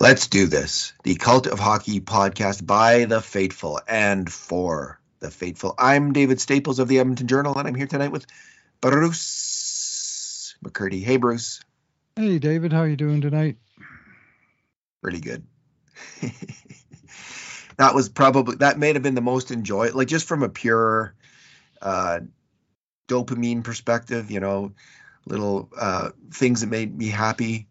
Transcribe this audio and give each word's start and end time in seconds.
Let's 0.00 0.28
do 0.28 0.46
this. 0.46 0.92
The 1.02 1.16
Cult 1.16 1.48
of 1.48 1.58
Hockey 1.58 2.00
podcast 2.00 2.64
by 2.64 3.06
the 3.06 3.20
faithful 3.20 3.80
and 3.88 4.32
for 4.32 5.00
the 5.18 5.28
faithful. 5.28 5.74
I'm 5.76 6.12
David 6.12 6.40
Staples 6.40 6.78
of 6.78 6.86
the 6.86 7.00
Edmonton 7.00 7.26
Journal, 7.26 7.58
and 7.58 7.66
I'm 7.66 7.74
here 7.74 7.88
tonight 7.88 8.12
with 8.12 8.24
Bruce 8.80 10.54
McCurdy. 10.64 11.02
Hey, 11.02 11.16
Bruce. 11.16 11.60
Hey, 12.14 12.38
David. 12.38 12.72
How 12.72 12.84
you 12.84 12.94
doing 12.94 13.20
tonight? 13.20 13.56
Pretty 15.02 15.18
good. 15.18 15.42
that 17.76 17.92
was 17.92 18.08
probably 18.08 18.54
that 18.56 18.78
may 18.78 18.92
have 18.92 19.02
been 19.02 19.16
the 19.16 19.20
most 19.20 19.50
enjoy 19.50 19.90
like 19.90 20.06
just 20.06 20.28
from 20.28 20.44
a 20.44 20.48
pure 20.48 21.12
uh, 21.82 22.20
dopamine 23.08 23.64
perspective. 23.64 24.30
You 24.30 24.38
know, 24.38 24.74
little 25.26 25.68
uh, 25.76 26.10
things 26.30 26.60
that 26.60 26.68
made 26.68 26.96
me 26.96 27.08
happy 27.08 27.66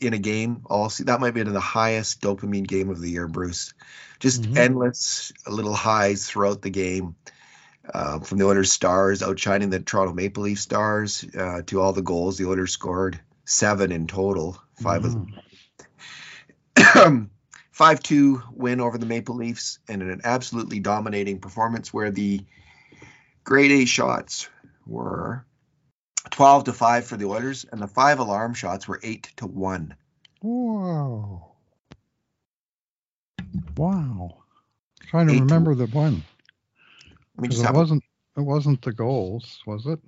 in 0.00 0.14
a 0.14 0.18
game. 0.18 0.62
Also, 0.66 1.04
that 1.04 1.20
might 1.20 1.34
be 1.34 1.40
in 1.40 1.52
the 1.52 1.60
highest 1.60 2.20
dopamine 2.20 2.66
game 2.66 2.90
of 2.90 3.00
the 3.00 3.10
year, 3.10 3.28
Bruce. 3.28 3.74
Just 4.18 4.42
mm-hmm. 4.42 4.56
endless 4.56 5.32
little 5.46 5.74
highs 5.74 6.26
throughout 6.26 6.62
the 6.62 6.70
game. 6.70 7.16
Uh, 7.92 8.20
from 8.20 8.38
the 8.38 8.46
Oilers 8.46 8.70
stars 8.70 9.22
outshining 9.22 9.70
the 9.70 9.80
Toronto 9.80 10.12
Maple 10.12 10.44
Leaf 10.44 10.60
stars 10.60 11.24
uh, 11.36 11.62
to 11.66 11.80
all 11.80 11.92
the 11.92 12.02
goals 12.02 12.38
the 12.38 12.46
Oilers 12.46 12.72
scored, 12.72 13.18
seven 13.44 13.90
in 13.90 14.06
total, 14.06 14.60
5 14.82 15.02
mm-hmm. 15.02 15.34
of 16.76 16.94
them. 16.94 17.30
5 17.72 18.02
2 18.02 18.42
win 18.52 18.80
over 18.80 18.98
the 18.98 19.06
Maple 19.06 19.36
Leafs 19.36 19.78
and 19.88 20.02
an 20.02 20.20
absolutely 20.24 20.80
dominating 20.80 21.40
performance 21.40 21.92
where 21.92 22.10
the 22.10 22.44
grade 23.42 23.72
A 23.72 23.86
shots 23.86 24.48
were 24.86 25.46
12 26.28 26.64
to 26.64 26.72
5 26.72 27.06
for 27.06 27.16
the 27.16 27.26
Oilers, 27.26 27.64
and 27.72 27.80
the 27.80 27.86
five 27.86 28.18
alarm 28.18 28.54
shots 28.54 28.86
were 28.86 29.00
8 29.02 29.32
to 29.36 29.46
1. 29.46 29.94
Wow. 30.42 31.52
Wow. 33.76 34.36
I'm 35.00 35.06
trying 35.06 35.26
to 35.28 35.34
remember 35.34 35.74
to, 35.74 35.86
the 35.86 35.86
one. 35.86 36.22
It 37.42 37.72
wasn't 37.72 38.04
it 38.36 38.42
wasn't 38.42 38.82
the 38.82 38.92
goals, 38.92 39.60
was 39.66 39.86
it? 39.86 39.98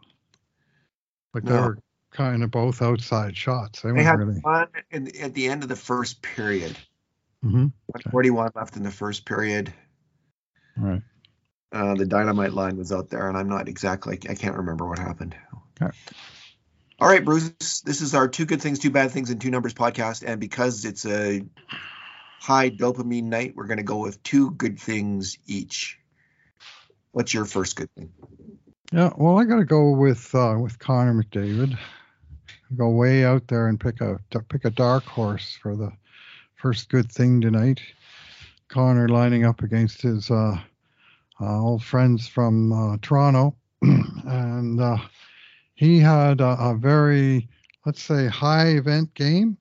Like 1.35 1.45
no. 1.45 1.53
they 1.53 1.61
were 1.61 1.79
kind 2.11 2.43
of 2.43 2.51
both 2.51 2.83
outside 2.83 3.37
shots. 3.37 3.83
They, 3.83 3.93
they 3.93 4.03
had 4.03 4.19
really... 4.19 4.41
one 4.41 4.69
in, 4.91 5.17
at 5.21 5.35
the 5.35 5.49
end 5.49 5.63
of 5.63 5.69
the 5.69 5.77
first 5.77 6.23
period. 6.23 6.77
Mm-hmm. 7.45 7.67
Okay. 7.97 8.11
41 8.11 8.51
left 8.55 8.77
in 8.77 8.83
the 8.83 8.91
first 8.91 9.25
period. 9.25 9.73
Right. 10.77 11.03
Uh, 11.73 11.95
the 11.95 12.07
dynamite 12.07 12.53
line 12.53 12.77
was 12.77 12.93
out 12.93 13.09
there, 13.09 13.29
and 13.29 13.37
I'm 13.37 13.49
not 13.49 13.69
exactly. 13.69 14.19
I 14.29 14.35
can't 14.35 14.57
remember 14.57 14.87
what 14.87 14.99
happened. 14.99 15.35
All 17.01 17.09
right, 17.09 17.25
Bruce. 17.25 17.81
This 17.81 18.01
is 18.01 18.15
our 18.15 18.29
two 18.29 18.45
good 18.45 18.63
things, 18.63 18.79
two 18.79 18.91
bad 18.91 19.11
things, 19.11 19.31
and 19.31 19.41
two 19.41 19.51
numbers 19.51 19.75
podcast. 19.75 20.23
And 20.25 20.41
because 20.41 20.85
it's 20.85 21.05
a 21.05 21.43
high 22.41 22.71
dopamine 22.71 23.25
night, 23.25 23.55
we're 23.57 23.67
going 23.67 23.79
to 23.79 23.83
go 23.83 23.99
with 23.99 24.23
two 24.23 24.53
good 24.53 24.79
things 24.79 25.37
each. 25.47 25.99
What's 27.11 27.35
your 27.35 27.45
first 27.45 27.77
good 27.77 27.91
thing? 27.97 28.13
Yeah, 28.93 29.11
well, 29.17 29.39
I 29.39 29.45
got 29.45 29.57
to 29.57 29.65
go 29.65 29.91
with 29.91 30.35
uh, 30.35 30.57
with 30.61 30.79
Connor 30.79 31.15
McDavid. 31.15 31.79
Go 32.77 32.91
way 32.91 33.25
out 33.25 33.49
there 33.49 33.69
and 33.69 33.81
pick 33.81 34.01
a 34.01 34.19
pick 34.49 34.65
a 34.65 34.71
dark 34.71 35.05
horse 35.05 35.59
for 35.61 35.77
the 35.77 35.93
first 36.57 36.89
good 36.89 37.11
thing 37.11 37.41
tonight. 37.41 37.81
Connor 38.69 39.09
lining 39.09 39.45
up 39.45 39.63
against 39.63 40.03
his 40.03 40.31
uh, 40.31 40.57
uh, 41.41 41.61
old 41.61 41.83
friends 41.83 42.29
from 42.29 42.73
uh, 42.73 42.97
Toronto, 43.03 43.57
and 43.83 44.81
uh, 44.81 44.99
he 45.75 45.99
had 45.99 46.41
a, 46.41 46.57
a 46.59 46.75
very, 46.75 47.49
let's 47.85 48.03
say, 48.03 48.27
high 48.27 48.69
event 48.69 49.13
game. 49.15 49.57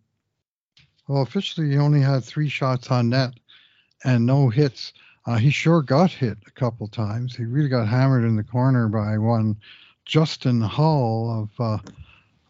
Well, 1.07 1.21
officially, 1.23 1.69
he 1.69 1.77
only 1.77 2.01
had 2.01 2.23
three 2.23 2.49
shots 2.49 2.89
on 2.91 3.09
net 3.09 3.33
and 4.03 4.25
no 4.25 4.49
hits. 4.49 4.93
Uh, 5.25 5.37
he 5.37 5.51
sure 5.51 5.81
got 5.81 6.11
hit 6.11 6.37
a 6.47 6.51
couple 6.51 6.87
times. 6.87 7.35
He 7.35 7.43
really 7.43 7.69
got 7.69 7.87
hammered 7.87 8.23
in 8.23 8.35
the 8.35 8.43
corner 8.43 8.87
by 8.87 9.17
one 9.17 9.57
Justin 10.05 10.61
Holl 10.61 11.49
of 11.59 11.81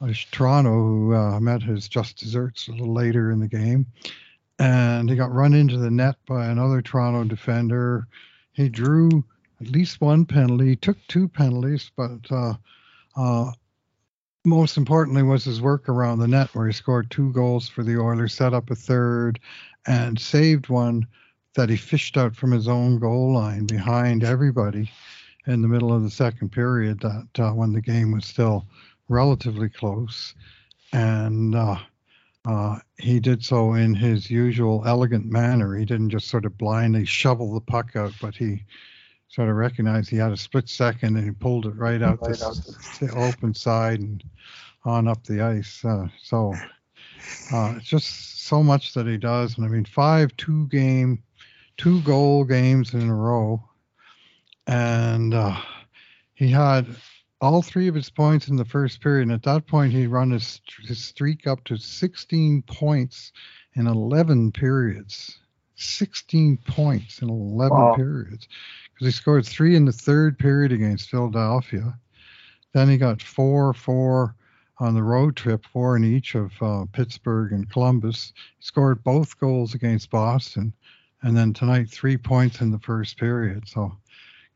uh, 0.02 0.14
Toronto, 0.32 0.72
who 0.72 1.16
uh, 1.16 1.40
met 1.40 1.62
his 1.62 1.88
just 1.88 2.18
desserts 2.18 2.68
a 2.68 2.72
little 2.72 2.94
later 2.94 3.32
in 3.32 3.40
the 3.40 3.48
game. 3.48 3.86
And 4.60 5.10
he 5.10 5.16
got 5.16 5.34
run 5.34 5.54
into 5.54 5.78
the 5.78 5.92
net 5.92 6.16
by 6.28 6.46
another 6.46 6.82
Toronto 6.82 7.24
defender. 7.24 8.08
He 8.54 8.70
drew 8.70 9.24
at 9.60 9.68
least 9.68 10.02
one 10.02 10.26
penalty, 10.26 10.70
he 10.70 10.76
took 10.76 10.98
two 11.08 11.28
penalties, 11.28 11.92
but 11.96 12.32
uh, 13.16 13.52
most 14.46 14.78
importantly 14.78 15.24
was 15.24 15.44
his 15.44 15.62
work 15.62 15.88
around 15.88 16.20
the 16.20 16.28
net, 16.28 16.50
where 16.54 16.68
he 16.68 16.74
scored 16.74 17.12
two 17.12 17.32
goals 17.32 17.68
for 17.68 17.84
the 17.84 18.00
Oilers, 18.00 18.34
set 18.34 18.54
up 18.54 18.72
a 18.72 18.76
third, 18.76 19.40
and 19.86 20.20
saved 20.20 20.70
one 20.70 21.06
that 21.56 21.70
he 21.70 21.78
fished 21.78 22.18
out 22.18 22.36
from 22.36 22.52
his 22.52 22.68
own 22.68 22.98
goal 22.98 23.34
line 23.34 23.66
behind 23.66 24.24
everybody 24.24 24.90
in 25.48 25.62
the 25.62 25.68
middle 25.68 25.94
of 25.94 26.04
the 26.04 26.10
second 26.10 26.52
period. 26.52 27.00
That 27.02 27.28
uh, 27.40 27.52
when 27.52 27.74
the 27.74 27.82
game 27.82 28.12
was 28.12 28.26
still 28.26 28.66
relatively 29.10 29.70
close, 29.70 30.34
and 30.94 31.54
uh, 31.54 31.78
uh, 32.46 32.80
he 32.98 33.20
did 33.20 33.44
so 33.44 33.74
in 33.74 33.94
his 33.94 34.32
usual 34.32 34.84
elegant 34.86 35.26
manner. 35.26 35.76
He 35.76 35.86
didn't 35.86 36.10
just 36.10 36.28
sort 36.28 36.46
of 36.46 36.58
blindly 36.58 37.06
shovel 37.06 37.54
the 37.54 37.62
puck 37.62 37.96
out, 37.96 38.14
but 38.22 38.36
he 38.36 38.64
sort 39.32 39.50
of 39.50 39.56
recognized 39.56 40.10
he 40.10 40.18
had 40.18 40.34
a 40.34 40.38
split 40.38 40.68
second 40.68 41.16
and 41.16 41.26
he 41.26 41.32
pulled 41.32 41.66
it 41.66 41.76
right 41.76 42.02
out 42.02 42.22
right 42.22 42.38
the, 42.38 42.98
the 43.00 43.16
open 43.16 43.54
side 43.54 44.00
and 44.02 44.24
on 44.84 45.08
up 45.08 45.24
the 45.24 45.42
ice. 45.42 45.86
Uh, 45.86 46.08
so 46.22 46.54
uh, 47.54 47.76
it's 47.78 47.88
just 47.88 48.46
so 48.46 48.62
much 48.62 48.94
that 48.94 49.08
he 49.08 49.18
does. 49.18 49.58
And 49.58 49.66
I 49.66 49.70
mean, 49.70 49.86
five 49.86 50.36
two 50.36 50.68
game, 50.68 51.24
two 51.78 52.02
goal 52.02 52.44
games 52.44 52.94
in 52.94 53.10
a 53.10 53.16
row. 53.16 53.64
And 54.68 55.34
uh, 55.34 55.58
he 56.34 56.50
had 56.50 56.88
all 57.40 57.62
three 57.62 57.88
of 57.88 57.96
his 57.96 58.10
points 58.10 58.50
in 58.50 58.58
the 58.58 58.66
first 58.66 59.02
period. 59.02 59.24
And 59.24 59.32
at 59.32 59.44
that 59.44 59.66
point, 59.66 59.94
he 59.94 60.08
run 60.08 60.32
his, 60.32 60.60
his 60.84 61.02
streak 61.02 61.48
up 61.48 61.64
to 61.66 61.78
16 61.78 62.64
points 62.64 63.32
in 63.76 63.88
11 63.88 64.52
periods. 64.52 65.40
16 65.82 66.58
points 66.68 67.22
in 67.22 67.30
11 67.30 67.78
wow. 67.78 67.96
periods 67.96 68.48
because 68.94 69.08
he 69.08 69.12
scored 69.12 69.46
three 69.46 69.76
in 69.76 69.86
the 69.86 69.92
third 69.92 70.38
period 70.38 70.72
against 70.72 71.10
Philadelphia. 71.10 71.98
Then 72.74 72.90
he 72.90 72.98
got 72.98 73.22
four, 73.22 73.74
four 73.74 74.36
on 74.80 74.96
the 74.96 75.04
road 75.04 75.36
trip, 75.36 75.66
four 75.66 75.96
in 75.96 76.04
each 76.04 76.36
of 76.36 76.52
uh, 76.62 76.86
Pittsburgh 76.92 77.52
and 77.52 77.70
Columbus. 77.70 78.34
He 78.58 78.66
scored 78.66 79.04
both 79.04 79.40
goals 79.40 79.74
against 79.74 80.10
Boston, 80.10 80.74
and 81.22 81.36
then 81.36 81.54
tonight 81.54 81.90
three 81.90 82.18
points 82.18 82.62
in 82.62 82.72
the 82.72 82.80
first 82.80 83.18
period. 83.18 83.68
So, 83.68 83.96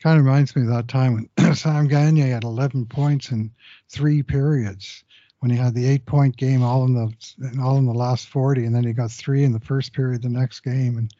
kind 0.02 0.20
of 0.20 0.26
reminds 0.26 0.56
me 0.56 0.64
of 0.64 0.70
that 0.70 0.88
time 0.88 1.30
when 1.38 1.56
Sam 1.56 1.88
Gagner 1.88 2.28
had 2.28 2.44
11 2.44 2.86
points 2.88 3.32
in 3.32 3.52
three 3.90 4.24
periods 4.24 5.04
when 5.40 5.52
he 5.52 5.58
had 5.58 5.74
the 5.74 5.86
eight-point 5.86 6.38
game 6.38 6.64
all 6.64 6.86
in 6.86 6.94
the 6.94 7.62
all 7.62 7.78
in 7.78 7.86
the 7.86 7.94
last 7.94 8.28
40, 8.28 8.66
and 8.66 8.76
then 8.76 8.84
he 8.84 8.94
got 8.94 9.12
three 9.12 9.44
in 9.44 9.52
the 9.52 9.60
first 9.60 9.94
period 9.94 10.22
the 10.22 10.30
next 10.30 10.62
game, 10.62 10.98
and 10.98 11.14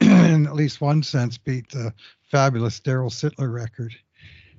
in 0.00 0.46
at 0.46 0.54
least 0.54 0.80
one 0.80 1.02
sense 1.02 1.38
beat 1.38 1.68
the 1.70 1.92
fabulous 2.30 2.80
Darryl 2.80 3.10
Sittler 3.10 3.52
record. 3.52 3.94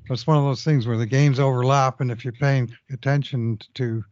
It's 0.09 0.27
one 0.27 0.37
of 0.37 0.43
those 0.43 0.63
things 0.63 0.85
where 0.85 0.97
the 0.97 1.05
games 1.05 1.39
overlap, 1.39 1.99
and 1.99 2.11
if 2.11 2.23
you're 2.23 2.33
paying 2.33 2.71
attention 2.91 3.59
to, 3.73 4.03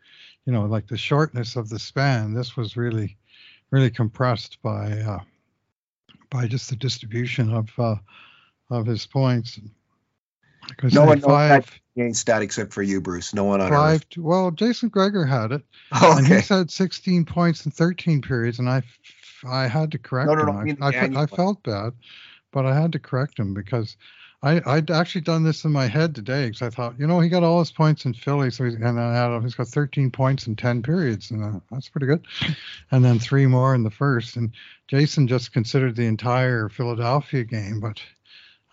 you 0.45 0.53
know, 0.53 0.65
like 0.65 0.87
the 0.87 0.97
shortness 0.97 1.55
of 1.55 1.69
the 1.69 1.79
span, 1.79 2.33
this 2.33 2.57
was 2.57 2.75
really, 2.75 3.15
really 3.69 3.91
compressed 3.91 4.61
by 4.63 4.91
uh, 4.91 5.19
by 6.29 6.47
just 6.47 6.69
the 6.69 6.75
distribution 6.75 7.53
of 7.53 7.69
uh, 7.77 7.95
of 8.69 8.85
his 8.85 9.05
points. 9.05 9.59
Because 10.67 10.93
no 10.93 11.05
one 11.05 11.19
five, 11.19 11.79
knows 11.95 12.19
stat 12.19 12.41
except 12.41 12.73
for 12.73 12.81
you, 12.81 13.01
Bruce. 13.01 13.33
No 13.33 13.43
one 13.43 13.61
on 13.61 13.69
five. 13.69 14.01
Earth. 14.01 14.17
Well, 14.17 14.51
Jason 14.51 14.89
Gregor 14.89 15.25
had 15.25 15.51
it, 15.51 15.63
oh, 15.91 16.11
okay. 16.11 16.17
and 16.17 16.27
he 16.27 16.41
said 16.41 16.71
16 16.71 17.25
points 17.25 17.65
in 17.65 17.71
13 17.71 18.21
periods, 18.21 18.59
and 18.59 18.69
I 18.69 18.83
I 19.45 19.67
had 19.67 19.91
to 19.91 19.97
correct 19.97 20.29
no, 20.29 20.35
no, 20.35 20.59
him. 20.59 20.77
No, 20.79 20.87
I, 20.87 20.91
I, 20.91 21.23
I 21.23 21.25
felt 21.25 21.63
bad, 21.63 21.93
but 22.51 22.65
I 22.65 22.79
had 22.79 22.93
to 22.93 22.99
correct 22.99 23.37
him 23.37 23.53
because 23.53 23.97
I 24.43 24.61
I'd 24.65 24.91
actually 24.91 25.21
done 25.21 25.43
this 25.43 25.63
in 25.63 25.71
my 25.71 25.87
head 25.87 26.13
today 26.13 26.47
because 26.47 26.61
I 26.61 26.69
thought, 26.69 26.99
you 26.99 27.07
know, 27.07 27.21
he 27.21 27.29
got 27.29 27.43
all 27.43 27.59
his 27.59 27.71
points 27.71 28.05
in 28.05 28.13
Philly, 28.13 28.51
so 28.51 28.65
he's 28.65 28.75
and 28.75 28.99
I 28.99 29.39
he's 29.39 29.55
got 29.55 29.69
13 29.69 30.11
points 30.11 30.47
in 30.47 30.55
10 30.55 30.83
periods, 30.83 31.31
and 31.31 31.43
uh, 31.43 31.59
that's 31.71 31.89
pretty 31.89 32.07
good. 32.07 32.25
And 32.91 33.03
then 33.03 33.19
three 33.19 33.47
more 33.47 33.73
in 33.73 33.83
the 33.83 33.89
first. 33.89 34.35
And 34.35 34.51
Jason 34.89 35.27
just 35.27 35.53
considered 35.53 35.95
the 35.95 36.05
entire 36.05 36.67
Philadelphia 36.67 37.45
game, 37.45 37.79
but 37.79 38.01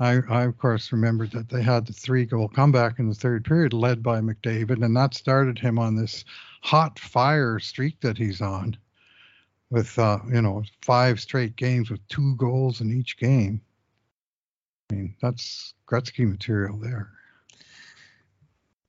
I, 0.01 0.21
I 0.29 0.45
of 0.45 0.59
course 0.59 0.93
remember 0.93 1.27
that 1.29 1.49
they 1.49 1.63
had 1.63 1.87
the 1.87 1.93
three 1.93 2.25
goal 2.25 2.49
comeback 2.49 2.99
in 2.99 3.09
the 3.09 3.15
third 3.15 3.45
period, 3.45 3.73
led 3.73 4.03
by 4.03 4.21
McDavid, 4.21 4.83
and 4.85 4.97
that 4.97 5.15
started 5.15 5.59
him 5.59 5.79
on 5.79 5.95
this 5.95 6.25
hot 6.63 6.99
fire 6.99 7.59
streak 7.59 8.01
that 8.01 8.19
he's 8.19 8.41
on 8.41 8.77
with 9.71 9.99
uh, 9.99 10.19
you 10.33 10.43
know 10.43 10.65
five 10.83 11.21
straight 11.21 11.55
games 11.57 11.91
with 11.91 12.07
two 12.09 12.35
goals 12.37 12.81
in 12.81 12.91
each 12.91 13.19
game. 13.19 13.61
I 14.91 14.95
mean, 14.95 15.15
that's 15.21 15.75
Gretzky 15.87 16.29
material 16.29 16.79
there. 16.79 17.11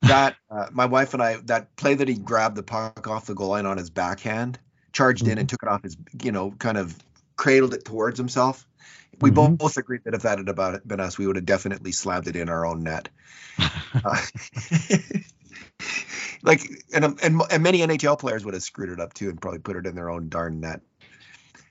That 0.01 0.37
uh, 0.49 0.67
my 0.71 0.85
wife 0.85 1.13
and 1.13 1.21
I 1.21 1.35
that 1.45 1.75
play 1.75 1.93
that 1.93 2.07
he 2.07 2.15
grabbed 2.15 2.55
the 2.55 2.63
puck 2.63 3.07
off 3.07 3.27
the 3.27 3.35
goal 3.35 3.49
line 3.49 3.65
on 3.65 3.77
his 3.77 3.89
backhand 3.89 4.57
charged 4.93 5.27
in 5.27 5.37
and 5.37 5.47
took 5.47 5.63
it 5.63 5.69
off 5.69 5.83
his, 5.83 5.97
you 6.21 6.31
know, 6.31 6.51
kind 6.59 6.77
of 6.77 6.97
cradled 7.35 7.73
it 7.73 7.85
towards 7.85 8.17
himself. 8.17 8.67
We 9.21 9.29
Mhm. 9.31 9.57
both 9.57 9.77
agreed 9.77 10.03
that 10.05 10.13
if 10.13 10.23
that 10.23 10.37
had 10.39 10.49
about 10.49 10.87
been 10.87 10.99
us, 10.99 11.17
we 11.17 11.27
would 11.27 11.35
have 11.35 11.45
definitely 11.45 11.91
slammed 11.91 12.27
it 12.27 12.35
in 12.35 12.49
our 12.49 12.65
own 12.65 12.83
net. 12.83 13.09
Uh, 13.93 14.17
like, 16.43 16.61
and, 16.93 17.05
um, 17.05 17.17
and 17.21 17.41
and 17.51 17.63
many 17.63 17.79
NHL 17.79 18.17
players 18.17 18.45
would 18.45 18.53
have 18.53 18.63
screwed 18.63 18.89
it 18.89 18.99
up 18.99 19.13
too 19.13 19.29
and 19.29 19.39
probably 19.41 19.59
put 19.59 19.75
it 19.75 19.85
in 19.85 19.95
their 19.95 20.09
own 20.09 20.29
darn 20.29 20.59
net. 20.61 20.81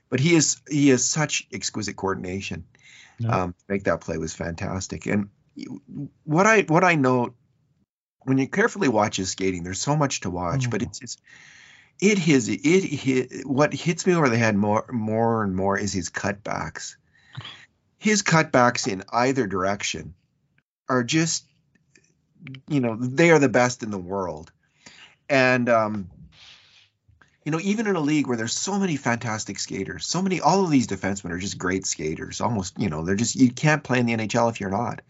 But 0.09 0.19
he 0.19 0.35
is 0.35 0.61
he 0.69 0.89
has 0.89 1.03
such 1.03 1.47
exquisite 1.51 1.95
coordination. 1.95 2.65
Yeah. 3.19 3.43
Um, 3.43 3.55
make 3.67 3.85
that 3.85 4.01
play 4.01 4.17
was 4.17 4.33
fantastic. 4.33 5.05
And 5.07 5.29
what 6.23 6.45
I 6.45 6.61
what 6.61 6.83
I 6.83 6.95
note 6.95 7.35
when 8.19 8.37
you 8.37 8.47
carefully 8.47 8.87
watch 8.87 9.17
his 9.17 9.31
skating, 9.31 9.63
there's 9.63 9.81
so 9.81 9.95
much 9.95 10.21
to 10.21 10.29
watch, 10.29 10.69
but 10.69 10.81
Oh. 10.83 10.85
it's 10.85 11.01
it's 11.01 11.17
it 11.99 12.17
his 12.19 12.49
it 12.49 13.45
what 13.47 13.73
hits 13.73 14.05
me 14.05 14.13
over 14.13 14.29
the 14.29 14.37
head 14.37 14.55
more 14.55 14.85
more 14.91 15.43
and 15.43 15.55
more 15.55 15.77
is 15.77 15.91
his 15.93 16.09
cutbacks. 16.09 16.95
His 18.01 18.23
cutbacks 18.23 18.91
in 18.91 19.03
either 19.13 19.45
direction 19.45 20.15
are 20.89 21.03
just 21.03 21.45
you 22.67 22.79
know 22.79 22.95
they 22.95 23.29
are 23.29 23.37
the 23.37 23.47
best 23.47 23.83
in 23.83 23.91
the 23.91 23.99
world, 23.99 24.51
and 25.29 25.69
um, 25.69 26.09
you 27.45 27.51
know 27.51 27.59
even 27.61 27.85
in 27.85 27.95
a 27.95 27.99
league 27.99 28.25
where 28.25 28.37
there's 28.37 28.57
so 28.57 28.79
many 28.79 28.95
fantastic 28.95 29.59
skaters, 29.59 30.07
so 30.07 30.19
many 30.19 30.41
all 30.41 30.63
of 30.63 30.71
these 30.71 30.87
defensemen 30.87 31.29
are 31.29 31.37
just 31.37 31.59
great 31.59 31.85
skaters. 31.85 32.41
Almost 32.41 32.79
you 32.79 32.89
know 32.89 33.05
they're 33.05 33.15
just 33.15 33.35
you 33.35 33.51
can't 33.51 33.83
play 33.83 33.99
in 33.99 34.07
the 34.07 34.13
NHL 34.17 34.49
if 34.49 34.59
you're 34.59 34.71
not. 34.71 35.03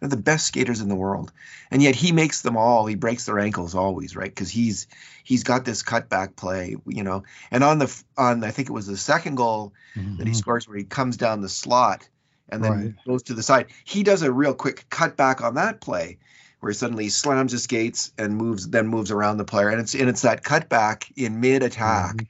They're 0.00 0.08
the 0.08 0.16
best 0.16 0.48
skaters 0.48 0.80
in 0.80 0.88
the 0.88 0.96
world, 0.96 1.32
and 1.70 1.80
yet 1.80 1.94
he 1.94 2.10
makes 2.10 2.42
them 2.42 2.56
all. 2.56 2.84
He 2.86 2.96
breaks 2.96 3.26
their 3.26 3.38
ankles 3.38 3.76
always, 3.76 4.16
right? 4.16 4.28
Because 4.28 4.50
he's 4.50 4.88
he's 5.22 5.44
got 5.44 5.64
this 5.64 5.84
cutback 5.84 6.34
play, 6.34 6.74
you 6.84 7.04
know. 7.04 7.22
And 7.52 7.62
on 7.62 7.78
the 7.78 8.02
on 8.18 8.42
I 8.42 8.50
think 8.50 8.68
it 8.68 8.72
was 8.72 8.88
the 8.88 8.96
second 8.96 9.36
goal 9.36 9.72
that 9.94 10.26
he 10.26 10.32
Mhm. 10.32 10.36
scores 10.36 10.66
where 10.66 10.76
he 10.76 10.82
comes 10.82 11.16
down 11.16 11.40
the 11.40 11.48
slot 11.48 12.08
and 12.48 12.62
then 12.62 12.72
Right. 12.72 12.94
goes 13.06 13.22
to 13.24 13.34
the 13.34 13.42
side. 13.42 13.66
He 13.84 14.02
does 14.02 14.22
a 14.22 14.32
real 14.32 14.54
quick 14.54 14.88
cut 14.90 15.16
back 15.16 15.42
on 15.42 15.54
that 15.54 15.80
play 15.80 16.18
where 16.60 16.70
he 16.70 16.76
suddenly 16.76 17.08
slams 17.08 17.52
his 17.52 17.64
skates 17.64 18.12
and 18.16 18.36
moves 18.36 18.68
then 18.68 18.86
moves 18.86 19.10
around 19.10 19.36
the 19.36 19.44
player 19.44 19.68
and 19.68 19.80
it's 19.80 19.94
and 19.94 20.08
it's 20.08 20.22
that 20.22 20.42
cutback 20.42 21.04
in 21.16 21.40
mid 21.40 21.62
attack 21.62 22.16
Mhm. 22.16 22.26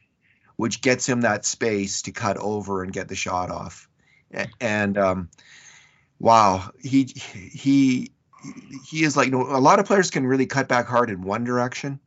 which 0.56 0.80
gets 0.80 1.08
him 1.08 1.22
that 1.22 1.44
space 1.44 2.02
to 2.02 2.12
cut 2.12 2.36
over 2.36 2.82
and 2.82 2.92
get 2.92 3.08
the 3.08 3.16
shot 3.16 3.50
off. 3.50 3.88
And 4.60 4.98
um 4.98 5.28
wow, 6.18 6.70
he 6.80 7.04
he 7.14 8.12
he 8.90 9.04
is 9.04 9.16
like 9.16 9.26
you 9.26 9.32
know, 9.32 9.42
a 9.42 9.58
lot 9.58 9.78
of 9.78 9.86
players 9.86 10.10
can 10.10 10.26
really 10.26 10.46
cut 10.46 10.68
back 10.68 10.86
hard 10.86 11.10
in 11.10 11.22
one 11.22 11.44
direction. 11.44 12.00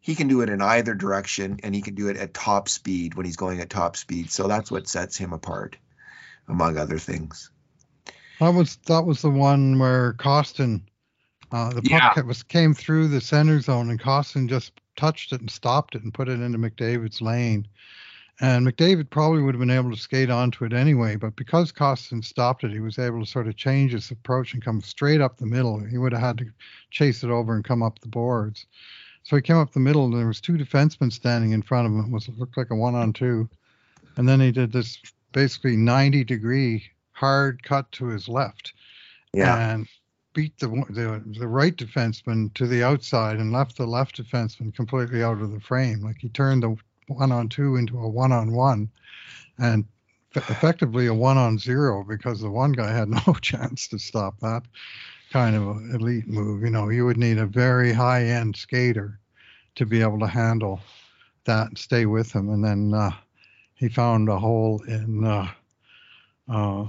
He 0.00 0.14
can 0.16 0.26
do 0.28 0.40
it 0.40 0.48
in 0.48 0.60
either 0.60 0.94
direction 0.94 1.60
and 1.62 1.74
he 1.74 1.82
can 1.82 1.94
do 1.94 2.08
it 2.08 2.16
at 2.16 2.34
top 2.34 2.68
speed 2.68 3.14
when 3.14 3.24
he's 3.26 3.36
going 3.36 3.60
at 3.60 3.70
top 3.70 3.96
speed. 3.96 4.30
So 4.32 4.48
that's 4.48 4.70
what 4.70 4.88
sets 4.88 5.16
him 5.16 5.32
apart 5.32 5.76
among 6.48 6.76
other 6.78 6.98
things. 6.98 7.50
That 8.40 8.54
was 8.54 8.76
that 8.86 9.04
was 9.04 9.22
the 9.22 9.30
one 9.30 9.78
where 9.78 10.14
Kostin, 10.14 10.82
uh, 11.52 11.70
the 11.72 11.82
puck 11.82 12.16
Yeah. 12.16 12.22
was 12.22 12.42
came 12.42 12.74
through 12.74 13.08
the 13.08 13.20
center 13.20 13.60
zone, 13.60 13.90
and 13.90 14.00
Kostin 14.00 14.48
just 14.48 14.72
touched 14.96 15.32
it 15.32 15.40
and 15.40 15.50
stopped 15.50 15.94
it 15.94 16.02
and 16.02 16.12
put 16.12 16.28
it 16.28 16.40
into 16.40 16.58
McDavid's 16.58 17.22
lane. 17.22 17.66
And 18.40 18.66
McDavid 18.66 19.10
probably 19.10 19.42
would 19.42 19.54
have 19.54 19.60
been 19.60 19.70
able 19.70 19.90
to 19.90 19.96
skate 19.96 20.30
onto 20.30 20.64
it 20.64 20.72
anyway, 20.72 21.16
but 21.16 21.36
because 21.36 21.70
Kostin 21.70 22.24
stopped 22.24 22.64
it, 22.64 22.72
he 22.72 22.80
was 22.80 22.98
able 22.98 23.20
to 23.20 23.30
sort 23.30 23.46
of 23.46 23.56
change 23.56 23.92
his 23.92 24.10
approach 24.10 24.54
and 24.54 24.64
come 24.64 24.80
straight 24.80 25.20
up 25.20 25.36
the 25.36 25.46
middle. 25.46 25.78
He 25.78 25.98
would 25.98 26.12
have 26.12 26.22
had 26.22 26.38
to 26.38 26.46
chase 26.90 27.22
it 27.22 27.30
over 27.30 27.54
and 27.54 27.62
come 27.64 27.82
up 27.82 28.00
the 28.00 28.08
boards. 28.08 28.66
So 29.22 29.36
he 29.36 29.42
came 29.42 29.58
up 29.58 29.72
the 29.72 29.80
middle, 29.80 30.06
and 30.06 30.14
there 30.18 30.26
was 30.26 30.40
two 30.40 30.54
defensemen 30.54 31.12
standing 31.12 31.52
in 31.52 31.62
front 31.62 31.86
of 31.86 31.92
him. 31.92 32.00
It 32.00 32.10
was 32.10 32.26
it 32.26 32.38
looked 32.38 32.56
like 32.56 32.70
a 32.70 32.74
one-on-two, 32.74 33.48
and 34.16 34.28
then 34.28 34.40
he 34.40 34.50
did 34.50 34.72
this 34.72 34.98
basically 35.32 35.76
90 35.76 36.24
degree 36.24 36.84
hard 37.12 37.62
cut 37.62 37.90
to 37.92 38.06
his 38.06 38.28
left 38.28 38.72
and 39.72 39.88
beat 40.34 40.58
the, 40.58 40.68
the 40.90 41.22
the 41.38 41.48
right 41.48 41.76
defenseman 41.76 42.52
to 42.54 42.66
the 42.66 42.82
outside 42.82 43.38
and 43.38 43.52
left 43.52 43.76
the 43.76 43.86
left 43.86 44.16
defenseman 44.16 44.74
completely 44.74 45.22
out 45.22 45.40
of 45.40 45.52
the 45.52 45.60
frame. 45.60 46.00
Like 46.00 46.16
he 46.18 46.28
turned 46.28 46.62
the 46.62 46.76
one 47.08 47.32
on 47.32 47.48
two 47.48 47.76
into 47.76 47.98
a 47.98 48.08
one 48.08 48.32
on 48.32 48.52
one, 48.52 48.90
and 49.58 49.84
effectively 50.34 51.06
a 51.06 51.14
one 51.14 51.36
on 51.36 51.58
zero 51.58 52.04
because 52.04 52.40
the 52.40 52.50
one 52.50 52.72
guy 52.72 52.90
had 52.90 53.08
no 53.26 53.34
chance 53.40 53.88
to 53.88 53.98
stop 53.98 54.38
that 54.40 54.62
kind 55.30 55.56
of 55.56 55.76
elite 55.94 56.28
move. 56.28 56.62
You 56.62 56.70
know, 56.70 56.88
you 56.88 57.04
would 57.04 57.18
need 57.18 57.38
a 57.38 57.46
very 57.46 57.92
high 57.92 58.24
end 58.24 58.56
skater 58.56 59.18
to 59.74 59.86
be 59.86 60.02
able 60.02 60.18
to 60.18 60.26
handle 60.26 60.80
that 61.44 61.68
and 61.68 61.78
stay 61.78 62.06
with 62.06 62.32
him. 62.32 62.50
And 62.50 62.64
then 62.64 62.94
uh, 62.94 63.12
he 63.74 63.88
found 63.88 64.28
a 64.28 64.38
hole 64.38 64.82
in. 64.86 65.24
Uh, 65.24 65.48
uh, 66.48 66.86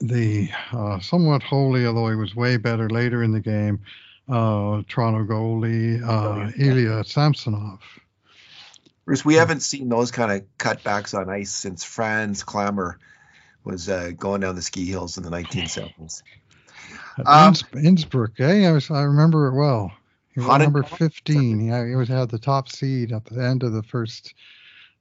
the 0.00 0.48
uh, 0.72 0.98
somewhat 1.00 1.42
holy, 1.42 1.86
although 1.86 2.08
he 2.10 2.16
was 2.16 2.34
way 2.34 2.56
better 2.56 2.90
later 2.90 3.22
in 3.22 3.32
the 3.32 3.40
game, 3.40 3.80
uh, 4.28 4.82
Toronto 4.88 5.24
goalie 5.24 6.02
uh, 6.02 6.50
Ilya 6.58 7.04
Samsonov. 7.04 7.80
Bruce, 9.04 9.24
we 9.24 9.34
haven't 9.34 9.60
seen 9.60 9.88
those 9.88 10.10
kind 10.10 10.32
of 10.32 10.42
cutbacks 10.58 11.16
on 11.16 11.28
ice 11.28 11.52
since 11.52 11.84
Franz 11.84 12.42
Klammer 12.42 12.96
was 13.62 13.88
uh, 13.88 14.10
going 14.16 14.40
down 14.40 14.56
the 14.56 14.62
ski 14.62 14.86
hills 14.86 15.16
in 15.16 15.22
the 15.22 15.30
1970s. 15.30 16.22
Um, 17.24 17.48
Inns- 17.48 17.64
Innsbruck, 17.74 18.40
eh? 18.40 18.66
I, 18.66 18.72
was, 18.72 18.90
I 18.90 19.02
remember 19.02 19.46
it 19.48 19.54
well. 19.54 19.92
He 20.34 20.40
was 20.40 20.48
number 20.58 20.82
15. 20.82 21.60
He, 21.60 21.68
had- 21.68 21.86
he 21.86 21.94
was 21.94 22.08
had 22.08 22.30
the 22.30 22.38
top 22.38 22.68
seed 22.68 23.12
at 23.12 23.24
the 23.26 23.42
end 23.42 23.62
of 23.62 23.72
the 23.72 23.82
first 23.82 24.34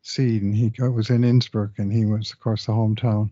seed, 0.04 0.44
and 0.44 0.56
he 0.56 0.72
was 0.80 1.10
in 1.10 1.24
Innsbruck, 1.24 1.80
and 1.80 1.92
he 1.92 2.06
was, 2.06 2.32
of 2.32 2.40
course, 2.40 2.66
the 2.68 2.72
hometown 2.74 3.32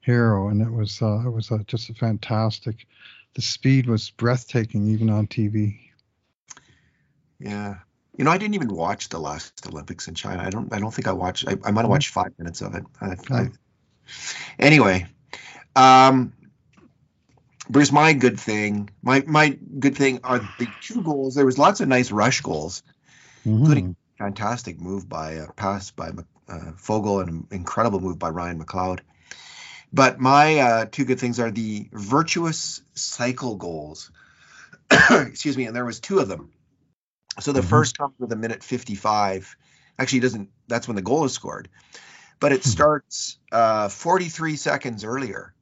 hero. 0.00 0.48
And 0.48 0.62
it 0.62 0.70
was 0.70 1.02
uh, 1.02 1.20
it 1.26 1.30
was 1.30 1.50
uh, 1.50 1.58
just 1.66 1.90
a 1.90 1.94
fantastic. 1.94 2.86
The 3.34 3.42
speed 3.42 3.86
was 3.86 4.10
breathtaking, 4.10 4.86
even 4.88 5.10
on 5.10 5.26
TV. 5.26 5.78
Yeah. 7.38 7.76
You 8.16 8.24
know, 8.24 8.30
I 8.30 8.38
didn't 8.38 8.54
even 8.54 8.74
watch 8.74 9.08
the 9.08 9.18
last 9.18 9.66
Olympics 9.66 10.08
in 10.08 10.14
China. 10.14 10.42
I 10.42 10.50
don't. 10.50 10.72
I 10.72 10.78
don't 10.78 10.92
think 10.92 11.08
I 11.08 11.12
watched. 11.12 11.48
I, 11.48 11.52
I 11.64 11.70
might 11.70 11.82
have 11.82 11.86
Mhm. 11.86 11.90
watched 11.90 12.08
five 12.10 12.32
minutes 12.38 12.60
of 12.60 12.74
it. 12.74 12.84
I, 13.00 13.16
I, 13.30 13.48
anyway, 14.58 15.06
um, 15.76 16.32
Bruce, 17.70 17.92
my 17.92 18.12
good 18.12 18.38
thing, 18.38 18.90
my 19.02 19.22
my 19.26 19.56
good 19.78 19.96
thing 19.96 20.20
are 20.24 20.40
the 20.58 20.68
two 20.82 21.02
goals. 21.02 21.34
There 21.36 21.46
was 21.46 21.56
lots 21.56 21.80
of 21.80 21.88
nice 21.88 22.10
rush 22.10 22.40
goals. 22.40 22.82
Including- 23.46 23.90
Mhm. 23.90 23.96
Fantastic 24.20 24.78
move 24.78 25.08
by 25.08 25.32
a 25.32 25.50
pass 25.50 25.92
by 25.92 26.08
uh, 26.46 26.72
Foegele 26.76 27.22
and 27.22 27.30
an 27.30 27.46
incredible 27.52 28.00
move 28.00 28.18
by 28.18 28.28
Ryan 28.28 28.62
McLeod. 28.62 29.00
But 29.94 30.20
my 30.20 30.58
uh, 30.58 30.86
two 30.90 31.06
good 31.06 31.18
things 31.18 31.40
are 31.40 31.50
the 31.50 31.88
virtuous 31.90 32.82
cycle 32.94 33.56
goals. 33.56 34.10
Excuse 35.10 35.56
me, 35.56 35.64
and 35.64 35.74
there 35.74 35.86
was 35.86 36.00
two 36.00 36.18
of 36.18 36.28
them. 36.28 36.50
So 37.40 37.52
the 37.52 37.62
Mhm. 37.62 37.68
first 37.70 37.96
comes 37.96 38.12
with 38.18 38.30
a 38.32 38.36
minute 38.36 38.62
55. 38.62 39.56
Actually, 39.98 40.20
doesn't. 40.20 40.50
That's 40.68 40.86
when 40.86 40.96
the 40.96 41.02
goal 41.02 41.24
is 41.24 41.32
scored, 41.32 41.70
but 42.40 42.52
it 42.52 42.62
Hmm. 42.62 42.68
starts 42.68 43.38
uh, 43.50 43.88
43 43.88 44.56
seconds 44.56 45.02
earlier. 45.02 45.54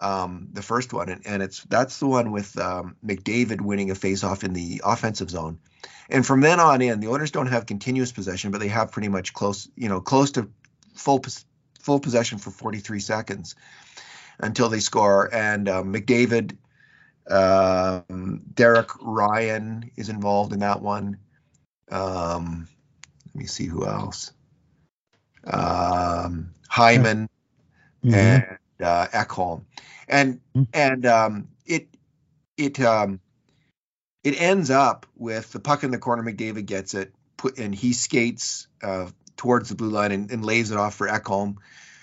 Um, 0.00 0.48
the 0.52 0.62
first 0.62 0.92
one, 0.92 1.08
and, 1.08 1.26
and 1.26 1.42
it's 1.42 1.64
that's 1.64 1.98
the 1.98 2.06
one 2.08 2.30
with 2.30 2.58
um, 2.58 2.96
McDavid 3.02 3.62
winning 3.62 3.90
a 3.90 3.94
faceoff 3.94 4.44
in 4.44 4.52
the 4.52 4.82
offensive 4.84 5.30
zone. 5.30 5.60
And 6.08 6.24
from 6.26 6.40
then 6.40 6.60
on 6.60 6.82
in, 6.82 7.00
the 7.00 7.08
Oilers 7.08 7.30
don't 7.30 7.48
have 7.48 7.66
continuous 7.66 8.12
possession, 8.12 8.50
but 8.50 8.60
they 8.60 8.68
have 8.68 8.92
pretty 8.92 9.08
much 9.08 9.32
close, 9.32 9.68
you 9.76 9.88
know, 9.88 10.00
close 10.00 10.32
to 10.32 10.48
full 10.94 11.24
full 11.80 12.00
possession 12.00 12.38
for 12.38 12.50
43 12.50 13.00
seconds 13.00 13.54
until 14.38 14.68
they 14.68 14.80
score. 14.80 15.32
And 15.32 15.68
uh, 15.68 15.82
McDavid, 15.82 16.56
um, 17.28 18.42
Derek 18.54 18.90
Ryan 19.00 19.90
is 19.96 20.08
involved 20.08 20.52
in 20.52 20.60
that 20.60 20.82
one. 20.82 21.18
Um, 21.90 22.68
let 23.26 23.34
me 23.34 23.46
see 23.46 23.66
who 23.66 23.86
else. 23.86 24.32
Um, 25.44 26.54
Hyman 26.68 27.28
Mhm. 28.04 28.12
and 28.14 28.58
uh, 28.80 29.06
Ekholm, 29.08 29.64
and 30.08 30.40
Mm. 30.56 30.66
and 30.72 31.06
um, 31.06 31.48
it 31.66 31.88
it 32.56 32.80
um, 32.80 33.20
it 34.26 34.40
ends 34.40 34.72
up 34.72 35.06
with 35.16 35.52
the 35.52 35.60
puck 35.60 35.84
in 35.84 35.92
the 35.92 35.98
corner. 35.98 36.20
McDavid 36.20 36.66
gets 36.66 36.94
it, 36.94 37.14
put 37.36 37.58
and 37.58 37.72
he 37.72 37.92
skates 37.92 38.66
uh, 38.82 39.06
towards 39.36 39.68
the 39.68 39.76
blue 39.76 39.90
line 39.90 40.10
and, 40.10 40.32
and 40.32 40.44
lays 40.44 40.72
it 40.72 40.76
off 40.76 40.96
for 40.96 41.06
Ekholm, 41.06 41.58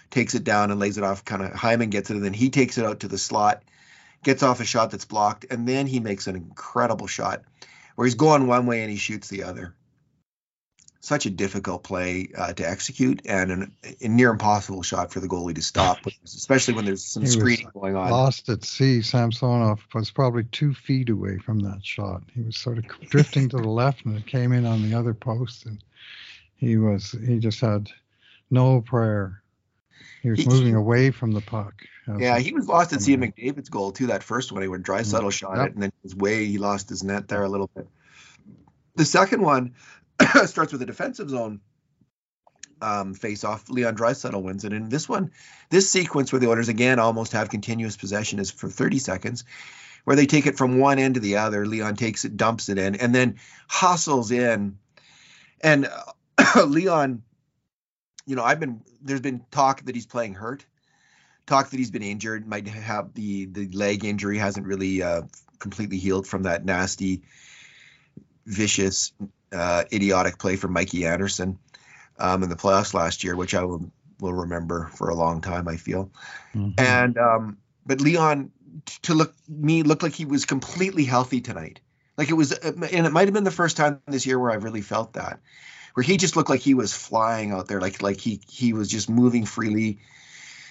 takes 0.10 0.34
it 0.34 0.46
down 0.46 0.72
and 0.72 0.80
lays 0.80 0.98
it 0.98 1.03
off. 1.03 1.25
Kind 1.25 1.42
of 1.42 1.51
Hyman 1.51 1.89
gets 1.89 2.10
it, 2.10 2.15
and 2.15 2.24
then 2.24 2.32
he 2.32 2.50
takes 2.50 2.77
it 2.77 2.86
out 2.86 3.01
to 3.01 3.10
the 3.10 3.18
slot, 3.18 3.62
gets 4.24 4.42
off 4.42 4.62
a 4.62 4.65
shot 4.65 4.92
that's 4.92 5.03
blocked, 5.03 5.48
and 5.51 5.68
then 5.68 5.86
he 5.86 6.00
makes 6.00 6.27
an 6.27 6.38
incredible 6.38 7.08
shot 7.08 7.44
where 7.96 8.06
he's 8.06 8.15
going 8.15 8.48
one 8.48 8.68
way 8.68 8.84
and 8.84 8.89
he 8.89 8.96
shoots 8.96 9.27
the 9.27 9.44
other. 9.44 9.75
Such 11.05 11.25
a 11.25 11.29
difficult 11.29 11.83
play 11.83 12.29
uh, 12.38 12.53
to 12.53 12.65
execute 12.65 13.24
and 13.25 13.51
an, 13.51 13.75
a 14.01 14.07
near 14.07 14.29
impossible 14.31 14.83
shot 14.83 15.12
for 15.12 15.19
the 15.19 15.27
goalie 15.27 15.53
to 15.55 15.62
stop, 15.62 15.98
especially 16.24 16.75
when 16.75 16.86
there's 16.86 17.03
some 17.03 17.24
He 17.24 17.29
screening 17.29 17.67
going 17.74 17.98
on. 17.98 18.10
Lost 18.10 18.48
at 18.48 18.63
sea, 18.63 19.01
Samsonov 19.01 19.81
was 19.93 20.12
probably 20.12 20.45
two 20.45 20.74
feet 20.74 21.10
away 21.10 21.39
from 21.39 21.60
that 21.60 21.86
shot. 21.86 22.24
He 22.33 22.41
was 22.41 22.55
sort 22.55 22.77
of 22.77 22.86
drifting 23.10 23.50
to 23.50 23.57
the 23.57 23.67
left, 23.81 24.05
and 24.05 24.15
it 24.15 24.25
came 24.25 24.53
in 24.53 24.65
on 24.65 24.81
the 24.89 24.98
other 24.98 25.13
post, 25.13 25.65
and 25.65 25.83
he 26.55 26.77
was 26.77 27.12
he 27.12 27.38
just 27.39 27.60
had 27.60 27.89
no 28.50 28.79
prayer. 28.79 29.43
He 30.22 30.29
was 30.29 30.39
He- 30.39 30.48
moving 30.48 30.67
he- 30.67 30.74
away 30.75 31.12
from 31.12 31.33
the 31.33 31.41
puck. 31.41 31.74
Yeah, 32.17 32.39
he 32.39 32.53
was 32.53 32.65
lost 32.69 32.93
at 32.93 33.01
sea. 33.01 33.17
McDavid's 33.17 33.67
goal 33.67 33.91
too. 33.91 34.07
That 34.07 34.24
first 34.24 34.53
one, 34.53 34.69
when 34.69 34.83
Draisaitl 34.83 35.33
shot 35.33 35.57
Yep. 35.57 35.67
it, 35.67 35.74
and 35.74 35.83
then 35.83 35.91
his 36.01 36.15
way 36.15 36.45
he 36.45 36.57
lost 36.60 36.88
his 36.88 37.03
net 37.03 37.27
there 37.27 37.43
a 37.43 37.50
little 37.50 37.69
bit. 37.75 37.89
The 38.95 39.03
second 39.05 39.41
one 39.41 39.74
starts 40.46 40.72
with 40.72 40.82
a 40.82 40.86
defensive 40.86 41.29
zone 41.29 41.62
um, 42.82 43.13
face 43.13 43.43
off. 43.43 43.70
Leon 43.70 43.96
Draisaitl 43.96 44.41
wins 44.41 44.65
it, 44.65 44.74
and 44.74 44.91
this 44.91 45.08
one, 45.08 45.32
this 45.70 45.89
sequence 45.89 46.32
where 46.32 46.39
the 46.39 46.50
Oilers 46.50 46.70
again 46.70 47.00
almost 47.00 47.34
have 47.34 47.50
continuous 47.50 47.98
possession 47.98 48.39
is 48.39 48.51
for 48.51 48.70
30 48.70 49.00
seconds, 49.00 49.43
where 50.03 50.15
they 50.15 50.25
take 50.25 50.46
it 50.46 50.58
from 50.58 50.79
one 50.79 51.00
end 51.00 51.15
to 51.15 51.22
the 51.22 51.38
other. 51.38 51.65
Leon 51.65 51.96
takes 51.96 52.25
it, 52.25 52.36
dumps 52.36 52.70
it 52.70 52.77
in, 52.77 52.96
and 52.96 53.13
then 53.13 53.39
hustles 53.67 54.32
in, 54.32 54.77
and 55.62 55.89
Leon. 56.65 57.24
You 58.25 58.38
know, 58.38 58.43
I've 58.43 58.60
been 58.60 58.82
there's 59.01 59.22
been 59.22 59.46
talk 59.51 59.84
that 59.86 59.96
he's 59.96 60.05
playing 60.05 60.36
hurt 60.36 60.65
talk 61.46 61.70
that 61.70 61.77
he's 61.77 61.91
been 61.91 62.03
injured, 62.03 62.48
might 62.48 62.67
have 62.67 63.13
the 63.13 63.46
the 63.46 63.67
leg 63.70 64.05
injury 64.05 64.38
hasn't 64.38 64.65
really 64.65 65.01
uh, 65.03 65.24
completely 65.60 65.98
healed 65.98 66.27
from 66.27 66.43
that 66.43 66.65
nasty, 66.65 67.24
vicious, 68.45 69.13
uh, 69.51 69.83
idiotic 69.91 70.38
play 70.38 70.55
from 70.55 70.73
Mikey 70.73 71.05
Anderson 71.05 71.59
um, 72.19 72.43
in 72.43 72.50
the 72.50 72.55
playoffs 72.55 72.93
last 72.93 73.23
year, 73.23 73.35
which 73.35 73.53
I 73.55 73.63
will 73.63 73.91
will 74.19 74.33
remember 74.33 74.89
for 74.95 75.09
a 75.09 75.15
long 75.15 75.41
time. 75.41 75.67
I 75.67 75.77
feel, 75.77 76.12
Mhm. 76.55 76.73
and 76.77 77.17
um, 77.17 77.57
but 77.85 78.01
Leon 78.01 78.51
to 79.03 79.13
look 79.13 79.33
me 79.47 79.83
looked 79.83 80.03
like 80.03 80.13
he 80.13 80.25
was 80.25 80.45
completely 80.45 81.05
healthy 81.05 81.41
tonight. 81.41 81.79
Like 82.17 82.29
it 82.29 82.33
was, 82.33 82.51
and 82.51 82.83
it 82.83 83.12
might 83.12 83.27
have 83.27 83.33
been 83.33 83.43
the 83.43 83.51
first 83.51 83.77
time 83.77 84.01
this 84.07 84.25
year 84.25 84.38
where 84.38 84.51
I 84.51 84.55
really 84.55 84.81
felt 84.81 85.13
that, 85.13 85.39
where 85.95 86.03
he 86.03 86.17
just 86.17 86.35
looked 86.35 86.50
like 86.50 86.62
he 86.62 86.75
was 86.75 86.93
flying 86.93 87.51
out 87.51 87.67
there, 87.67 87.81
like 87.81 88.01
like 88.01 88.19
he 88.19 88.39
he 88.50 88.73
was 88.73 88.88
just 88.88 89.09
moving 89.09 89.45
freely, 89.45 90.00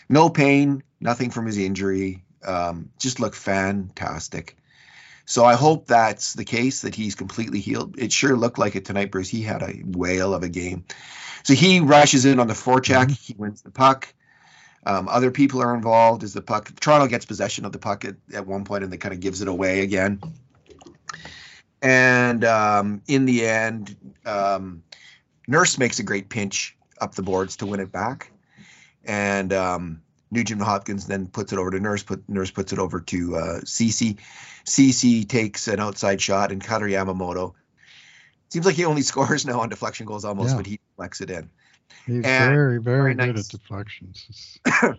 no 0.08 0.30
pain, 0.30 0.82
nothing 1.00 1.30
from 1.30 1.46
his 1.46 1.58
injury. 1.58 2.24
Um, 2.44 2.90
just 2.98 3.20
looked 3.20 3.36
fantastic. 3.36 4.56
So 5.32 5.46
I 5.46 5.54
hope 5.54 5.86
that's 5.86 6.34
the 6.34 6.44
case 6.44 6.82
that 6.82 6.94
he's 6.94 7.14
completely 7.14 7.60
healed. 7.60 7.94
It 7.96 8.12
sure 8.12 8.36
looked 8.36 8.58
like 8.58 8.76
it 8.76 8.84
tonight, 8.84 9.10
Bruce. 9.10 9.30
He 9.30 9.40
had 9.40 9.62
a 9.62 9.80
whale 9.82 10.34
of 10.34 10.42
a 10.42 10.50
game. 10.50 10.84
So 11.42 11.54
he 11.54 11.80
rushes 11.80 12.26
in 12.26 12.38
on 12.38 12.48
the 12.48 12.52
forecheck. 12.52 13.10
He 13.18 13.34
wins 13.38 13.62
the 13.62 13.70
puck. 13.70 14.12
Um, 14.84 15.08
other 15.08 15.30
people 15.30 15.62
are 15.62 15.74
involved 15.74 16.22
as 16.22 16.34
the 16.34 16.42
puck. 16.42 16.70
Toronto 16.78 17.06
gets 17.06 17.24
possession 17.24 17.64
of 17.64 17.72
the 17.72 17.78
puck 17.78 18.04
at, 18.04 18.16
at 18.34 18.46
one 18.46 18.66
point 18.66 18.84
and 18.84 18.92
they 18.92 18.98
kind 18.98 19.14
of 19.14 19.20
gives 19.20 19.40
it 19.40 19.48
away 19.48 19.80
again. 19.80 20.20
And 21.80 22.44
um, 22.44 23.00
in 23.06 23.24
the 23.24 23.46
end, 23.46 23.96
um, 24.26 24.82
Nurse 25.48 25.78
makes 25.78 25.98
a 25.98 26.02
great 26.02 26.28
pinch 26.28 26.76
up 27.00 27.14
the 27.14 27.22
boards 27.22 27.56
to 27.56 27.66
win 27.66 27.80
it 27.80 27.90
back. 27.90 28.30
And 29.02 29.50
um, 29.54 30.02
Nugent 30.32 30.62
Hopkins 30.62 31.06
then 31.06 31.26
puts 31.28 31.52
it 31.52 31.58
over 31.58 31.70
to 31.70 31.78
Nurse. 31.78 32.02
Put 32.02 32.26
Nurse 32.28 32.50
puts 32.50 32.72
it 32.72 32.78
over 32.78 33.00
to 33.00 33.36
uh, 33.36 33.60
Ceci. 33.64 34.16
Ceci 34.64 35.24
takes 35.24 35.68
an 35.68 35.78
outside 35.78 36.20
shot, 36.22 36.50
and 36.50 36.64
Kailer 36.64 36.88
Yamamoto. 36.88 37.52
Seems 38.48 38.64
like 38.66 38.74
he 38.74 38.86
only 38.86 39.02
scores 39.12 39.44
now 39.46 39.60
on 39.60 39.68
deflection 39.68 40.06
goals 40.06 40.24
almost, 40.24 40.50
Yeah. 40.50 40.56
but 40.56 40.66
he 40.66 40.80
deflects 40.90 41.20
it 41.20 41.30
in. 41.30 41.50
He's 42.06 42.24
and 42.24 42.54
very, 42.54 42.80
very, 42.80 43.14
very 43.14 43.32
good 43.32 43.38
at 43.38 43.48
deflections. 43.48 44.58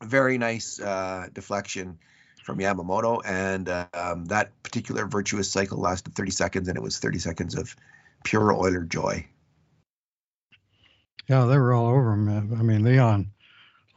Very 0.00 0.38
nice 0.38 0.78
uh, 0.80 1.26
deflection 1.32 1.98
from 2.44 2.60
Yamamoto, 2.60 3.20
and 3.26 3.68
uh, 3.68 3.86
um, 3.92 4.26
that 4.26 4.62
particular 4.62 5.06
virtuous 5.06 5.50
cycle 5.50 5.78
lasted 5.80 6.14
30 6.14 6.30
seconds, 6.30 6.68
and 6.68 6.76
it 6.76 6.80
was 6.80 7.00
30 7.00 7.18
seconds 7.18 7.56
of 7.56 7.74
pure 8.22 8.52
Oiler 8.52 8.84
joy. 8.84 9.26
Yeah, 11.28 11.46
they 11.46 11.58
were 11.58 11.74
all 11.74 11.88
over 11.88 12.12
him. 12.12 12.28
I 12.28 12.62
mean, 12.62 12.84
Leon, 12.84 13.32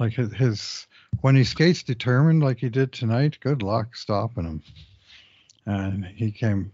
like 0.01 0.13
his, 0.13 0.87
when 1.21 1.35
he 1.35 1.43
skates 1.43 1.83
determined 1.83 2.41
like 2.41 2.57
he 2.57 2.69
did 2.69 2.91
tonight, 2.91 3.37
good 3.39 3.61
luck 3.61 3.95
stopping 3.95 4.45
him. 4.45 4.63
And 5.67 6.03
he 6.03 6.31
came, 6.31 6.71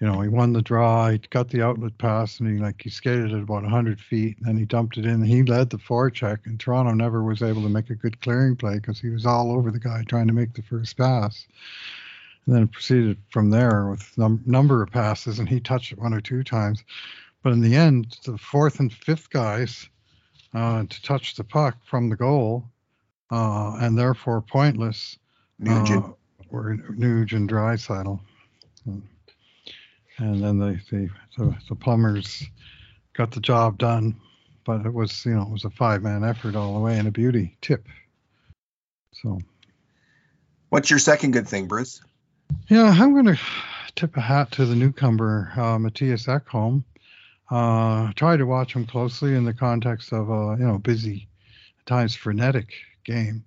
you 0.00 0.06
know, 0.06 0.18
he 0.22 0.28
won 0.28 0.54
the 0.54 0.62
draw. 0.62 1.10
He 1.10 1.18
got 1.18 1.50
the 1.50 1.62
outlet 1.62 1.98
pass, 1.98 2.40
and 2.40 2.48
he 2.48 2.56
like 2.56 2.80
he 2.80 2.88
skated 2.88 3.34
at 3.34 3.42
about 3.42 3.64
100 3.64 4.00
feet, 4.00 4.38
and 4.38 4.48
then 4.48 4.56
he 4.56 4.64
dumped 4.64 4.96
it 4.96 5.04
in. 5.04 5.22
He 5.22 5.42
led 5.42 5.68
the 5.68 5.76
forecheck, 5.76 6.46
and 6.46 6.58
Toronto 6.58 6.94
never 6.94 7.22
was 7.22 7.42
able 7.42 7.60
to 7.62 7.68
make 7.68 7.90
a 7.90 7.94
good 7.94 8.18
clearing 8.22 8.56
play 8.56 8.76
because 8.76 8.98
he 8.98 9.10
was 9.10 9.26
all 9.26 9.52
over 9.52 9.70
the 9.70 9.78
guy 9.78 10.02
trying 10.08 10.28
to 10.28 10.32
make 10.32 10.54
the 10.54 10.62
first 10.62 10.96
pass. 10.96 11.46
And 12.46 12.54
then 12.54 12.66
proceeded 12.66 13.18
from 13.30 13.50
there 13.50 13.90
with 13.90 14.16
num- 14.16 14.42
number 14.46 14.82
of 14.82 14.90
passes, 14.90 15.38
and 15.38 15.46
he 15.46 15.60
touched 15.60 15.92
it 15.92 15.98
one 15.98 16.14
or 16.14 16.22
two 16.22 16.42
times. 16.42 16.82
But 17.42 17.52
in 17.52 17.60
the 17.60 17.76
end, 17.76 18.16
the 18.24 18.38
fourth 18.38 18.80
and 18.80 18.90
fifth 18.90 19.28
guys 19.28 19.86
uh, 20.54 20.84
to 20.88 21.02
touch 21.02 21.36
the 21.36 21.44
puck 21.44 21.76
from 21.84 22.08
the 22.08 22.16
goal, 22.16 22.64
uh, 23.30 23.76
and 23.80 23.98
therefore 23.98 24.40
pointless. 24.40 25.18
Nugent. 25.58 26.04
Uh, 26.04 26.12
were 26.50 26.76
Nuge 26.76 27.32
and 27.32 27.48
Draisaitl. 27.48 28.20
And 30.18 30.44
then 30.44 30.58
the, 30.58 30.80
the, 30.90 31.08
the, 31.38 31.56
the 31.68 31.74
plumbers 31.74 32.44
got 33.14 33.30
the 33.30 33.40
job 33.40 33.78
done, 33.78 34.20
but 34.64 34.84
it 34.84 34.92
was, 34.92 35.24
you 35.24 35.34
know, 35.34 35.42
it 35.42 35.50
was 35.50 35.64
a 35.64 35.70
five 35.70 36.02
man 36.02 36.24
effort 36.24 36.56
all 36.56 36.74
the 36.74 36.80
way 36.80 36.98
and 36.98 37.08
a 37.08 37.10
beauty 37.10 37.56
tip. 37.60 37.86
So, 39.12 39.38
What's 40.68 40.90
your 40.90 40.98
second 40.98 41.32
good 41.32 41.48
thing, 41.48 41.66
Bruce? 41.66 42.00
yeah, 42.68 42.94
I'm 42.96 43.12
going 43.12 43.34
to 43.34 43.40
tip 43.96 44.16
a 44.16 44.20
hat 44.20 44.52
to 44.52 44.66
the 44.66 44.76
newcomer, 44.76 45.50
uh, 45.54 45.78
Mattias 45.78 46.26
Ekholm. 46.28 46.84
Uh, 47.50 48.12
try 48.14 48.36
to 48.36 48.46
watch 48.46 48.74
him 48.74 48.86
closely 48.86 49.34
in 49.34 49.44
the 49.44 49.54
context 49.54 50.12
of 50.12 50.30
a, 50.30 50.56
you 50.58 50.64
know, 50.64 50.78
busy, 50.78 51.28
at 51.80 51.86
times 51.86 52.14
frenetic 52.14 52.72
game. 53.04 53.44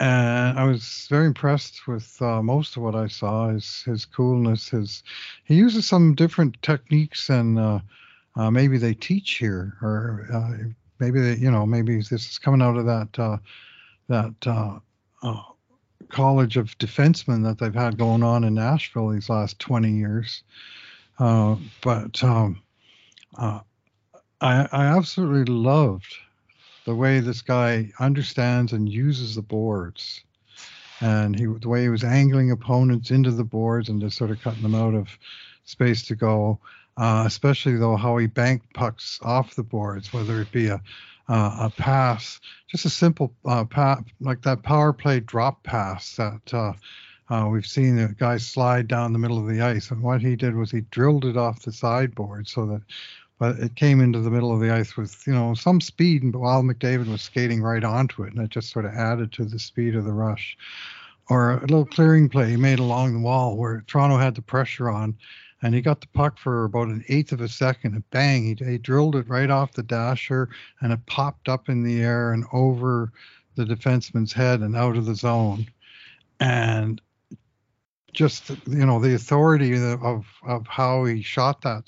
And 0.00 0.58
I 0.58 0.64
was 0.64 1.06
very 1.10 1.26
impressed 1.26 1.86
with 1.86 2.20
uh, 2.22 2.40
most 2.40 2.76
of 2.76 2.82
what 2.82 2.94
I 2.94 3.08
saw. 3.08 3.48
His 3.48 3.82
his 3.82 4.04
coolness, 4.04 4.68
his 4.68 5.02
he 5.44 5.56
uses 5.56 5.86
some 5.86 6.14
different 6.14 6.62
techniques, 6.62 7.28
and 7.28 7.58
uh, 7.58 7.80
uh, 8.36 8.50
maybe 8.50 8.78
they 8.78 8.94
teach 8.94 9.32
here, 9.32 9.76
or 9.82 10.28
uh, 10.32 10.68
maybe 11.00 11.20
they, 11.20 11.34
you 11.34 11.50
know, 11.50 11.66
maybe 11.66 11.96
this 11.96 12.12
is 12.12 12.38
coming 12.38 12.62
out 12.62 12.76
of 12.76 12.86
that 12.86 13.18
uh, 13.18 13.38
that 14.06 14.34
uh, 14.46 15.42
college 16.10 16.56
of 16.56 16.78
defensemen 16.78 17.42
that 17.42 17.58
they've 17.58 17.74
had 17.74 17.98
going 17.98 18.22
on 18.22 18.44
in 18.44 18.54
Nashville 18.54 19.08
these 19.08 19.28
last 19.28 19.58
20 19.58 19.90
years. 19.90 20.44
But 21.18 22.22
um, 22.22 22.62
uh, 23.36 23.60
I, 24.40 24.68
I 24.70 24.84
absolutely 24.86 25.52
loved 25.52 26.14
the 26.86 26.94
way 26.94 27.20
this 27.20 27.42
guy 27.42 27.90
understands 28.00 28.72
and 28.72 28.88
uses 28.88 29.34
the 29.34 29.42
boards. 29.42 30.22
And 31.00 31.38
he, 31.38 31.46
the 31.46 31.68
way 31.68 31.82
he 31.82 31.88
was 31.88 32.02
angling 32.04 32.50
opponents 32.50 33.10
into 33.10 33.30
the 33.30 33.44
boards 33.44 33.88
and 33.88 34.00
just 34.00 34.16
sort 34.16 34.30
of 34.30 34.40
cutting 34.40 34.62
them 34.62 34.74
out 34.74 34.94
of 34.94 35.08
space 35.64 36.02
to 36.06 36.14
go. 36.14 36.58
Uh, 36.96 37.22
especially 37.26 37.76
though 37.76 37.94
how 37.94 38.16
he 38.16 38.26
banked 38.26 38.74
pucks 38.74 39.20
off 39.22 39.54
the 39.54 39.62
boards, 39.62 40.12
whether 40.12 40.40
it 40.40 40.50
be 40.50 40.66
a 40.66 40.82
uh, 41.28 41.56
a 41.60 41.70
pass, 41.70 42.40
just 42.68 42.86
a 42.86 42.90
simple 42.90 43.32
uh, 43.44 43.64
pa- 43.64 44.02
like 44.20 44.42
that 44.42 44.62
power 44.62 44.92
play 44.92 45.20
drop 45.20 45.62
pass 45.62 46.16
that 46.16 46.40
uh, 47.30 47.48
we've 47.50 47.66
seen 47.66 47.96
the 47.96 48.14
guy 48.18 48.36
slide 48.36 48.88
down 48.88 49.12
the 49.12 49.18
middle 49.18 49.38
of 49.38 49.46
the 49.46 49.60
ice. 49.60 49.90
And 49.90 50.02
what 50.02 50.20
he 50.20 50.36
did 50.36 50.56
was 50.56 50.70
he 50.70 50.80
drilled 50.90 51.24
it 51.24 51.36
off 51.36 51.62
the 51.62 51.72
sideboard 51.72 52.48
so 52.48 52.66
that 52.66 52.82
but 53.38 53.58
it 53.60 53.76
came 53.76 54.00
into 54.00 54.20
the 54.20 54.30
middle 54.30 54.52
of 54.52 54.60
the 54.60 54.72
ice 54.72 54.96
with 54.96 55.26
you 55.26 55.32
know 55.32 55.54
some 55.54 55.80
speed 55.80 56.22
and 56.22 56.34
while 56.34 56.62
mcdavid 56.62 57.08
was 57.08 57.22
skating 57.22 57.62
right 57.62 57.84
onto 57.84 58.22
it 58.22 58.32
and 58.32 58.42
it 58.42 58.50
just 58.50 58.70
sort 58.70 58.84
of 58.84 58.92
added 58.92 59.32
to 59.32 59.44
the 59.44 59.58
speed 59.58 59.94
of 59.94 60.04
the 60.04 60.12
rush 60.12 60.56
or 61.30 61.52
a 61.52 61.60
little 61.60 61.86
clearing 61.86 62.28
play 62.28 62.50
he 62.50 62.56
made 62.56 62.78
along 62.78 63.12
the 63.12 63.20
wall 63.20 63.56
where 63.56 63.84
toronto 63.86 64.16
had 64.16 64.34
the 64.34 64.42
pressure 64.42 64.90
on 64.90 65.16
and 65.62 65.74
he 65.74 65.80
got 65.80 66.00
the 66.00 66.06
puck 66.08 66.38
for 66.38 66.64
about 66.64 66.88
an 66.88 67.04
eighth 67.08 67.32
of 67.32 67.40
a 67.40 67.48
second 67.48 67.94
and 67.94 68.10
bang 68.10 68.56
he, 68.56 68.64
he 68.64 68.78
drilled 68.78 69.16
it 69.16 69.28
right 69.28 69.50
off 69.50 69.72
the 69.72 69.82
dasher 69.82 70.48
and 70.80 70.92
it 70.92 71.06
popped 71.06 71.48
up 71.48 71.68
in 71.68 71.82
the 71.82 72.00
air 72.00 72.32
and 72.32 72.44
over 72.52 73.12
the 73.54 73.64
defenseman's 73.64 74.32
head 74.32 74.60
and 74.60 74.76
out 74.76 74.96
of 74.96 75.06
the 75.06 75.14
zone 75.14 75.66
and 76.40 77.00
just 78.18 78.50
you 78.66 78.84
know 78.84 78.98
the 78.98 79.14
authority 79.14 79.74
of 79.74 80.26
of 80.46 80.66
how 80.66 81.04
he 81.04 81.22
shot 81.22 81.62
that 81.62 81.84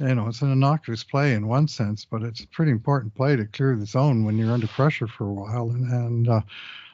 you 0.00 0.14
know, 0.14 0.28
it's 0.28 0.40
an 0.40 0.50
innocuous 0.50 1.04
play 1.04 1.34
in 1.34 1.46
one 1.46 1.68
sense, 1.68 2.06
but 2.06 2.22
it's 2.22 2.40
a 2.40 2.48
pretty 2.48 2.72
important 2.72 3.14
play 3.14 3.36
to 3.36 3.44
clear 3.44 3.76
the 3.76 3.84
zone 3.84 4.24
when 4.24 4.38
you're 4.38 4.52
under 4.52 4.66
pressure 4.66 5.06
for 5.06 5.26
a 5.26 5.32
while. 5.32 5.70
And, 5.70 5.92
and 5.92 6.28
uh, 6.28 6.40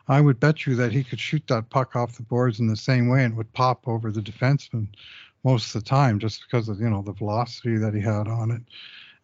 I 0.09 0.21
would 0.21 0.41
bet 0.41 0.67
you 0.67 0.75
that 0.75 0.91
he 0.91 1.05
could 1.05 1.21
shoot 1.21 1.47
that 1.47 1.71
puck 1.71 1.95
off 1.95 2.17
the 2.17 2.25
boards 2.25 2.59
in 2.59 2.67
the 2.67 2.77
same 2.77 3.09
way 3.09 3.25
and 3.25 3.37
would 3.37 3.53
pop 3.53 3.87
over 3.87 4.11
the 4.11 4.21
defenseman 4.21 4.89
most 5.45 5.73
of 5.73 5.85
the 5.85 5.89
time 5.89 6.19
just 6.19 6.43
because 6.43 6.69
of, 6.69 6.81
you 6.81 6.91
know, 6.91 7.03
the 7.03 7.13
velocity 7.13 7.77
that 7.77 7.95
he 7.95 8.01
had 8.01 8.27
on 8.27 8.51
it. 8.51 8.63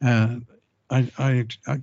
And 0.01 0.47
I, 0.91 1.11
I, 1.19 1.47
I 1.67 1.79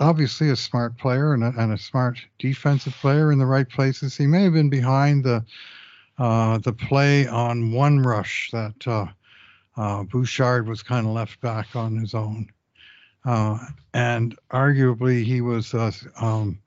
obviously 0.00 0.50
a 0.50 0.56
smart 0.56 0.98
player 0.98 1.34
and 1.34 1.44
a, 1.44 1.54
and 1.56 1.72
a 1.72 1.78
smart 1.78 2.18
defensive 2.40 2.94
player 2.94 3.30
in 3.30 3.38
the 3.38 3.46
right 3.46 3.68
places. 3.68 4.16
He 4.16 4.26
may 4.26 4.42
have 4.42 4.54
been 4.54 4.70
behind 4.70 5.22
the, 5.22 5.44
uh, 6.18 6.58
the 6.58 6.72
play 6.72 7.26
on 7.26 7.72
one 7.72 8.00
rush 8.00 8.50
that, 8.52 8.86
uh, 8.86 9.06
uh, 9.76 10.04
Bouchard 10.04 10.68
was 10.68 10.82
kind 10.82 11.06
of 11.06 11.12
left 11.12 11.40
back 11.40 11.74
on 11.74 11.96
his 11.96 12.14
own. 12.14 12.48
uh, 13.24 13.58
and 13.92 14.36
arguably 14.50 15.24
he 15.24 15.40
was 15.40 15.74
uh, 15.74 15.90
um, 16.20 16.58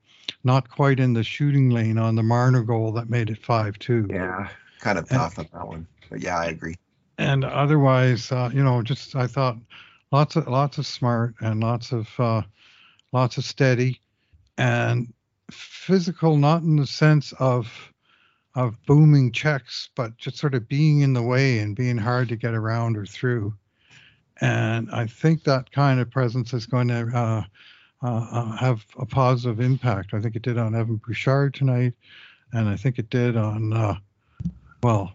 not 0.44 0.68
quite 0.68 1.00
in 1.00 1.12
the 1.12 1.22
shooting 1.22 1.70
lane 1.70 1.98
on 1.98 2.14
the 2.14 2.22
Marner 2.22 2.62
goal 2.62 2.92
that 2.92 3.08
made 3.08 3.30
it 3.30 3.38
five 3.38 3.78
two. 3.78 4.06
Yeah, 4.10 4.48
kind 4.80 4.98
of 4.98 5.08
tough 5.08 5.38
and, 5.38 5.48
on 5.52 5.58
that 5.60 5.68
one, 5.68 5.86
but 6.10 6.20
yeah, 6.20 6.38
I 6.38 6.46
agree. 6.46 6.74
And 7.18 7.44
otherwise, 7.44 8.30
uh, 8.32 8.50
you 8.52 8.62
know, 8.62 8.82
just 8.82 9.14
I 9.16 9.26
thought 9.26 9.56
lots 10.12 10.36
of 10.36 10.48
lots 10.48 10.78
of 10.78 10.86
smart 10.86 11.34
and 11.40 11.60
lots 11.60 11.92
of 11.92 12.08
uh, 12.18 12.42
lots 13.12 13.38
of 13.38 13.44
steady 13.44 14.00
and 14.56 15.12
physical, 15.50 16.36
not 16.36 16.62
in 16.62 16.76
the 16.76 16.86
sense 16.86 17.32
of 17.38 17.70
of 18.54 18.84
booming 18.86 19.32
checks, 19.32 19.90
but 19.94 20.16
just 20.16 20.36
sort 20.36 20.54
of 20.54 20.68
being 20.68 21.00
in 21.00 21.12
the 21.12 21.22
way 21.22 21.58
and 21.58 21.76
being 21.76 21.98
hard 21.98 22.28
to 22.28 22.36
get 22.36 22.54
around 22.54 22.96
or 22.96 23.06
through. 23.06 23.54
And 24.40 24.90
I 24.90 25.06
think 25.06 25.44
that 25.44 25.70
kind 25.72 26.00
of 26.00 26.10
presence 26.10 26.52
is 26.52 26.66
going 26.66 26.88
to 26.88 27.10
uh, 27.14 27.42
uh, 28.02 28.26
uh, 28.30 28.56
have 28.56 28.84
a 28.98 29.06
positive 29.06 29.60
impact. 29.60 30.14
I 30.14 30.20
think 30.20 30.36
it 30.36 30.42
did 30.42 30.58
on 30.58 30.74
Evan 30.74 31.00
Bouchard 31.04 31.54
tonight, 31.54 31.94
and 32.52 32.68
I 32.68 32.76
think 32.76 32.98
it 32.98 33.10
did 33.10 33.36
on, 33.36 33.72
uh, 33.72 33.96
well, 34.82 35.12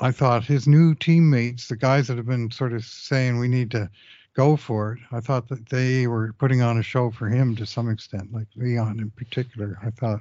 I 0.00 0.10
thought 0.10 0.44
his 0.44 0.66
new 0.66 0.94
teammates, 0.94 1.68
the 1.68 1.76
guys 1.76 2.08
that 2.08 2.16
have 2.16 2.26
been 2.26 2.50
sort 2.50 2.72
of 2.72 2.84
saying 2.84 3.38
we 3.38 3.48
need 3.48 3.70
to 3.72 3.90
go 4.34 4.56
for 4.56 4.94
it, 4.94 5.00
I 5.12 5.20
thought 5.20 5.48
that 5.48 5.68
they 5.68 6.06
were 6.06 6.32
putting 6.38 6.62
on 6.62 6.78
a 6.78 6.82
show 6.82 7.10
for 7.10 7.28
him 7.28 7.54
to 7.56 7.66
some 7.66 7.90
extent, 7.90 8.32
like 8.32 8.48
Leon 8.56 8.98
in 9.00 9.10
particular. 9.10 9.78
I 9.82 9.90
thought 9.90 10.20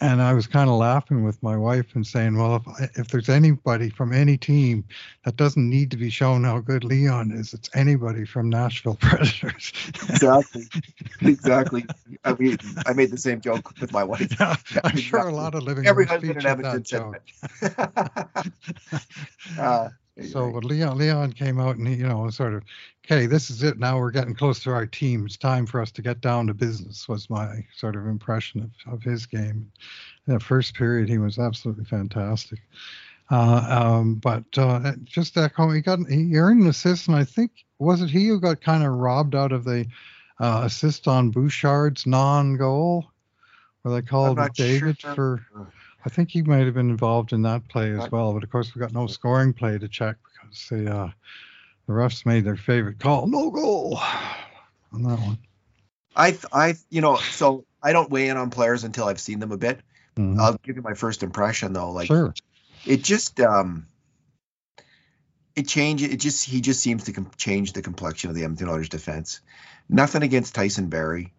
and 0.00 0.22
I 0.22 0.32
was 0.32 0.46
kind 0.46 0.70
of 0.70 0.76
laughing 0.76 1.24
with 1.24 1.42
my 1.42 1.56
wife 1.56 1.94
and 1.94 2.06
saying, 2.06 2.36
well, 2.36 2.56
if 2.78 2.98
if 2.98 3.08
there's 3.08 3.28
anybody 3.28 3.90
from 3.90 4.12
any 4.12 4.36
team 4.38 4.84
that 5.24 5.36
doesn't 5.36 5.68
need 5.68 5.90
to 5.90 5.96
be 5.96 6.08
shown 6.08 6.44
how 6.44 6.60
good 6.60 6.84
Leon 6.84 7.32
is, 7.32 7.52
it's 7.52 7.68
anybody 7.74 8.24
from 8.24 8.48
Nashville 8.48 8.94
Predators. 9.00 9.72
exactly, 10.08 10.68
exactly. 11.20 11.84
I 12.24 12.34
mean, 12.34 12.56
I 12.86 12.92
made 12.94 13.10
the 13.10 13.18
same 13.18 13.40
joke 13.40 13.78
with 13.80 13.92
my 13.92 14.04
wife. 14.04 14.34
Yeah, 14.40 14.56
I'm 14.84 14.96
sure 14.96 15.20
a 15.20 15.34
lot 15.34 15.54
of 15.54 15.62
living 15.62 15.86
every 15.86 16.06
husband 16.06 16.38
in 16.38 16.46
Edmonton 16.46 16.84
said 16.84 17.02
that. 17.60 18.52
uh, 19.58 19.88
so 20.22 20.50
but 20.50 20.64
Leon 20.64 20.98
Leon 20.98 21.32
came 21.32 21.58
out 21.60 21.76
and 21.76 21.86
he, 21.86 21.94
you 21.94 22.06
know, 22.06 22.28
sort 22.30 22.54
of, 22.54 22.62
okay, 23.04 23.26
this 23.26 23.50
is 23.50 23.62
it. 23.62 23.78
Now 23.78 23.98
we're 23.98 24.10
getting 24.10 24.34
close 24.34 24.60
to 24.60 24.70
our 24.70 24.86
team. 24.86 25.24
It's 25.26 25.36
time 25.36 25.66
for 25.66 25.80
us 25.80 25.90
to 25.92 26.02
get 26.02 26.20
down 26.20 26.46
to 26.48 26.54
business. 26.54 27.08
Was 27.08 27.30
my 27.30 27.64
sort 27.74 27.96
of 27.96 28.06
impression 28.06 28.62
of, 28.62 28.92
of 28.92 29.02
his 29.02 29.26
game. 29.26 29.70
In 30.26 30.34
that 30.34 30.42
first 30.42 30.74
period, 30.74 31.08
he 31.08 31.18
was 31.18 31.38
absolutely 31.38 31.84
fantastic. 31.84 32.60
Uh, 33.30 33.66
um, 33.68 34.14
but 34.16 34.44
uh, 34.56 34.92
just 35.04 35.36
echo, 35.36 35.70
he 35.70 35.80
got 35.80 36.00
he 36.08 36.36
earned 36.36 36.62
an 36.62 36.68
assist, 36.68 37.06
and 37.06 37.16
I 37.16 37.24
think 37.24 37.52
was 37.78 38.02
it 38.02 38.10
he 38.10 38.26
who 38.26 38.40
got 38.40 38.60
kind 38.60 38.84
of 38.84 38.92
robbed 38.92 39.34
out 39.34 39.52
of 39.52 39.64
the 39.64 39.86
uh, 40.40 40.62
assist 40.64 41.06
on 41.06 41.30
Bouchard's 41.30 42.06
non-goal, 42.06 43.08
where 43.82 43.94
they 43.94 44.06
called 44.06 44.38
David 44.54 45.00
sure. 45.00 45.14
for 45.14 45.72
I 46.04 46.08
think 46.08 46.30
he 46.30 46.42
might 46.42 46.64
have 46.64 46.74
been 46.74 46.90
involved 46.90 47.32
in 47.32 47.42
that 47.42 47.68
play 47.68 47.90
as 47.92 48.10
well, 48.10 48.32
but 48.32 48.42
of 48.42 48.50
course 48.50 48.74
we've 48.74 48.80
got 48.80 48.92
no 48.92 49.06
scoring 49.06 49.52
play 49.52 49.78
to 49.78 49.88
check 49.88 50.16
because 50.24 50.68
the 50.68 50.94
uh, 50.94 51.10
the 51.86 51.92
refs 51.92 52.24
made 52.24 52.44
their 52.44 52.56
favorite 52.56 52.98
call, 52.98 53.26
no 53.26 53.50
goal, 53.50 53.98
on 54.92 55.02
that 55.02 55.18
one. 55.18 55.38
I 56.16 56.38
I 56.52 56.74
you 56.88 57.00
know 57.00 57.16
so 57.16 57.64
I 57.82 57.92
don't 57.92 58.10
weigh 58.10 58.28
in 58.28 58.36
on 58.36 58.50
players 58.50 58.84
until 58.84 59.06
I've 59.06 59.20
seen 59.20 59.40
them 59.40 59.52
a 59.52 59.58
bit. 59.58 59.80
Mm-hmm. 60.16 60.40
I'll 60.40 60.58
give 60.62 60.76
you 60.76 60.82
my 60.82 60.94
first 60.94 61.22
impression 61.22 61.72
though. 61.72 61.92
Like 61.92 62.06
sure. 62.06 62.34
it 62.86 63.02
just 63.02 63.38
um 63.40 63.86
it 65.56 65.68
changes. 65.68 66.08
It 66.10 66.16
just 66.18 66.44
he 66.44 66.60
just 66.60 66.80
seems 66.80 67.04
to 67.04 67.12
com- 67.12 67.30
change 67.36 67.72
the 67.72 67.82
complexion 67.82 68.30
of 68.30 68.36
the 68.36 68.44
Edmonton 68.44 68.68
Oilers 68.68 68.88
defense. 68.88 69.40
Nothing 69.88 70.22
against 70.22 70.54
Tyson 70.54 70.88
Barrie. 70.88 71.32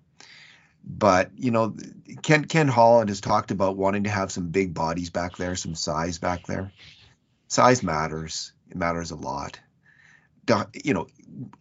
But 0.83 1.31
you 1.37 1.51
know, 1.51 1.75
Ken 2.21 2.45
Ken 2.45 2.67
Holland 2.67 3.09
has 3.09 3.21
talked 3.21 3.51
about 3.51 3.77
wanting 3.77 4.03
to 4.05 4.09
have 4.09 4.31
some 4.31 4.49
big 4.49 4.73
bodies 4.73 5.09
back 5.09 5.37
there, 5.37 5.55
some 5.55 5.75
size 5.75 6.17
back 6.17 6.45
there. 6.47 6.71
Size 7.47 7.83
matters. 7.83 8.53
It 8.69 8.77
matters 8.77 9.11
a 9.11 9.15
lot. 9.15 9.59
You 10.73 10.93
know, 10.93 11.07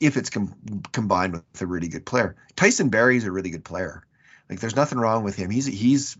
if 0.01 0.17
it's 0.17 0.31
com- 0.31 0.83
combined 0.93 1.33
with 1.35 1.61
a 1.61 1.67
really 1.67 1.89
good 1.89 2.05
player. 2.05 2.35
Tyson 2.57 2.89
Barrie 2.89 3.19
is 3.19 3.25
a 3.25 3.31
really 3.33 3.51
good 3.51 3.65
player. 3.65 4.05
Like, 4.49 4.59
there's 4.59 4.75
nothing 4.75 4.99
wrong 4.99 5.23
with 5.23 5.37
him. 5.37 5.51
He's 5.51 5.67
he's 5.67 6.17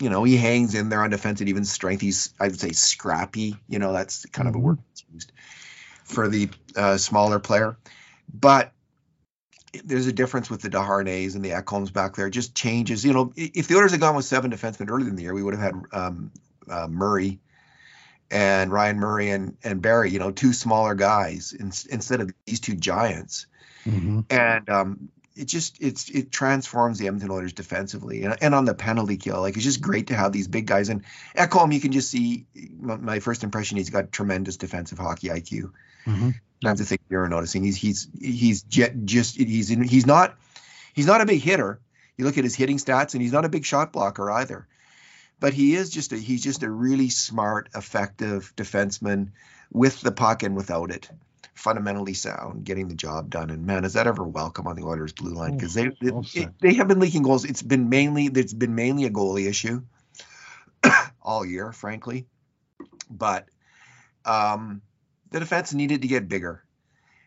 you 0.00 0.08
know 0.08 0.24
he 0.24 0.36
hangs 0.36 0.74
in 0.74 0.88
there 0.88 1.02
on 1.02 1.10
defensive 1.10 1.48
even 1.48 1.64
strength. 1.64 2.00
He's 2.00 2.32
I 2.40 2.46
would 2.46 2.60
say 2.60 2.72
scrappy. 2.72 3.56
You 3.68 3.78
know, 3.78 3.92
that's 3.92 4.24
kind 4.26 4.48
mm-hmm. 4.48 4.56
of 4.56 4.62
a 4.62 4.64
word 4.64 4.78
that's 4.88 5.04
used 5.12 5.32
for 6.04 6.28
the 6.28 6.48
uh, 6.76 6.96
smaller 6.96 7.38
player. 7.38 7.76
But 8.32 8.72
there's 9.84 10.06
a 10.06 10.12
difference 10.12 10.48
with 10.50 10.62
the 10.62 10.70
Desharnais 10.70 11.34
and 11.34 11.44
the 11.44 11.50
Ekholms 11.50 11.92
back 11.92 12.16
there. 12.16 12.26
It 12.26 12.32
just 12.32 12.54
changes. 12.54 13.04
You 13.04 13.12
know, 13.12 13.32
if 13.36 13.68
the 13.68 13.76
Oilers 13.76 13.92
had 13.92 14.00
gone 14.00 14.16
with 14.16 14.24
seven 14.24 14.50
defensemen 14.50 14.90
earlier 14.90 15.08
in 15.08 15.16
the 15.16 15.22
year, 15.22 15.34
we 15.34 15.42
would 15.42 15.54
have 15.54 15.62
had 15.62 15.82
um, 15.92 16.30
uh, 16.70 16.88
Murray 16.88 17.38
and 18.30 18.70
Ryan 18.72 18.98
Murray 18.98 19.30
and 19.30 19.56
and 19.62 19.82
Barrie. 19.82 20.10
You 20.10 20.18
know, 20.18 20.30
two 20.30 20.52
smaller 20.52 20.94
guys 20.94 21.52
in, 21.52 21.72
instead 21.90 22.20
of 22.20 22.30
these 22.46 22.60
two 22.60 22.74
giants. 22.74 23.46
Mm-hmm. 23.84 24.20
And 24.30 24.68
um, 24.68 25.08
it 25.38 25.46
just 25.46 25.80
it's 25.80 26.10
it 26.10 26.32
transforms 26.32 26.98
the 26.98 27.06
Edmonton 27.06 27.30
Oilers 27.30 27.52
defensively 27.52 28.24
and, 28.24 28.36
and 28.40 28.54
on 28.54 28.64
the 28.64 28.74
penalty 28.74 29.16
kill. 29.16 29.40
Like 29.40 29.54
it's 29.54 29.64
just 29.64 29.80
great 29.80 30.08
to 30.08 30.14
have 30.14 30.32
these 30.32 30.48
big 30.48 30.66
guys. 30.66 30.88
And 30.88 31.04
Ekholm, 31.36 31.72
you 31.72 31.80
can 31.80 31.92
just 31.92 32.10
see 32.10 32.46
my 32.78 33.20
first 33.20 33.44
impression. 33.44 33.78
He's 33.78 33.90
got 33.90 34.10
tremendous 34.10 34.56
defensive 34.56 34.98
hockey 34.98 35.28
IQ. 35.28 35.70
Mm-hmm. 36.06 36.30
That's 36.60 36.80
the 36.80 36.86
thing 36.86 36.98
you're 37.08 37.28
noticing. 37.28 37.62
He's 37.62 37.76
he's 37.76 38.08
he's 38.20 38.62
just 38.62 39.36
he's 39.36 39.70
in, 39.70 39.84
he's 39.84 40.06
not 40.06 40.36
he's 40.92 41.06
not 41.06 41.20
a 41.20 41.26
big 41.26 41.40
hitter. 41.40 41.80
You 42.16 42.24
look 42.24 42.36
at 42.36 42.44
his 42.44 42.56
hitting 42.56 42.78
stats, 42.78 43.14
and 43.14 43.22
he's 43.22 43.32
not 43.32 43.44
a 43.44 43.48
big 43.48 43.64
shot 43.64 43.92
blocker 43.92 44.28
either. 44.30 44.66
But 45.38 45.54
he 45.54 45.76
is 45.76 45.90
just 45.90 46.12
a 46.12 46.16
he's 46.16 46.42
just 46.42 46.64
a 46.64 46.70
really 46.70 47.10
smart, 47.10 47.68
effective 47.76 48.52
defenseman 48.56 49.30
with 49.70 50.00
the 50.00 50.10
puck 50.10 50.42
and 50.42 50.56
without 50.56 50.90
it. 50.90 51.08
Fundamentally 51.54 52.14
sound, 52.14 52.64
getting 52.64 52.88
the 52.88 52.94
job 52.94 53.30
done. 53.30 53.50
And 53.50 53.66
man, 53.66 53.84
is 53.84 53.94
that 53.94 54.06
ever 54.06 54.22
welcome 54.22 54.66
on 54.66 54.76
the 54.76 54.84
Oilers 54.84 55.12
blue 55.12 55.34
line? 55.34 55.56
Because 55.56 55.74
they 55.74 55.90
they, 56.00 56.48
they 56.60 56.74
have 56.74 56.88
been 56.88 57.00
leaking 57.00 57.22
goals. 57.22 57.44
It's 57.44 57.62
been 57.62 57.88
mainly 57.88 58.26
it's 58.26 58.54
been 58.54 58.74
mainly 58.74 59.04
a 59.04 59.10
goalie 59.10 59.48
issue 59.48 59.82
all 61.22 61.44
year, 61.44 61.72
frankly. 61.72 62.26
But 63.10 63.48
um, 64.24 64.82
the 65.30 65.40
defense 65.40 65.72
needed 65.72 66.02
to 66.02 66.08
get 66.08 66.28
bigger, 66.28 66.62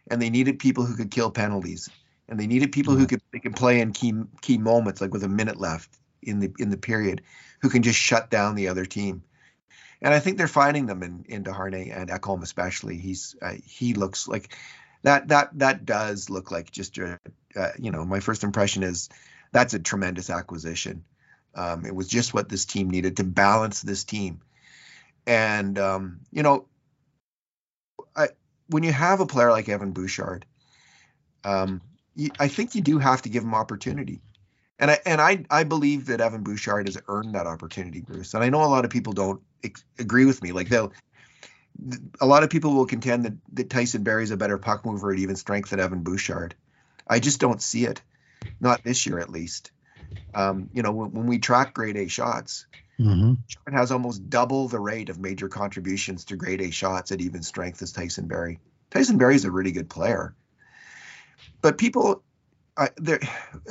and 0.10 0.21
they 0.21 0.30
needed 0.30 0.60
people 0.60 0.86
who 0.86 0.95
could 0.95 1.12
kill 1.12 1.32
penalties, 1.32 1.89
and 2.30 2.39
they 2.39 2.47
needed 2.47 2.71
people 2.71 2.95
who 2.95 3.08
could 3.08 3.21
they 3.32 3.39
can 3.39 3.54
play 3.54 3.82
in 3.82 3.91
key 3.91 4.13
key 4.41 4.58
moments, 4.58 5.02
like 5.02 5.13
with 5.13 5.24
a 5.24 5.30
minute 5.30 5.60
left 5.60 5.97
in 6.21 6.39
the 6.39 6.52
in 6.60 6.69
the 6.69 6.78
period, 6.78 7.21
who 7.62 7.69
can 7.69 7.82
just 7.82 8.00
shut 8.00 8.30
down 8.30 8.56
the 8.56 8.67
other 8.67 8.86
team. 8.86 9.24
And 10.01 10.13
I 10.13 10.19
think 10.19 10.37
they're 10.37 10.47
finding 10.47 10.87
them 10.87 11.03
in 11.03 11.25
in 11.27 11.47
and 11.47 12.09
Ekholm 12.09 12.41
especially. 12.41 12.97
He's 12.97 13.35
uh, 13.41 13.53
he 13.63 13.93
looks 13.93 14.27
like 14.27 14.55
that 15.03 15.27
that 15.27 15.49
that 15.59 15.85
does 15.85 16.29
look 16.29 16.51
like 16.51 16.71
just 16.71 16.97
a, 16.97 17.19
uh, 17.55 17.71
you 17.77 17.91
know 17.91 18.03
my 18.05 18.19
first 18.19 18.43
impression 18.43 18.83
is 18.83 19.09
that's 19.51 19.73
a 19.73 19.79
tremendous 19.79 20.29
acquisition. 20.29 21.03
Um, 21.53 21.85
it 21.85 21.93
was 21.93 22.07
just 22.07 22.33
what 22.33 22.49
this 22.49 22.65
team 22.65 22.89
needed 22.89 23.17
to 23.17 23.23
balance 23.23 23.81
this 23.81 24.03
team. 24.03 24.41
And 25.27 25.77
um, 25.77 26.21
you 26.31 26.43
know, 26.43 26.65
I, 28.15 28.29
when 28.67 28.83
you 28.83 28.91
have 28.91 29.19
a 29.19 29.25
player 29.25 29.51
like 29.51 29.69
Evan 29.69 29.91
Bouchard, 29.91 30.45
um, 31.43 31.81
you, 32.15 32.31
I 32.39 32.47
think 32.47 32.75
you 32.75 32.81
do 32.81 32.97
have 32.97 33.23
to 33.23 33.29
give 33.29 33.43
him 33.43 33.53
opportunity. 33.53 34.21
And 34.81 34.91
I 34.91 34.99
and 35.05 35.21
I 35.21 35.45
I 35.49 35.63
believe 35.63 36.07
that 36.07 36.19
Evan 36.19 36.43
Bouchard 36.43 36.87
has 36.87 36.97
earned 37.07 37.35
that 37.35 37.47
opportunity, 37.47 38.01
Bruce. 38.01 38.33
And 38.33 38.43
I 38.43 38.49
know 38.49 38.63
a 38.63 38.65
lot 38.65 38.83
of 38.83 38.91
people 38.91 39.13
don't 39.13 39.41
ex- 39.63 39.85
agree 39.97 40.25
with 40.25 40.41
me. 40.43 40.51
Like 40.51 40.67
they'll, 40.67 40.91
a 42.19 42.25
lot 42.25 42.43
of 42.43 42.49
people 42.49 42.73
will 42.73 42.85
contend 42.85 43.25
that, 43.25 43.33
that 43.53 43.69
Tyson 43.69 44.03
Barrie 44.03 44.23
is 44.23 44.31
a 44.31 44.37
better 44.37 44.57
puck 44.57 44.85
mover 44.85 45.13
at 45.13 45.19
even 45.19 45.37
strength 45.37 45.69
than 45.69 45.79
Evan 45.79 46.01
Bouchard. 46.03 46.55
I 47.07 47.19
just 47.19 47.39
don't 47.39 47.61
see 47.61 47.85
it, 47.85 48.01
not 48.59 48.83
this 48.83 49.05
year 49.05 49.19
at 49.19 49.29
least. 49.29 49.71
Um, 50.33 50.69
you 50.73 50.81
know, 50.81 50.91
when, 50.91 51.11
when 51.11 51.25
we 51.27 51.39
track 51.39 51.73
grade 51.73 51.95
A 51.95 52.07
shots, 52.07 52.65
Mm-hmm. 53.01 53.33
It 53.67 53.73
has 53.73 53.91
almost 53.91 54.29
double 54.29 54.67
the 54.67 54.79
rate 54.79 55.09
of 55.09 55.19
major 55.19 55.49
contributions 55.49 56.25
to 56.25 56.35
grade 56.35 56.61
A 56.61 56.69
shots 56.69 57.11
at 57.11 57.19
even 57.19 57.41
strength 57.41 57.81
as 57.81 57.91
Tyson 57.91 58.27
Barrie. 58.27 58.59
Tyson 58.91 59.17
Barrie 59.17 59.35
is 59.35 59.45
a 59.45 59.51
really 59.51 59.71
good 59.71 59.89
player, 59.89 60.35
but 61.61 61.77
people, 61.77 62.21
uh, 62.81 62.87
there, 62.97 63.19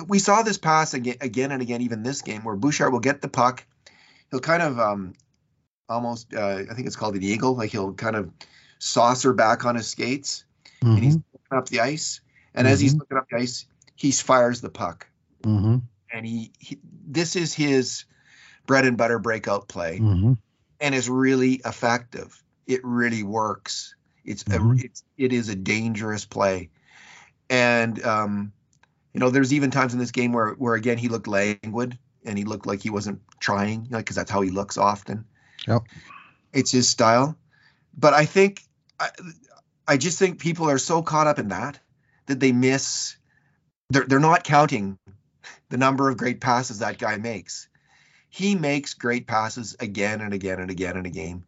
we 0.06 0.20
saw 0.20 0.42
this 0.42 0.56
pass 0.56 0.94
again, 0.94 1.16
again 1.20 1.50
and 1.50 1.62
again, 1.62 1.82
even 1.82 2.04
this 2.04 2.22
game 2.22 2.44
where 2.44 2.54
Bouchard 2.54 2.92
will 2.92 3.00
get 3.00 3.20
the 3.20 3.28
puck, 3.28 3.64
he'll 4.30 4.38
kind 4.38 4.62
of 4.62 4.78
um, 4.78 5.14
almost, 5.88 6.32
uh, 6.32 6.62
I 6.70 6.74
think 6.74 6.86
it's 6.86 6.94
called 6.94 7.16
an 7.16 7.22
eagle, 7.24 7.56
like 7.56 7.70
he'll 7.72 7.92
kind 7.92 8.14
of 8.14 8.30
saucer 8.78 9.32
back 9.32 9.64
on 9.64 9.74
his 9.74 9.88
skates, 9.88 10.44
mm-hmm. 10.80 10.94
and 10.94 11.04
he's 11.04 11.16
mm-hmm. 11.16 11.38
looking 11.50 11.58
up 11.58 11.68
the 11.68 11.80
ice, 11.80 12.20
and 12.54 12.66
mm-hmm. 12.66 12.72
as 12.72 12.80
he's 12.80 12.92
mm-hmm. 12.92 13.00
looking 13.00 13.18
up 13.18 13.26
the 13.28 13.38
ice, 13.38 13.66
he 13.96 14.12
fires 14.12 14.60
the 14.60 14.70
puck, 14.70 15.08
mm-hmm. 15.42 15.78
and 16.12 16.26
he, 16.26 16.52
he, 16.60 16.78
this 17.08 17.34
is 17.34 17.52
his 17.52 18.04
bread 18.66 18.84
and 18.84 18.96
butter 18.96 19.18
breakout 19.18 19.66
play 19.66 19.98
mm-hmm. 19.98 20.34
and 20.80 20.94
is 20.94 21.10
really 21.10 21.54
effective. 21.64 22.40
It 22.68 22.82
really 22.84 23.24
works. 23.24 23.96
It's 24.24 24.44
mm-hmm. 24.44 24.70
a, 24.70 24.84
it's 24.84 25.02
it 25.18 25.32
is 25.32 25.48
a 25.48 25.56
dangerous 25.56 26.24
play, 26.26 26.70
and 27.48 28.00
um, 28.04 28.52
You 29.12 29.20
know, 29.20 29.30
there's 29.30 29.52
even 29.52 29.70
times 29.70 29.92
in 29.92 29.98
this 29.98 30.12
game 30.12 30.32
where 30.32 30.50
where 30.50 30.74
again 30.74 30.98
he 30.98 31.08
looked 31.08 31.26
languid 31.26 31.98
and 32.24 32.38
he 32.38 32.44
looked 32.44 32.66
like 32.66 32.80
he 32.82 32.90
wasn't 32.90 33.20
trying, 33.40 33.88
like 33.90 34.04
because 34.04 34.16
that's 34.16 34.30
how 34.30 34.40
he 34.40 34.50
looks 34.50 34.78
often. 34.78 35.24
Yep. 35.66 35.82
It's 36.52 36.70
his 36.70 36.88
style, 36.88 37.36
but 37.96 38.14
I 38.14 38.24
think 38.24 38.62
I, 38.98 39.10
I 39.86 39.96
just 39.96 40.18
think 40.18 40.38
people 40.38 40.70
are 40.70 40.78
so 40.78 41.02
caught 41.02 41.26
up 41.26 41.38
in 41.38 41.48
that 41.48 41.78
that 42.26 42.40
they 42.40 42.52
miss. 42.52 43.16
They're 43.88 44.04
they're 44.06 44.20
not 44.20 44.44
counting 44.44 44.98
the 45.68 45.76
number 45.76 46.08
of 46.08 46.16
great 46.16 46.40
passes 46.40 46.78
that 46.78 46.98
guy 46.98 47.16
makes. 47.16 47.68
He 48.28 48.54
makes 48.54 48.94
great 48.94 49.26
passes 49.26 49.76
again 49.80 50.20
and 50.20 50.32
again 50.32 50.60
and 50.60 50.70
again 50.70 50.96
in 50.96 51.06
a 51.06 51.10
game, 51.10 51.44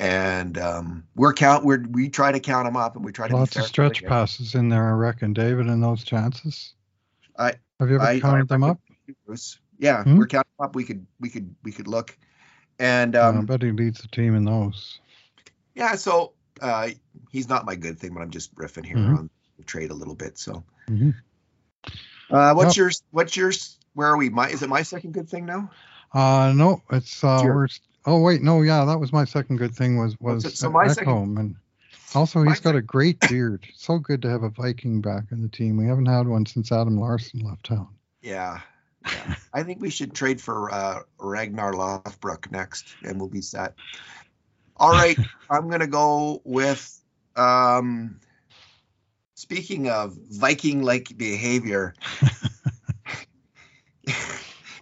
and 0.00 0.58
um, 0.58 1.04
we're 1.14 1.32
count 1.32 1.64
we're 1.64 1.84
we 1.88 2.08
try 2.08 2.32
to 2.32 2.40
count 2.40 2.66
them 2.66 2.76
up 2.76 2.96
and 2.96 3.04
we 3.04 3.12
try 3.12 3.28
to 3.28 3.36
Lots 3.36 3.56
of 3.56 3.64
stretch 3.64 4.04
passes 4.04 4.54
in 4.54 4.68
there, 4.68 4.88
I 4.88 4.92
reckon, 4.92 5.32
David, 5.32 5.66
in 5.66 5.80
those 5.80 6.02
chances. 6.02 6.74
I- 7.38 7.54
have 7.80 7.88
you 7.88 7.96
ever 7.96 8.04
I- 8.04 8.20
counted 8.20 8.42
I 8.50 8.54
them 8.54 8.64
up? 8.64 8.80
Yeah, 9.78 10.02
Hmm? 10.02 10.16
we're 10.18 10.26
counting 10.26 10.50
up. 10.60 10.74
We 10.74 10.84
could 10.84 11.06
we 11.20 11.30
could 11.30 11.54
we 11.62 11.70
could 11.72 11.86
look, 11.86 12.16
and 12.80 13.14
Yeah, 13.14 13.26
I 13.26 13.36
um, 13.36 13.46
bet 13.46 13.62
he 13.62 13.70
leads 13.70 14.00
the 14.02 14.08
team 14.08 14.34
in 14.34 14.44
those. 14.44 14.98
yeah. 15.74 15.94
So 15.94 16.32
uh, 16.60 16.88
he's 17.30 17.48
not 17.48 17.64
my 17.64 17.76
good 17.76 17.98
thing, 18.00 18.12
but 18.14 18.20
I'm 18.20 18.30
just 18.30 18.52
riffing 18.56 18.84
here 18.84 18.96
Mhm. 18.96 19.18
on 19.18 19.30
the 19.56 19.62
trade 19.64 19.90
a 19.92 19.94
little 19.94 20.16
bit. 20.16 20.36
So 20.38 20.64
Mhm. 20.88 21.14
uh, 22.30 22.54
what's 22.54 22.76
Yep. 22.76 22.82
yours? 22.82 23.02
What's 23.12 23.36
yours? 23.36 23.78
Where 23.94 24.08
are 24.08 24.16
we? 24.16 24.28
My 24.30 24.48
is 24.48 24.62
it 24.62 24.68
my 24.68 24.82
second 24.82 25.12
good 25.14 25.28
thing 25.28 25.46
now? 25.46 25.70
Uh, 26.12 26.52
no, 26.56 26.82
it's 26.90 27.22
uh, 27.22 27.40
we're, 27.44 27.68
oh 28.06 28.20
wait, 28.20 28.42
no, 28.42 28.62
yeah, 28.62 28.84
that 28.84 28.98
was 28.98 29.12
my 29.12 29.24
second 29.24 29.58
good 29.58 29.74
thing 29.74 29.96
was 29.98 30.18
was 30.18 30.42
so- 30.42 30.48
so 30.50 30.70
my 30.70 30.88
second- 30.88 31.12
Ekholm, 31.12 31.38
and 31.38 31.54
also 32.14 32.42
he's 32.42 32.60
got 32.60 32.76
a 32.76 32.82
great 32.82 33.20
beard. 33.28 33.66
so 33.74 33.98
good 33.98 34.22
to 34.22 34.30
have 34.30 34.42
a 34.42 34.50
Viking 34.50 35.00
back 35.00 35.24
in 35.30 35.42
the 35.42 35.48
team. 35.48 35.76
We 35.76 35.86
haven't 35.86 36.06
had 36.06 36.26
one 36.26 36.46
since 36.46 36.72
Adam 36.72 36.98
Larsson 36.98 37.40
left 37.40 37.66
town. 37.66 37.88
Yeah. 38.22 38.60
yeah. 39.04 39.34
I 39.52 39.62
think 39.62 39.80
we 39.80 39.90
should 39.90 40.14
trade 40.14 40.40
for 40.40 40.72
uh, 40.72 41.00
Ragnar 41.18 41.72
Lothbrok 41.72 42.50
next, 42.50 42.86
and 43.02 43.18
we'll 43.18 43.28
be 43.28 43.42
set. 43.42 43.74
All 44.76 44.90
right, 44.90 45.18
I'm 45.50 45.68
gonna 45.68 45.86
go 45.86 46.40
with. 46.44 46.94
Um, 47.36 48.18
speaking 49.34 49.88
of 49.88 50.16
Viking-like 50.30 51.16
behavior, 51.16 51.94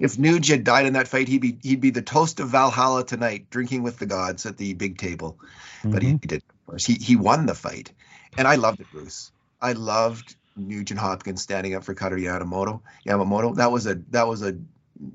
if 0.01 0.17
Nuge 0.17 0.49
had 0.49 0.65
died 0.65 0.87
in 0.87 0.95
that 0.95 1.09
fight, 1.09 1.29
he'd 1.29 1.43
be 1.43 1.59
he'd 1.63 1.81
be 1.81 1.91
the 1.91 2.03
toast 2.03 2.41
of 2.41 2.49
Valhalla 2.49 3.05
tonight, 3.05 3.51
drinking 3.51 3.83
with 3.83 3.99
the 3.99 4.07
gods 4.07 4.47
at 4.47 4.57
the 4.57 4.75
big 4.75 4.97
table. 4.99 5.39
But 5.85 6.03
he, 6.03 6.11
he 6.11 6.17
did, 6.17 6.43
of 6.43 6.49
course. 6.49 6.56
He 6.79 6.95
he 6.95 7.17
won 7.17 7.47
the 7.47 7.55
fight, 7.55 7.93
and 8.37 8.47
I 8.49 8.57
loved 8.57 8.81
it, 8.81 8.91
Bruce. 8.91 9.31
I 9.61 9.73
loved 9.73 10.35
Nugent 10.57 11.01
Hopkins 11.01 11.43
standing 11.43 11.75
up 11.75 11.85
for 11.85 11.95
Kailer 11.95 12.19
Yamamoto. 12.19 12.81
Yamamoto. 13.07 13.57
That 13.57 13.71
was 13.71 13.87
a 13.87 13.97
that 14.11 14.27
was 14.27 14.43
a 14.43 14.57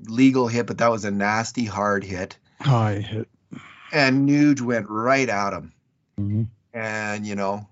legal 0.06 0.48
hit, 0.48 0.66
but 0.66 0.78
that 0.78 0.90
was 0.90 1.04
a 1.04 1.10
nasty 1.10 1.64
hard 1.64 2.04
hit. 2.04 2.38
high 2.60 3.00
hit. 3.00 3.28
And 3.92 4.28
Nuge 4.28 4.60
went 4.62 4.88
right 4.88 5.28
at 5.28 5.52
him. 5.52 5.72
Mhm. 6.18 6.46
And 6.72 7.26
you 7.26 7.34
know, 7.34 7.68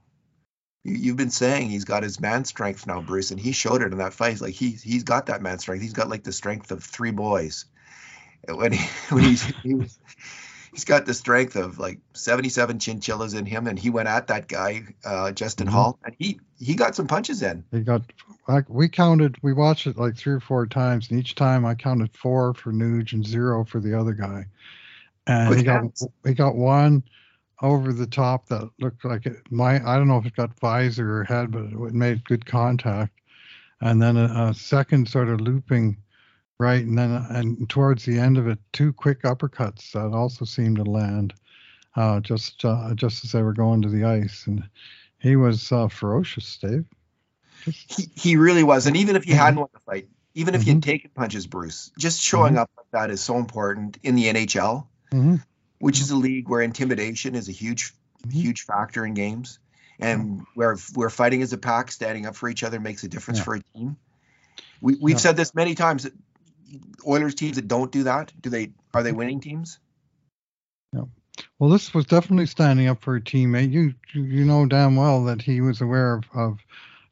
you, 0.84 0.94
you've 0.94 1.16
been 1.16 1.30
saying 1.30 1.70
he's 1.70 1.84
got 1.84 2.02
his 2.02 2.20
man 2.20 2.44
strength 2.44 2.86
now, 2.86 3.00
Bruce, 3.00 3.30
and 3.30 3.40
he 3.40 3.52
showed 3.52 3.82
it 3.82 3.92
in 3.92 3.98
that 3.98 4.12
fight. 4.12 4.40
Like 4.40 4.54
he 4.54 4.70
he's 4.72 5.04
got 5.04 5.26
that 5.26 5.42
man 5.42 5.58
strength. 5.58 5.82
He's 5.82 5.94
got 5.94 6.10
like 6.10 6.24
the 6.24 6.32
strength 6.32 6.70
of 6.70 6.84
three 6.84 7.12
boys. 7.12 7.64
When 8.48 8.72
he 8.72 8.86
when 9.14 9.24
he's 9.24 9.42
he 9.62 9.74
was, 9.74 9.98
he's 10.72 10.85
got 10.85 11.06
the 11.06 11.14
strength 11.14 11.56
of 11.56 11.78
like 11.78 11.98
77 12.14 12.78
chinchillas 12.78 13.35
in 13.35 13.46
him, 13.46 13.66
and 13.66 13.78
he 13.78 13.90
went 13.90 14.09
at 14.09 14.28
that 14.28 14.48
guy, 14.48 14.85
uh, 15.04 15.33
Justin 15.33 15.66
Mhm. 15.66 15.72
Holl, 15.72 15.98
and 16.04 16.14
he 16.18 16.40
he 16.59 16.74
got 16.74 16.94
some 16.94 17.06
punches 17.06 17.42
in. 17.42 17.64
He 17.70 17.80
got. 17.80 18.02
Like, 18.48 18.68
we 18.68 18.88
counted. 18.88 19.37
We 19.42 19.52
watched 19.52 19.87
it 19.87 19.96
like 19.96 20.16
three 20.16 20.35
or 20.35 20.40
four 20.40 20.66
times, 20.66 21.11
and 21.11 21.18
each 21.20 21.35
time 21.35 21.64
I 21.64 21.74
counted 21.74 22.16
four 22.16 22.54
for 22.54 22.72
Nuge 22.72 23.12
and 23.12 23.26
zero 23.26 23.64
for 23.64 23.80
the 23.80 23.98
other 23.98 24.12
guy. 24.12 24.46
And 25.26 25.46
Quick 25.46 25.59
he 25.59 25.64
got 25.64 25.85
he 26.26 26.35
got 26.35 26.56
one 26.56 27.04
over 27.62 27.92
the 27.92 28.06
top 28.06 28.46
that 28.48 28.68
looked 28.80 29.04
like 29.04 29.26
it. 29.26 29.37
My 29.50 29.76
I 29.76 29.96
don't 29.96 30.09
know 30.09 30.18
if 30.18 30.26
it 30.26 30.37
got 30.37 30.59
visor 30.59 31.18
or 31.18 31.24
head, 31.24 31.50
but 31.50 31.64
it 31.64 31.94
made 31.94 32.24
good 32.24 32.44
contact. 32.46 33.12
And 33.80 34.00
then 34.02 34.16
a, 34.16 34.48
a 34.50 34.54
second 34.54 35.09
sort 35.09 35.28
of 35.28 35.40
looping 35.40 35.96
right, 36.61 36.85
and 36.85 36.96
then 36.96 37.11
and 37.31 37.68
towards 37.68 38.05
the 38.05 38.18
end 38.18 38.38
of 38.38 38.46
it, 38.46 38.59
two 38.73 38.92
quick 38.92 39.23
uppercuts 39.23 39.92
that 39.92 40.14
also 40.14 40.44
seemed 40.44 40.77
to 40.77 40.85
land 40.85 41.35
uh, 41.96 42.20
just 42.20 42.64
uh, 42.64 42.94
just 42.94 43.25
as 43.25 43.33
they 43.33 43.42
were 43.42 43.55
going 43.55 43.83
to 43.83 43.88
the 43.88 44.05
ice, 44.05 44.46
and 44.46 44.62
he 45.18 45.35
was 45.35 45.73
uh, 45.73 45.88
ferocious, 45.88 46.57
Dave. 46.59 46.85
Just, 47.64 47.92
He 47.92 48.09
he 48.14 48.37
really 48.37 48.62
was, 48.62 48.87
and 48.87 48.96
even 48.96 49.16
if 49.16 49.25
he 49.25 49.33
hadn't 49.33 49.59
won 49.59 49.68
the 49.73 49.81
fight, 49.81 50.09
even 50.35 50.55
if 50.55 50.62
he 50.62 50.70
had 50.70 50.83
taken 50.83 51.11
punches, 51.14 51.46
Bruce, 51.46 51.90
just 51.99 52.20
showing 52.20 52.57
up 52.57 52.70
like 52.77 52.87
that 52.92 53.11
is 53.11 53.20
so 53.20 53.38
important 53.38 53.99
in 54.03 54.14
the 54.14 54.27
NHL. 54.27 54.87
Mhm. 55.11 55.42
which 55.81 56.01
is 56.01 56.11
a 56.11 56.16
league 56.16 56.46
where 56.49 56.61
intimidation 56.61 57.35
is 57.35 57.49
a 57.49 57.53
huge 57.53 57.94
Mhm. 58.27 58.33
huge 58.33 58.66
factor 58.66 59.05
in 59.07 59.14
games 59.14 59.59
and 59.99 60.46
where 60.55 60.77
where 60.94 61.09
fighting 61.11 61.40
as 61.42 61.53
a 61.55 61.59
pack 61.59 61.90
standing 61.90 62.27
up 62.27 62.37
for 62.37 62.51
each 62.51 62.62
other 62.62 62.79
makes 62.79 63.03
a 63.03 63.09
difference 63.09 63.38
Yeah. 63.38 63.44
for 63.44 63.55
a 63.55 63.62
team 63.75 63.96
we, 64.83 64.96
we've 65.01 65.14
Yeah. 65.14 65.18
said 65.20 65.37
this 65.38 65.55
many 65.55 65.75
times 65.75 66.07
oilers 67.06 67.35
teams 67.35 67.56
that 67.56 67.68
don't 67.68 67.92
do 67.92 68.02
that 68.04 68.33
do 68.40 68.50
they 68.50 68.70
are 68.94 69.02
they 69.02 69.12
winning 69.12 69.40
teams 69.40 69.78
No. 70.92 71.09
Well, 71.59 71.70
this 71.70 71.94
was 71.94 72.06
definitely 72.06 72.46
standing 72.46 72.88
up 72.88 73.02
for 73.02 73.16
a 73.16 73.20
teammate. 73.20 73.72
You 73.72 73.94
you 74.12 74.44
know 74.44 74.66
damn 74.66 74.96
well 74.96 75.24
that 75.24 75.40
he 75.40 75.61
was 75.61 75.80
aware 75.80 76.14
of, 76.14 76.24
of 76.35 76.59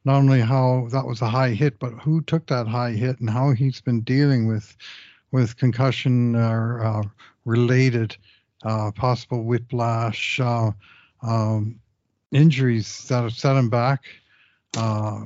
not 0.05 0.17
only 0.17 0.41
how 0.41 0.87
that 0.91 1.05
was 1.05 1.21
a 1.21 1.29
high 1.29 1.51
hit, 1.51 1.79
but 1.79 1.93
who 1.93 2.21
took 2.21 2.47
that 2.47 2.67
high 2.67 2.91
hit 2.91 3.19
and 3.19 3.29
how 3.29 3.51
he's 3.51 3.81
been 3.81 4.01
dealing 4.01 4.47
with 4.47 4.75
with 5.31 5.57
concussion 5.57 6.35
or 6.35 6.83
uh, 6.83 7.03
related 7.45 8.17
uh, 8.63 8.91
possible 8.91 9.43
whiplash 9.43 10.39
uh, 10.39 10.71
um, 11.21 11.79
injuries 12.31 13.07
that 13.07 13.21
have 13.21 13.33
set 13.33 13.55
him 13.55 13.69
back 13.69 14.03
uh, 14.77 15.25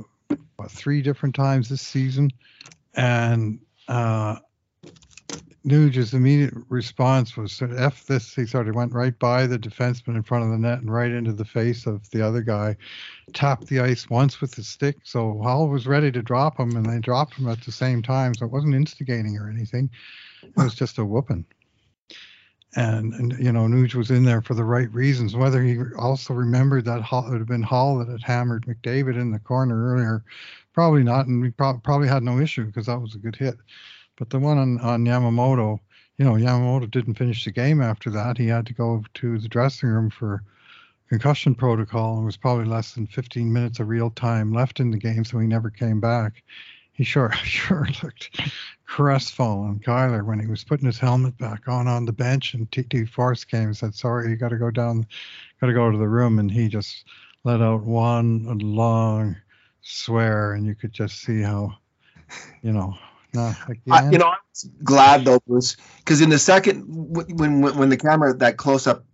three 0.70 1.02
different 1.02 1.36
times 1.36 1.70
this 1.70 1.82
season, 1.82 2.30
and 2.96 3.60
uh, 3.88 4.38
Nuge's 5.66 6.14
immediate 6.14 6.54
response 6.68 7.38
was 7.38 7.58
to 7.58 7.74
F 7.78 8.06
this. 8.06 8.36
He 8.36 8.46
sort 8.46 8.68
of 8.68 8.76
went 8.76 8.92
right 8.92 9.18
by 9.18 9.48
the 9.48 9.58
defenseman 9.58 10.16
in 10.16 10.24
front 10.24 10.44
of 10.44 10.52
the 10.52 10.58
net 10.58 10.80
and 10.80 10.92
right 10.92 11.12
into 11.12 11.32
the 11.32 11.46
face 11.46 11.86
of 11.86 12.10
the 12.12 12.22
other 12.22 12.42
guy, 12.42 12.76
tapped 13.34 13.68
the 13.68 13.80
ice 13.80 14.10
once 14.10 14.42
with 14.42 14.52
the 14.52 14.64
stick. 14.64 14.98
So 15.04 15.40
Holl 15.42 15.70
was 15.70 15.88
ready 15.88 16.12
to 16.12 16.22
drop 16.22 16.60
him, 16.60 16.76
and 16.76 16.86
they 16.86 17.00
dropped 17.00 17.36
him 17.36 17.48
at 17.48 17.62
the 17.62 17.72
same 17.72 18.02
time. 18.02 18.34
So 18.36 18.46
it 18.46 18.52
wasn't 18.52 18.76
instigating 18.76 19.38
or 19.38 19.50
anything. 19.50 19.90
It 20.44 20.58
was 20.58 20.76
just 20.76 20.98
a 20.98 21.06
whooping. 21.06 21.46
And, 22.76 23.14
and 23.14 23.38
you 23.40 23.52
know, 23.52 23.68
Nuge 23.68 23.94
was 23.94 24.10
in 24.10 24.24
there 24.24 24.42
for 24.42 24.56
the 24.56 24.64
right 24.64 24.92
reasons. 24.94 25.36
Whether 25.36 25.62
he 25.62 25.78
also 25.98 26.34
remembered 26.34 26.86
that 26.86 27.02
Holl, 27.02 27.28
it 27.28 27.32
would 27.32 27.40
have 27.40 27.48
been 27.48 27.62
Holl 27.64 28.00
that 28.00 28.08
had 28.08 28.24
hammered 28.24 28.66
McDavid 28.66 29.20
in 29.20 29.32
the 29.32 29.40
corner 29.40 29.94
earlier, 29.94 30.24
probably 30.74 31.04
not. 31.04 31.28
And 31.28 31.42
we 31.42 31.52
prob- 31.52 31.84
probably 31.84 32.08
had 32.08 32.24
no 32.24 32.40
issue 32.40 32.66
because 32.66 32.88
that 32.88 33.00
was 33.00 33.14
a 33.16 33.20
good 33.20 33.36
hit. 33.36 33.56
But 34.18 34.30
the 34.30 34.40
one 34.40 34.58
on, 34.58 34.80
on 34.80 35.06
Yamamoto, 35.06 35.80
you 36.18 36.26
know, 36.26 36.34
Yamamoto 36.34 36.90
didn't 36.90 37.16
finish 37.16 37.46
the 37.46 37.52
game 37.52 37.82
after 37.82 38.10
that. 38.12 38.38
He 38.38 38.48
had 38.48 38.66
to 38.68 38.74
go 38.74 39.04
to 39.16 39.38
the 39.40 39.48
dressing 39.48 39.90
room 39.90 40.10
for 40.10 40.44
concussion 41.10 41.54
protocol 41.54 42.18
and 42.18 42.26
was 42.26 42.38
probably 42.38 42.66
less 42.66 42.94
than 42.94 43.06
15 43.08 43.52
minutes 43.52 43.80
of 43.80 43.88
real 43.88 44.10
time 44.10 44.52
left 44.52 44.80
in 44.80 44.90
the 44.90 44.98
game, 44.98 45.24
so 45.24 45.38
he 45.40 45.48
never 45.48 45.70
came 45.70 46.00
back. 46.00 46.44
He 46.94 47.04
sure 47.04 47.32
sure 47.44 47.88
looked 48.04 48.40
crestfallen, 48.86 49.80
Kailer, 49.84 50.24
when 50.24 50.40
he 50.40 50.48
was 50.48 50.64
putting 50.64 50.86
his 50.86 51.00
helmet 51.00 51.38
back 51.38 51.68
on 51.68 51.88
on 51.88 52.06
the 52.06 52.14
bench, 52.14 52.54
and 52.54 52.72
TT 52.72 53.10
Force 53.10 53.44
came 53.44 53.66
and 53.66 53.78
said, 53.78 53.96
"Sorry, 53.96 54.30
you 54.30 54.36
got 54.36 54.50
to 54.50 54.58
go 54.58 54.72
down, 54.72 55.06
got 55.60 55.68
to 55.68 55.74
go 55.74 55.92
to 55.92 55.98
the 55.98 56.08
room," 56.08 56.40
and 56.40 56.50
he 56.52 56.68
just 56.68 57.06
let 57.44 57.62
out 57.62 57.84
one 57.84 58.46
long 58.60 59.36
swear, 59.82 60.54
and 60.54 60.66
you 60.66 60.76
could 60.76 60.94
just 60.94 61.22
see 61.22 61.42
how, 61.42 61.76
you 62.62 62.72
know. 62.72 62.96
I, 63.36 64.12
you 64.12 64.20
know 64.20 64.28
i'm 64.28 64.72
glad 64.84 65.26
though 65.26 65.40
bruce 65.48 65.76
because 65.98 66.22
in 66.22 66.30
the 66.30 66.38
second 66.38 66.84
when 66.88 67.62
when 67.62 67.78
when 67.78 67.90
the 67.90 67.98
camera 67.98 68.32
that 68.36 68.58
close 68.58 68.86
up 68.86 69.06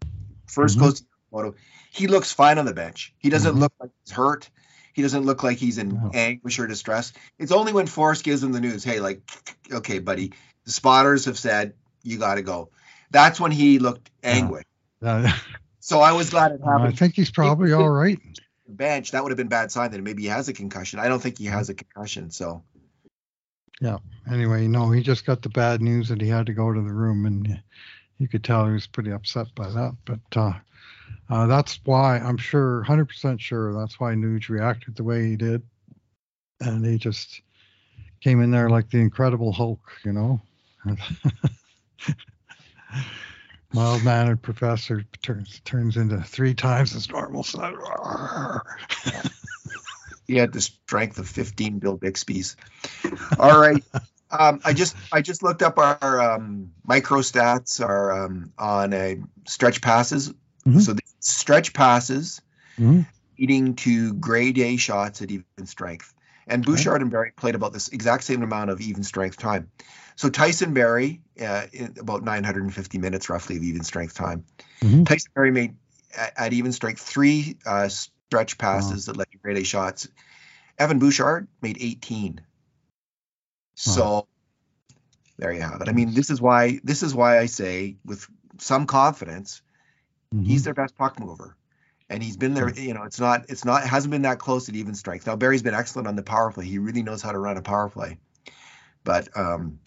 1st 0.47 0.75
Mhm. 0.75 0.79
goes 0.81 0.99
to 0.99 1.07
photo 1.31 1.55
he 1.91 2.07
looks 2.07 2.33
fine 2.33 2.57
on 2.57 2.65
the 2.65 2.73
bench 2.73 3.13
he 3.19 3.29
doesn't 3.29 3.55
Mhm. 3.55 3.59
look 3.59 3.73
like 3.79 3.91
he's 4.03 4.13
hurt 4.13 4.49
he 4.93 5.01
doesn't 5.01 5.25
look 5.25 5.43
like 5.43 5.57
he's 5.57 5.77
in 5.77 5.89
No. 5.89 6.11
anguish 6.13 6.59
or 6.59 6.67
distress 6.67 7.13
it's 7.37 7.51
only 7.51 7.73
when 7.73 7.87
forrest 7.87 8.23
gives 8.23 8.43
him 8.43 8.51
the 8.51 8.61
news 8.61 8.83
hey 8.83 8.99
like 8.99 9.21
okay 9.71 9.99
buddy 9.99 10.31
the 10.65 10.71
spotters 10.71 11.25
have 11.25 11.37
said 11.39 11.73
you 12.03 12.17
got 12.17 12.35
to 12.35 12.41
go 12.41 12.69
that's 13.11 13.39
when 13.39 13.51
he 13.51 13.79
looked 13.79 14.09
angry 14.23 14.63
Uh, 15.01 15.31
so 15.79 15.99
i 15.99 16.11
was 16.11 16.29
glad 16.29 16.51
it 16.51 16.61
happened. 16.63 16.87
I 16.87 16.91
think 16.91 17.15
he's 17.15 17.31
probably 17.31 17.73
all 17.73 17.89
right. 17.89 18.19
bench 18.67 19.11
that 19.11 19.23
would 19.23 19.31
have 19.31 19.37
been 19.37 19.47
bad 19.47 19.71
sign 19.71 19.91
that 19.91 20.01
maybe 20.03 20.23
he 20.23 20.27
has 20.29 20.47
a 20.49 20.53
concussion 20.53 20.99
i 20.99 21.07
don't 21.07 21.21
think 21.21 21.37
he 21.37 21.45
has 21.45 21.69
a 21.69 21.73
concussion 21.73 22.29
so 22.31 22.63
Yeah. 23.81 23.97
Anyway, 24.29 24.67
no, 24.67 24.91
he 24.91 25.01
just 25.01 25.25
got 25.25 25.41
the 25.41 25.49
bad 25.49 25.81
news 25.81 26.09
that 26.09 26.21
he 26.21 26.27
had 26.27 26.45
to 26.47 26.53
go 26.53 26.71
to 26.71 26.81
the 26.81 26.93
room, 26.93 27.25
and 27.25 27.61
you 28.19 28.27
could 28.27 28.43
tell 28.43 28.65
he 28.67 28.73
was 28.73 28.85
pretty 28.87 29.09
upset 29.11 29.47
by 29.55 29.69
that. 29.69 29.95
But 30.05 30.19
uh, 30.35 30.53
uh, 31.29 31.47
that's 31.47 31.79
why 31.85 32.17
I'm 32.17 32.37
sure, 32.37 32.83
100% 32.87 33.39
sure, 33.39 33.73
that's 33.73 33.99
why 33.99 34.13
Nuge 34.13 34.49
reacted 34.49 34.95
the 34.95 35.03
way 35.03 35.27
he 35.29 35.35
did, 35.35 35.61
and 36.59 36.85
he 36.85 36.97
just 36.97 37.41
came 38.21 38.41
in 38.41 38.51
there 38.51 38.69
like 38.69 38.89
the 38.89 38.99
Incredible 38.99 39.51
Hulk, 39.51 39.79
you 40.03 40.13
know. 40.13 40.41
Mild 43.71 44.03
mannered 44.03 44.41
professor 44.41 45.05
turns 45.21 45.61
turns 45.63 45.95
into 45.95 46.19
three 46.21 46.55
times 46.55 46.93
his 46.93 47.07
normal 47.09 47.43
size. 47.43 47.75
he 50.27 50.37
had 50.37 50.51
the 50.51 50.61
strength 50.61 51.19
of 51.19 51.27
15 51.27 51.77
Bill 51.77 51.97
Bixby's. 51.97 52.55
All 53.37 53.59
right. 53.59 53.83
Um, 54.31 54.61
I 54.63 54.73
just 54.73 54.95
I 55.11 55.23
just 55.23 55.41
looked 55.41 55.63
up 55.63 55.79
our 55.79 56.21
um, 56.21 56.71
micro 56.85 57.21
stats 57.21 57.83
are 57.83 58.25
um, 58.25 58.53
on 58.59 58.93
a 58.93 59.17
stretch 59.47 59.81
passes. 59.81 60.31
Mm-hmm. 60.69 60.79
So 60.79 60.93
the 60.93 61.01
stretch 61.19 61.73
passes 61.73 62.41
mm-hmm. 62.79 63.01
leading 63.37 63.75
to 63.75 64.13
grade 64.13 64.57
A 64.57 64.77
shots 64.77 65.21
at 65.21 65.31
even 65.31 65.45
strength. 65.65 66.13
And 66.47 66.65
Bouchard 66.65 66.95
okay. 66.95 67.03
and 67.03 67.11
Barrie 67.11 67.31
played 67.35 67.55
about 67.55 67.73
this 67.73 67.89
exact 67.89 68.23
same 68.23 68.41
amount 68.41 68.71
of 68.71 68.81
even 68.81 69.03
strength 69.03 69.37
time. 69.37 69.69
So 70.15 70.29
Tyson 70.29 70.73
Barrie, 70.73 71.21
uh, 71.39 71.67
about 71.99 72.23
950 72.23 72.97
minutes 72.97 73.29
roughly 73.29 73.57
of 73.57 73.63
even 73.63 73.83
strength 73.83 74.15
time. 74.15 74.45
Mm-hmm. 74.81 75.03
Tyson 75.03 75.31
Barrie 75.35 75.51
made 75.51 75.75
at, 76.17 76.33
at, 76.35 76.53
even 76.53 76.71
strength 76.71 77.01
three 77.01 77.57
uh, 77.65 77.87
stretch 77.87 78.57
passes 78.57 79.07
wow. 79.07 79.13
that 79.13 79.17
led 79.19 79.31
to 79.31 79.37
grade 79.37 79.57
A 79.57 79.63
shots. 79.63 80.07
Evan 80.77 80.97
Bouchard 80.97 81.47
made 81.61 81.77
18. 81.79 82.41
So 83.75 84.27
there 85.37 85.53
you 85.53 85.61
have 85.61 85.81
it. 85.81 85.87
I 85.87 85.93
mean, 85.93 86.13
this 86.13 86.29
is 86.29 86.41
why 86.41 86.79
this 86.83 87.01
is 87.03 87.15
why 87.15 87.39
I 87.39 87.45
say 87.45 87.95
with 88.03 88.27
some 88.57 88.87
confidence, 88.87 89.61
mm-hmm. 90.33 90.43
he's 90.43 90.63
their 90.63 90.73
best 90.73 90.97
puck 90.97 91.19
mover 91.19 91.55
and 92.09 92.23
he's 92.23 92.37
been 92.37 92.53
there. 92.53 92.69
You 92.69 92.93
know, 92.93 93.03
it's 93.03 93.19
not 93.19 93.45
it's 93.49 93.65
not 93.65 93.83
it 93.83 93.87
hasn't 93.87 94.11
been 94.11 94.23
that 94.23 94.39
close 94.39 94.69
at 94.69 94.75
even 94.75 94.95
strength. 94.95 95.27
Now 95.27 95.35
Barrie's 95.35 95.63
been 95.63 95.75
excellent 95.75 96.07
on 96.07 96.15
the 96.15 96.23
power 96.23 96.51
play. 96.51 96.65
He 96.65 96.79
really 96.79 97.03
knows 97.03 97.21
how 97.21 97.31
to 97.31 97.39
run 97.39 97.57
a 97.57 97.61
power 97.61 97.89
play, 97.89 98.17
but 99.03 99.29
um, 99.37 99.79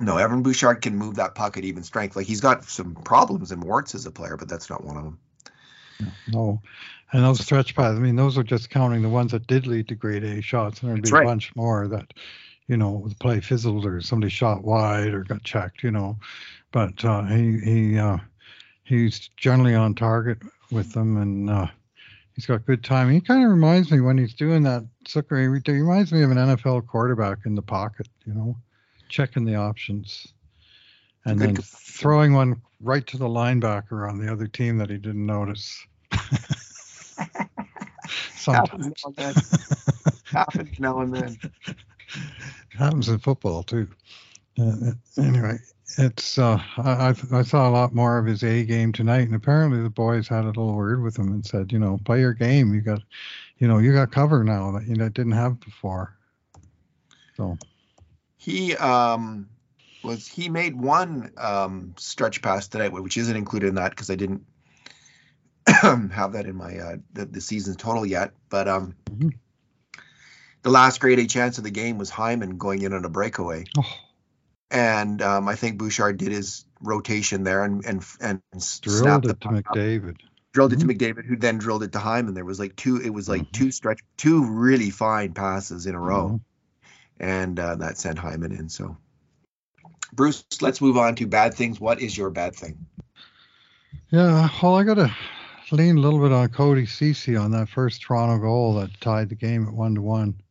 no, 0.00 0.18
Evan 0.18 0.42
Bouchard 0.42 0.82
can 0.82 0.96
move 0.96 1.16
that 1.16 1.34
puck 1.34 1.56
at 1.56 1.64
even 1.64 1.82
strength. 1.82 2.16
Like 2.16 2.26
he's 2.26 2.40
got 2.40 2.64
some 2.64 2.94
problems 2.94 3.52
and 3.52 3.62
warts 3.62 3.94
as 3.94 4.06
a 4.06 4.10
player, 4.10 4.36
but 4.36 4.48
that's 4.48 4.68
not 4.68 4.84
one 4.84 4.96
of 4.96 5.04
them. 5.04 5.18
No, 6.28 6.60
and 7.12 7.24
those 7.24 7.40
stretch 7.40 7.74
paths. 7.74 7.96
I 7.96 8.00
mean, 8.00 8.16
those 8.16 8.36
are 8.36 8.42
just 8.42 8.70
counting 8.70 9.02
the 9.02 9.08
ones 9.08 9.32
that 9.32 9.46
did 9.46 9.66
lead 9.66 9.88
to 9.88 9.94
grade 9.94 10.24
A 10.24 10.40
shots, 10.40 10.80
and 10.80 10.90
there'd 10.90 11.02
be 11.02 11.10
right. 11.10 11.22
a 11.22 11.26
bunch 11.26 11.54
more 11.54 11.86
that, 11.88 12.12
you 12.66 12.76
know, 12.76 13.04
the 13.08 13.14
play 13.14 13.40
fizzled 13.40 13.86
or 13.86 14.00
somebody 14.00 14.30
shot 14.30 14.64
wide 14.64 15.14
or 15.14 15.22
got 15.22 15.44
checked. 15.44 15.84
You 15.84 15.92
know, 15.92 16.18
but 16.72 17.04
uh, 17.04 17.24
he 17.24 17.58
he 17.58 17.98
uh, 17.98 18.18
he's 18.84 19.30
generally 19.36 19.74
on 19.74 19.94
target 19.94 20.38
with 20.70 20.92
them, 20.92 21.16
and 21.16 21.50
uh, 21.50 21.66
he's 22.34 22.46
got 22.46 22.66
good 22.66 22.84
time. 22.84 23.10
He 23.10 23.20
kind 23.20 23.44
of 23.44 23.50
reminds 23.50 23.90
me 23.90 24.00
when 24.00 24.18
he's 24.18 24.34
doing 24.34 24.62
that 24.64 24.84
sucker. 25.06 25.40
He 25.40 25.46
reminds 25.46 26.12
me 26.12 26.22
of 26.22 26.30
an 26.30 26.38
NFL 26.38 26.86
quarterback 26.86 27.38
in 27.44 27.54
the 27.54 27.62
pocket, 27.62 28.08
you 28.24 28.34
know, 28.34 28.56
checking 29.08 29.44
the 29.44 29.56
options, 29.56 30.32
and 31.24 31.40
then 31.40 31.56
throwing 31.56 32.32
one 32.32 32.60
right 32.80 33.06
to 33.06 33.16
the 33.16 33.28
linebacker 33.28 34.08
on 34.08 34.18
the 34.18 34.30
other 34.30 34.46
team 34.46 34.76
that 34.78 34.90
he 34.90 34.98
didn't 34.98 35.26
notice. 35.26 35.86
Sometimes. 38.34 39.04
Happens 40.24 40.80
now 40.80 41.00
and 41.00 41.14
then. 41.14 41.38
Happens 42.76 43.08
in 43.08 43.18
football 43.18 43.62
too. 43.62 43.86
Uh, 44.60 44.92
anyway, 45.18 45.58
it's 45.98 46.38
uh, 46.38 46.60
I 46.78 47.14
I 47.32 47.42
saw 47.42 47.68
a 47.68 47.70
lot 47.70 47.94
more 47.94 48.18
of 48.18 48.26
his 48.26 48.42
A 48.42 48.64
game 48.64 48.92
tonight, 48.92 49.26
and 49.26 49.34
apparently 49.34 49.82
the 49.82 49.90
boys 49.90 50.28
had 50.28 50.44
a 50.44 50.48
little 50.48 50.74
word 50.74 51.02
with 51.02 51.18
him 51.18 51.28
and 51.28 51.44
said, 51.44 51.72
you 51.72 51.78
know, 51.78 51.98
play 52.04 52.20
your 52.20 52.32
game. 52.32 52.74
You 52.74 52.80
got, 52.80 53.02
you 53.58 53.68
know, 53.68 53.78
you 53.78 53.92
got 53.92 54.12
cover 54.12 54.44
now 54.44 54.72
that 54.72 54.86
you 54.86 54.96
know, 54.96 55.08
didn't 55.08 55.32
have 55.32 55.60
before. 55.60 56.16
So 57.36 57.58
he 58.36 58.76
um 58.76 59.48
was 60.02 60.26
he 60.26 60.48
made 60.48 60.76
one 60.76 61.32
um 61.36 61.94
stretch 61.98 62.42
pass 62.42 62.68
tonight, 62.68 62.92
which 62.92 63.16
isn't 63.16 63.36
included 63.36 63.68
in 63.68 63.74
that 63.76 63.90
because 63.90 64.10
I 64.10 64.16
didn't 64.16 64.44
have 65.66 66.32
that 66.32 66.46
in 66.46 66.56
my 66.56 66.76
uh 66.76 66.96
the, 67.12 67.26
the 67.26 67.40
season 67.40 67.74
total 67.74 68.06
yet, 68.06 68.32
but 68.48 68.68
um. 68.68 68.94
Mm-hmm. 69.10 69.28
The 70.62 70.70
last 70.70 71.00
grade 71.00 71.18
A 71.18 71.26
chance 71.26 71.58
of 71.58 71.64
the 71.64 71.72
game 71.72 71.98
was 71.98 72.08
Hyman 72.08 72.56
going 72.56 72.82
in 72.82 72.92
on 72.92 73.04
a 73.04 73.08
breakaway. 73.08 73.64
Oh 73.76 73.96
and 74.72 75.20
um, 75.20 75.48
I 75.48 75.54
think 75.54 75.78
Bouchard 75.78 76.16
did 76.16 76.32
his 76.32 76.64
rotation 76.80 77.44
there 77.44 77.62
and 77.62 77.84
and 77.84 78.02
and 78.20 78.42
drilled 78.80 79.26
it 79.26 79.40
to 79.42 79.48
McDavid. 79.48 80.16
Drilled 80.52 80.72
mm-hmm. 80.72 80.90
it 80.90 80.98
to 80.98 81.14
McDavid, 81.14 81.26
who 81.26 81.36
then 81.36 81.58
drilled 81.58 81.82
it 81.82 81.92
to 81.92 81.98
Hyman. 81.98 82.34
There 82.34 82.44
was 82.44 82.58
like 82.58 82.74
two. 82.74 82.96
It 82.96 83.10
was 83.10 83.28
like 83.28 83.42
mm-hmm. 83.42 83.52
two 83.52 83.70
stretch, 83.70 84.00
two 84.16 84.44
really 84.44 84.90
fine 84.90 85.34
passes 85.34 85.86
in 85.86 85.94
a 85.94 86.00
row, 86.00 86.40
mm-hmm. 87.20 87.24
and 87.24 87.60
uh, 87.60 87.76
that 87.76 87.98
sent 87.98 88.18
Hyman 88.18 88.52
in. 88.52 88.70
So, 88.70 88.96
Bruce, 90.12 90.44
let's 90.62 90.80
move 90.80 90.96
on 90.96 91.16
to 91.16 91.26
bad 91.26 91.54
things. 91.54 91.78
What 91.78 92.00
is 92.00 92.16
your 92.16 92.30
bad 92.30 92.56
thing? 92.56 92.86
Yeah, 94.08 94.48
well, 94.62 94.76
I 94.76 94.84
got 94.84 94.94
to 94.94 95.14
lean 95.70 95.96
a 95.98 96.00
little 96.00 96.20
bit 96.20 96.32
on 96.32 96.48
Cody 96.48 96.86
Ceci 96.86 97.36
on 97.36 97.50
that 97.52 97.68
first 97.68 98.02
Toronto 98.02 98.38
goal 98.38 98.74
that 98.74 99.00
tied 99.00 99.28
the 99.28 99.34
game 99.34 99.66
at 99.66 99.72
one 99.72 99.94
to 99.94 100.02
one 100.02 100.41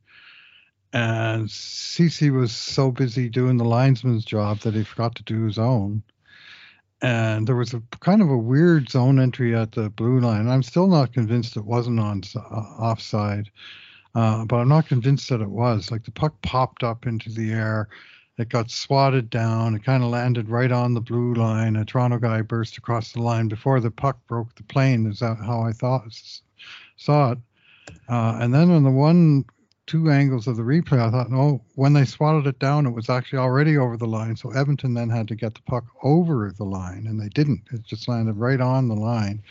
and 0.94 1.50
Ceci 1.50 2.30
was 2.30 2.52
so 2.52 2.92
busy 2.92 3.30
doing 3.30 3.58
the 3.58 3.64
linesman's 3.66 4.26
job 4.26 4.60
that 4.60 4.74
he 4.74 4.84
forgot 4.84 5.16
to 5.16 5.24
do 5.24 5.46
his 5.46 5.58
own. 5.58 6.04
And 7.02 7.48
there 7.48 7.56
was 7.56 7.74
a 7.74 7.82
kind 8.00 8.22
of 8.22 8.30
a 8.30 8.38
weird 8.38 8.90
zone 8.90 9.20
entry 9.20 9.56
at 9.56 9.72
the 9.72 9.90
blue 9.90 10.20
line. 10.20 10.48
I'm 10.48 10.62
still 10.62 10.88
not 10.88 11.14
convinced 11.14 11.58
it 11.58 11.66
wasn't 11.66 12.00
on 12.00 12.22
uh, 12.36 12.40
offside, 12.40 13.50
uh, 14.14 14.46
but 14.46 14.58
I'm 14.58 14.68
not 14.68 14.88
convinced 14.88 15.30
that 15.30 15.42
it 15.42 15.50
was. 15.50 15.90
Like 15.90 16.04
the 16.04 16.12
puck 16.12 16.36
popped 16.44 16.84
up 16.84 17.08
into 17.08 17.32
the 17.32 17.52
air, 17.52 17.90
it 18.38 18.50
got 18.50 18.70
swatted 18.70 19.30
down, 19.30 19.76
it 19.76 19.84
kind 19.84 20.04
of 20.04 20.10
landed 20.10 20.50
right 20.50 20.72
on 20.72 20.94
the 20.94 21.02
blue 21.02 21.34
line. 21.34 21.76
A 21.76 21.86
Toronto 21.86 22.20
guy 22.20 22.42
burst 22.42 22.78
across 22.78 23.14
the 23.14 23.22
line 23.22 23.48
before 23.48 23.80
the 23.80 23.92
puck 23.92 24.20
broke 24.28 24.54
the 24.56 24.64
plane. 24.64 25.08
Is 25.08 25.20
that 25.20 25.38
how 25.38 25.62
I 25.62 25.72
thought 25.72 26.04
saw 26.98 27.32
it? 27.32 27.38
Uh, 28.08 28.38
and 28.40 28.54
then 28.54 28.70
on 28.70 28.84
the 28.84 28.92
one 28.92 29.46
two 29.92 30.10
angles 30.10 30.48
of 30.48 30.56
the 30.56 30.64
replay, 30.64 31.06
I 31.06 31.12
thought, 31.12 31.30
no, 31.30 31.62
when 31.76 31.92
they 31.92 32.06
swatted 32.06 32.48
it 32.48 32.60
down, 32.60 32.86
it 32.86 32.92
was 32.92 33.10
actually 33.10 33.40
already 33.40 33.78
over 33.78 33.98
the 33.98 34.08
line. 34.08 34.38
So 34.38 34.50
Edmonton 34.52 34.94
then 34.94 35.10
had 35.10 35.28
to 35.28 35.36
get 35.36 35.54
the 35.54 35.62
puck 35.64 35.84
over 36.02 36.54
the 36.58 36.64
line, 36.64 37.08
and 37.08 37.20
they 37.20 37.28
didn't. 37.28 37.64
It 37.74 37.84
just 37.84 38.08
landed 38.08 38.38
right 38.38 38.62
on 38.62 38.88
the 38.88 38.96
line. 38.96 39.44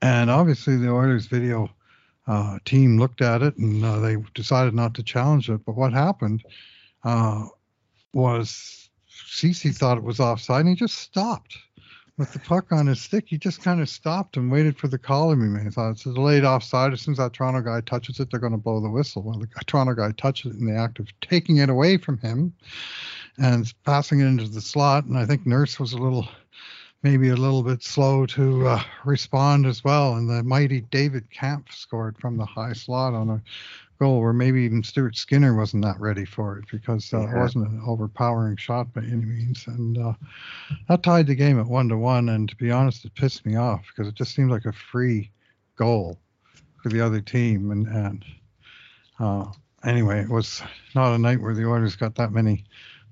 And 0.00 0.30
obviously, 0.30 0.78
the 0.78 0.88
Oilers 0.90 1.26
video 1.26 1.68
uh, 2.26 2.58
team 2.64 2.98
looked 2.98 3.20
at 3.20 3.42
it 3.42 3.58
and 3.58 3.84
uh, 3.84 3.98
they 3.98 4.16
decided 4.34 4.72
not 4.72 4.94
to 4.94 5.02
challenge 5.02 5.50
it. 5.50 5.60
But 5.66 5.76
what 5.76 5.92
happened 5.92 6.44
uh, 7.04 7.44
was 8.14 8.88
Ceci 9.26 9.68
thought 9.68 9.98
it 9.98 10.02
was 10.02 10.18
offside, 10.18 10.60
and 10.60 10.70
he 10.70 10.76
just 10.76 10.96
stopped 10.96 11.58
with 12.18 12.32
the 12.32 12.40
puck 12.40 12.72
on 12.72 12.88
his 12.88 13.00
stick, 13.00 13.26
he 13.28 13.38
just 13.38 13.62
kind 13.62 13.80
of 13.80 13.88
stopped 13.88 14.36
and 14.36 14.50
waited 14.50 14.76
for 14.76 14.88
the 14.88 14.98
call 14.98 15.30
to 15.30 15.36
be 15.36 15.44
made. 15.44 15.62
He 15.62 15.70
thought 15.70 15.92
it's 15.92 16.04
a 16.04 16.12
delayed 16.12 16.44
offside. 16.44 16.92
As 16.92 17.00
soon 17.00 17.12
as 17.12 17.18
that 17.18 17.32
Toronto 17.32 17.60
guy 17.60 17.80
touches 17.80 18.18
it, 18.18 18.30
they're 18.30 18.40
going 18.40 18.52
to 18.52 18.58
blow 18.58 18.80
the 18.80 18.90
whistle. 18.90 19.22
Well, 19.22 19.38
the 19.38 19.46
Toronto 19.66 19.94
guy 19.94 20.10
touches 20.12 20.52
it 20.52 20.58
in 20.58 20.66
the 20.66 20.76
act 20.76 20.98
of 20.98 21.08
taking 21.20 21.58
it 21.58 21.70
away 21.70 21.96
from 21.96 22.18
him 22.18 22.52
and 23.38 23.72
passing 23.84 24.20
it 24.20 24.26
into 24.26 24.48
the 24.48 24.60
slot. 24.60 25.04
And 25.04 25.16
I 25.16 25.24
think 25.26 25.46
Nurse 25.46 25.78
was 25.78 25.92
a 25.92 25.98
little, 25.98 26.28
maybe 27.02 27.28
a 27.28 27.36
little 27.36 27.62
bit 27.62 27.82
slow 27.82 28.26
to 28.26 28.66
uh, 28.66 28.82
respond 29.04 29.66
as 29.66 29.84
well. 29.84 30.16
And 30.16 30.28
the 30.28 30.42
mighty 30.42 30.80
David 30.80 31.30
Kampf 31.30 31.74
scored 31.74 32.18
from 32.18 32.36
the 32.36 32.44
high 32.44 32.72
slot 32.72 33.14
on 33.14 33.30
a 33.30 33.42
goal 33.98 34.20
where 34.20 34.32
maybe 34.32 34.62
even 34.62 34.82
Stuart 34.82 35.16
Skinner 35.16 35.56
wasn't 35.56 35.84
that 35.84 36.00
ready 36.00 36.24
for 36.24 36.58
it 36.58 36.64
because 36.70 37.12
uh, 37.12 37.20
yeah. 37.20 37.36
it 37.36 37.38
wasn't 37.38 37.68
an 37.68 37.82
overpowering 37.86 38.56
shot 38.56 38.92
by 38.92 39.02
any 39.02 39.24
means. 39.24 39.66
And 39.66 39.98
uh, 39.98 40.12
that 40.88 41.02
tied 41.02 41.26
the 41.26 41.34
game 41.34 41.58
at 41.58 41.66
one 41.66 41.88
to 41.88 41.96
one. 41.96 42.28
And 42.28 42.48
to 42.48 42.56
be 42.56 42.70
honest, 42.70 43.04
it 43.04 43.14
pissed 43.14 43.46
me 43.46 43.56
off 43.56 43.84
because 43.88 44.08
it 44.08 44.14
just 44.14 44.34
seemed 44.34 44.50
like 44.50 44.66
a 44.66 44.72
free 44.72 45.30
goal 45.76 46.18
for 46.82 46.88
the 46.88 47.00
other 47.00 47.20
team. 47.20 47.70
And, 47.70 47.86
and 47.86 48.24
uh, 49.18 49.46
anyway, 49.84 50.20
it 50.20 50.30
was 50.30 50.62
not 50.94 51.14
a 51.14 51.18
night 51.18 51.40
where 51.40 51.54
the 51.54 51.68
Oilers 51.68 51.96
got 51.96 52.14
that 52.16 52.32
many 52.32 52.64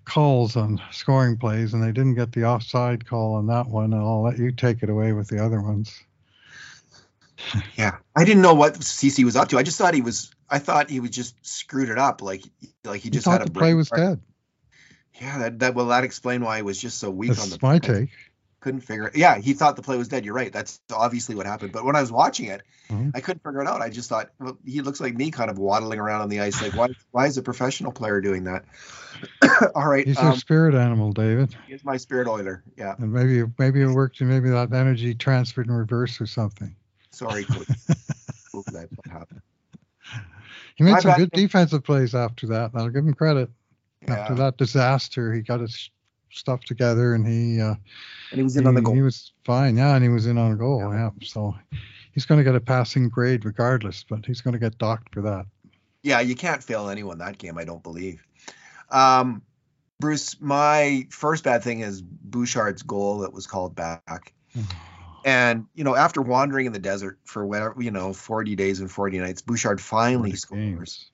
calls 0.06 0.56
on 0.56 0.80
scoring 0.90 1.36
plays, 1.36 1.74
and 1.74 1.82
they 1.82 1.92
didn't 1.92 2.14
get 2.14 2.32
the 2.32 2.44
offside 2.44 3.06
call 3.06 3.34
on 3.34 3.48
that 3.48 3.66
one. 3.66 3.92
And 3.92 4.02
I'll 4.02 4.22
let 4.22 4.38
you 4.38 4.52
take 4.52 4.82
it 4.82 4.88
away 4.88 5.12
with 5.12 5.28
the 5.28 5.44
other 5.44 5.60
ones. 5.60 5.92
yeah, 7.76 7.98
I 8.14 8.24
didn't 8.24 8.42
know 8.42 8.54
what 8.54 8.82
Ceci 8.82 9.24
was 9.24 9.36
up 9.36 9.48
to. 9.48 9.58
I 9.58 9.62
just 9.62 9.76
thought 9.76 9.92
he 9.92 10.00
was 10.00 10.30
I 10.48 10.58
thought 10.58 10.88
he 10.88 11.00
was 11.00 11.10
just 11.10 11.34
screwed 11.44 11.90
it 11.90 11.98
up, 11.98 12.22
like 12.22 12.42
like 12.84 13.02
he 13.02 13.10
just 13.10 13.26
had 13.26 13.46
a 13.46 13.50
play 13.50 13.74
was 13.74 13.90
dead. 13.90 14.20
Yeah, 15.20 15.38
that 15.38 15.58
that 15.58 15.74
well 15.74 15.86
that 15.86 16.04
explained 16.04 16.44
why 16.44 16.56
he 16.56 16.62
was 16.62 16.80
just 16.80 16.98
so 16.98 17.10
weak 17.10 17.30
That's 17.30 17.42
on 17.42 17.50
the. 17.50 17.58
my 17.60 17.78
take. 17.78 18.10
Couldn't 18.66 18.80
figure. 18.80 19.06
It. 19.06 19.16
Yeah, 19.16 19.38
he 19.38 19.52
thought 19.52 19.76
the 19.76 19.82
play 19.82 19.96
was 19.96 20.08
dead. 20.08 20.24
You're 20.24 20.34
right. 20.34 20.52
That's 20.52 20.80
obviously 20.92 21.36
what 21.36 21.46
happened. 21.46 21.70
But 21.70 21.84
when 21.84 21.94
I 21.94 22.00
was 22.00 22.10
watching 22.10 22.46
it, 22.46 22.62
mm-hmm. 22.90 23.10
I 23.14 23.20
couldn't 23.20 23.44
figure 23.44 23.62
it 23.62 23.68
out. 23.68 23.80
I 23.80 23.90
just 23.90 24.08
thought, 24.08 24.30
well, 24.40 24.58
he 24.66 24.80
looks 24.80 25.00
like 25.00 25.14
me, 25.14 25.30
kind 25.30 25.50
of 25.52 25.56
waddling 25.56 26.00
around 26.00 26.22
on 26.22 26.30
the 26.30 26.40
ice. 26.40 26.60
Like, 26.60 26.74
why? 26.74 26.88
why 27.12 27.26
is 27.26 27.38
a 27.38 27.42
professional 27.42 27.92
player 27.92 28.20
doing 28.20 28.42
that? 28.42 28.64
All 29.76 29.86
right. 29.86 30.04
He's 30.04 30.18
um, 30.18 30.26
your 30.26 30.36
spirit 30.36 30.74
animal, 30.74 31.12
David. 31.12 31.54
He's 31.68 31.84
my 31.84 31.96
spirit 31.96 32.26
oiler. 32.26 32.64
Yeah. 32.76 32.96
And 32.98 33.12
maybe 33.12 33.44
maybe 33.56 33.82
it 33.82 33.86
worked. 33.86 34.20
And 34.20 34.28
maybe 34.28 34.50
that 34.50 34.72
energy 34.72 35.14
transferred 35.14 35.68
in 35.68 35.72
reverse 35.72 36.20
or 36.20 36.26
something. 36.26 36.74
Sorry, 37.12 37.44
that 37.44 38.88
happened. 39.08 39.42
He 40.74 40.82
made 40.82 41.00
some 41.02 41.16
good 41.16 41.30
defensive 41.30 41.84
plays 41.84 42.16
after 42.16 42.48
that. 42.48 42.72
I'll 42.74 42.88
give 42.88 43.06
him 43.06 43.14
credit. 43.14 43.48
After 44.08 44.34
that 44.34 44.58
disaster, 44.58 45.32
he 45.32 45.42
got 45.42 45.60
his 45.60 45.88
stuff 46.36 46.60
together 46.60 47.14
and 47.14 47.26
he 47.26 47.60
uh, 47.60 47.74
and 48.30 48.38
he 48.38 48.42
was 48.42 48.56
in 48.56 48.64
he, 48.64 48.68
on 48.68 48.74
the 48.74 48.82
goal. 48.82 48.94
He 48.94 49.02
was 49.02 49.32
fine, 49.44 49.76
yeah, 49.76 49.94
and 49.94 50.02
he 50.02 50.08
was 50.08 50.26
in 50.26 50.38
on 50.38 50.52
a 50.52 50.56
goal, 50.56 50.80
yeah. 50.92 51.10
yeah. 51.18 51.26
So 51.26 51.54
he's 52.12 52.26
going 52.26 52.38
to 52.38 52.44
get 52.44 52.54
a 52.54 52.60
passing 52.60 53.08
grade 53.08 53.44
regardless, 53.44 54.04
but 54.08 54.24
he's 54.26 54.40
going 54.40 54.52
to 54.52 54.58
get 54.58 54.78
docked 54.78 55.14
for 55.14 55.22
that. 55.22 55.46
Yeah, 56.02 56.20
you 56.20 56.34
can't 56.34 56.62
fail 56.62 56.88
anyone 56.88 57.18
that 57.18 57.38
game, 57.38 57.58
I 57.58 57.64
don't 57.64 57.82
believe. 57.82 58.22
Um, 58.90 59.42
Bruce, 59.98 60.40
my 60.40 61.06
first 61.10 61.42
bad 61.44 61.62
thing 61.62 61.80
is 61.80 62.02
Bouchard's 62.02 62.82
goal 62.82 63.18
that 63.18 63.32
was 63.32 63.46
called 63.46 63.74
back. 63.74 64.32
and 65.24 65.66
you 65.74 65.84
know, 65.84 65.96
after 65.96 66.22
wandering 66.22 66.66
in 66.66 66.72
the 66.72 66.78
desert 66.78 67.18
for 67.24 67.44
whatever 67.46 67.82
you 67.82 67.90
know, 67.90 68.12
40 68.12 68.54
days 68.56 68.80
and 68.80 68.90
40 68.90 69.18
nights, 69.18 69.42
Bouchard 69.42 69.80
finally 69.80 70.36
scores. 70.36 70.60
Games 70.60 71.10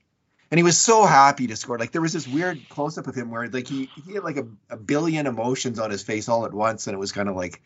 and 0.53 0.59
he 0.59 0.62
was 0.62 0.79
so 0.79 1.07
happy 1.07 1.47
to 1.47 1.57
score. 1.57 1.79
Like 1.79 1.93
there 1.93 2.03
was 2.03 2.12
this 2.12 2.29
weird 2.29 2.69
close 2.69 2.99
up 2.99 3.07
of 3.07 3.15
him 3.15 3.31
where 3.31 3.49
like 3.49 3.67
he 3.67 3.88
he 4.05 4.12
had 4.12 4.23
like 4.23 4.37
a, 4.37 4.47
a 4.69 4.77
billion 4.77 5.27
emotions 5.27 5.79
on 5.79 5.91
his 5.91 6.03
face 6.03 6.29
all 6.29 6.45
at 6.45 6.53
once, 6.53 6.87
and 6.87 6.95
it 6.95 6.99
was 6.99 7.11
kind 7.11 7.31
of 7.31 7.35
like, 7.35 7.62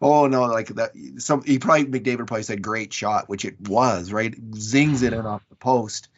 oh 0.00 0.26
no, 0.28 0.46
like 0.46 0.68
that. 0.68 0.92
Some 1.18 1.42
he 1.42 1.58
probably 1.58 1.84
McDavid 1.84 2.26
probably 2.26 2.42
said 2.42 2.62
great 2.62 2.90
shot, 2.90 3.28
which 3.28 3.44
it 3.44 3.60
was, 3.68 4.14
right? 4.14 4.34
Zings 4.54 5.02
it 5.02 5.12
in 5.12 5.18
mm-hmm. 5.18 5.28
off 5.28 5.46
the 5.50 5.56
post. 5.56 6.08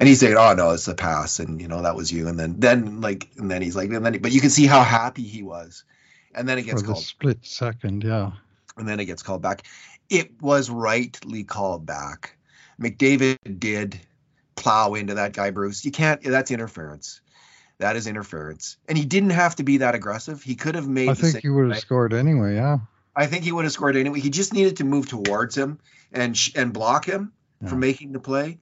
And 0.00 0.08
he's 0.08 0.18
saying, 0.18 0.36
"Oh 0.36 0.52
no, 0.54 0.70
it's 0.70 0.88
a 0.88 0.96
pass," 0.96 1.38
and 1.38 1.60
you 1.60 1.68
know 1.68 1.82
that 1.82 1.94
was 1.94 2.10
you. 2.10 2.26
And 2.26 2.36
then, 2.36 2.58
then 2.58 3.00
like, 3.00 3.28
and 3.36 3.48
then 3.48 3.62
he's 3.62 3.76
like, 3.76 3.88
and 3.90 4.04
then, 4.04 4.20
but 4.20 4.32
you 4.32 4.40
can 4.40 4.50
see 4.50 4.66
how 4.66 4.82
happy 4.82 5.22
he 5.22 5.44
was. 5.44 5.84
And 6.34 6.48
then 6.48 6.58
it 6.58 6.62
gets 6.62 6.80
For 6.80 6.88
called. 6.88 7.04
split 7.04 7.38
second, 7.42 8.02
yeah. 8.02 8.32
And 8.76 8.88
then 8.88 8.98
it 8.98 9.04
gets 9.04 9.22
called 9.22 9.42
back. 9.42 9.62
It 10.10 10.42
was 10.42 10.70
rightly 10.70 11.44
called 11.44 11.86
back. 11.86 12.36
McDavid 12.80 13.60
did 13.60 14.00
plow 14.54 14.94
into 14.94 15.14
that 15.14 15.32
guy, 15.32 15.50
Bruce. 15.50 15.84
You 15.84 15.90
can't. 15.90 16.22
That's 16.22 16.50
interference. 16.50 17.20
That 17.78 17.96
is 17.96 18.06
interference. 18.06 18.76
And 18.88 18.96
he 18.96 19.04
didn't 19.04 19.30
have 19.30 19.56
to 19.56 19.64
be 19.64 19.78
that 19.78 19.94
aggressive. 19.94 20.42
He 20.42 20.54
could 20.54 20.74
have 20.74 20.88
made. 20.88 21.08
I 21.08 21.14
think 21.14 21.38
he 21.38 21.48
would 21.48 21.70
have 21.70 21.80
scored 21.80 22.12
anyway. 22.12 22.54
Yeah. 22.54 22.78
I 23.14 23.26
think 23.26 23.44
he 23.44 23.52
would 23.52 23.64
have 23.64 23.72
scored 23.72 23.96
anyway. 23.96 24.20
He 24.20 24.30
just 24.30 24.52
needed 24.52 24.78
to 24.78 24.84
move 24.84 25.08
towards 25.08 25.56
him 25.56 25.78
and 26.12 26.36
sh- 26.36 26.52
and 26.54 26.72
block 26.72 27.04
him 27.04 27.32
yeah. 27.60 27.68
from 27.68 27.80
making 27.80 28.12
the 28.12 28.20
play. 28.20 28.58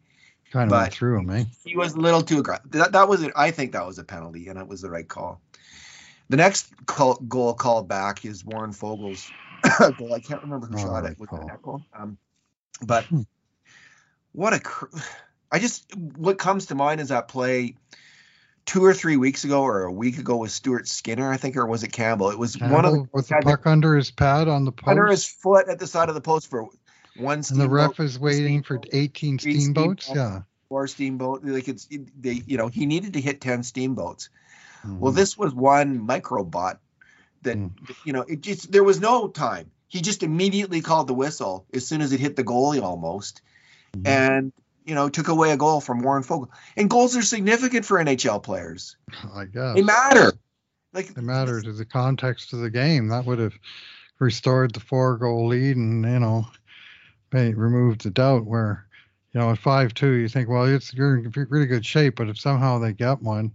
Kind 0.51 0.65
of 0.65 0.71
but 0.71 0.81
went 0.81 0.95
through 0.95 1.21
him, 1.21 1.31
eh? 1.31 1.45
He 1.65 1.77
was 1.77 1.95
a 1.95 2.01
little 2.01 2.23
too 2.23 2.41
aggressive. 2.41 2.71
That, 2.73 2.93
that 2.93 3.09
was 3.09 3.23
it. 3.23 3.33
I 3.37 3.53
think 3.53 3.73
that 3.73 3.87
was 3.87 3.99
a 3.99 4.05
penalty, 4.05 4.49
and 4.49 4.59
it 4.59 4.67
was 4.67 4.81
the 4.81 4.91
right 4.91 5.07
call. 5.07 5.41
The 6.29 6.37
next 6.37 6.73
call, 6.87 7.15
goal 7.17 7.55
called 7.55 7.89
back 7.89 8.25
is 8.25 8.45
Warren 8.45 8.73
Foegele's 8.73 9.31
goal. 9.99 10.13
I 10.13 10.21
can't 10.21 10.43
remember 10.43 10.67
who 10.67 10.75
oh, 10.77 10.79
shot 10.79 11.05
it. 11.05 11.19
Was 11.19 11.29
it 11.33 11.83
Um, 11.95 12.19
but 12.83 13.05
hmm. 13.05 13.23
what 14.33 14.53
a 14.53 14.61
cr- 14.61 14.87
I 15.53 15.59
just 15.59 15.95
what 15.97 16.39
comes 16.39 16.67
to 16.67 16.75
mind 16.75 17.01
is 17.01 17.09
that 17.09 17.29
play 17.29 17.75
two 18.67 18.85
or 18.85 18.95
three 18.95 19.17
weeks 19.17 19.45
ago 19.45 19.63
or 19.63 19.83
a 19.83 19.93
week 19.93 20.19
ago 20.19 20.37
with 20.37 20.51
Stuart 20.51 20.87
Skinner, 20.87 21.31
I 21.31 21.37
think, 21.37 21.57
or 21.57 21.67
was 21.67 21.83
it 21.83 21.93
Campbell? 21.93 22.31
It 22.31 22.39
was 22.39 22.57
Campbell 22.57 22.77
one 22.77 22.85
of 22.85 22.93
the 22.93 23.09
with 23.13 23.29
the 23.29 23.41
puck 23.43 23.67
under 23.67 23.97
his 23.97 24.11
pad 24.11 24.49
on 24.49 24.65
the 24.65 24.73
post. 24.73 24.89
Under 24.89 25.07
his 25.07 25.27
foot 25.27 25.69
at 25.69 25.79
the 25.79 25.87
side 25.87 26.09
of 26.09 26.15
the 26.15 26.21
post 26.21 26.49
for 26.49 26.69
one 27.17 27.43
steamboat. 27.43 27.65
And 27.65 27.71
the 27.71 27.75
ref 27.75 28.01
is 28.01 28.19
waiting 28.19 28.63
for 28.63 28.81
18 28.93 29.39
steamboats. 29.39 30.05
Steamboat, 30.05 30.17
yeah. 30.17 30.43
Four 30.69 30.87
steamboat. 30.87 31.45
Like 31.45 31.69
it's 31.69 31.89
they, 32.19 32.43
you 32.47 32.57
know, 32.57 32.69
he 32.69 32.87
needed 32.87 33.15
to 33.15 33.21
hit 33.21 33.41
10 33.41 33.65
steamboats. 33.65 34.31
Mm. 34.87 34.99
Well, 34.99 35.13
this 35.13 35.37
was 35.37 35.53
one 35.53 36.07
microbot 36.07 36.79
that 37.43 37.57
mm. 37.57 37.73
you 38.05 38.13
know, 38.13 38.23
it 38.23 38.41
just 38.41 38.71
there 38.71 38.85
was 38.85 39.01
no 39.01 39.29
time. 39.29 39.71
He 39.89 40.01
just 40.01 40.23
immediately 40.23 40.81
called 40.81 41.09
the 41.09 41.15
whistle 41.15 41.67
as 41.75 41.89
soon 41.89 42.01
as 42.01 42.13
it 42.13 42.21
hit 42.21 42.37
the 42.37 42.45
goalie 42.45 42.81
almost. 42.81 43.43
Mm. 43.97 44.07
And 44.07 44.53
you 44.85 44.95
know, 44.95 45.09
took 45.09 45.29
away 45.29 45.53
a 45.53 45.57
goal 45.57 45.81
from 45.81 46.01
Warren 46.01 46.23
Foegele. 46.23 46.49
And 46.77 46.91
goals 46.91 47.17
are 47.17 47.23
significant 47.23 47.85
for 47.85 47.99
NHL 47.99 48.43
players. 48.43 48.97
I 49.35 49.45
guess 49.45 49.75
they 49.75 49.83
matter. 49.83 50.33
Like 50.93 51.15
they 51.15 51.23
matter 51.23 51.61
to 51.61 51.73
the 51.73 51.85
context 51.85 52.53
of 52.53 52.61
the 52.61 52.71
game. 52.71 53.09
That 53.09 53.25
would 53.27 53.39
have 53.39 53.55
restored 54.19 54.75
the 54.75 54.81
four 54.81 55.17
goal 55.19 55.49
lead 55.49 55.77
and 55.77 56.05
you 56.05 56.19
know, 56.19 56.47
removed 57.33 58.03
the 58.03 58.11
doubt. 58.11 58.45
Where 58.45 58.87
you 59.33 59.41
know 59.41 59.51
at 59.51 59.59
five 59.59 59.95
two, 59.95 60.13
you 60.13 60.29
think, 60.29 60.49
well, 60.49 60.65
it's 60.65 60.93
you're 60.93 61.19
in 61.19 61.33
really 61.49 61.67
good 61.67 61.87
shape, 61.87 62.17
but 62.17 62.29
if 62.29 62.39
somehow 62.39 62.79
they 62.79 62.93
get 62.93 63.23
one, 63.23 63.53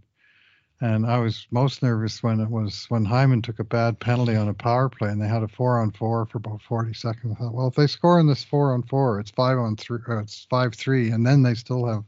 and 0.81 1.05
I 1.05 1.19
was 1.19 1.47
most 1.51 1.81
nervous 1.81 2.21
when 2.21 2.39
it 2.39 2.49
was 2.49 2.85
when 2.89 3.05
Hyman 3.05 3.41
took 3.41 3.59
a 3.59 3.63
bad 3.63 3.99
penalty 3.99 4.35
on 4.35 4.49
a 4.49 4.53
power 4.53 4.89
play 4.89 5.09
and 5.09 5.21
they 5.21 5.27
had 5.27 5.43
a 5.43 5.47
four 5.47 5.79
on 5.79 5.91
four 5.91 6.25
for 6.25 6.37
about 6.37 6.61
40 6.61 6.93
seconds. 6.93 7.33
I 7.33 7.43
thought, 7.43 7.53
well, 7.53 7.67
if 7.67 7.75
they 7.75 7.87
score 7.87 8.19
in 8.19 8.27
this 8.27 8.43
four 8.43 8.73
on 8.73 8.83
four, 8.83 9.19
it's 9.19 9.31
five 9.31 9.57
on 9.57 9.77
three, 9.77 9.99
or 10.07 10.19
it's 10.19 10.45
five 10.49 10.75
three, 10.75 11.11
and 11.11 11.25
then 11.25 11.43
they 11.43 11.53
still 11.53 11.85
have 11.85 12.03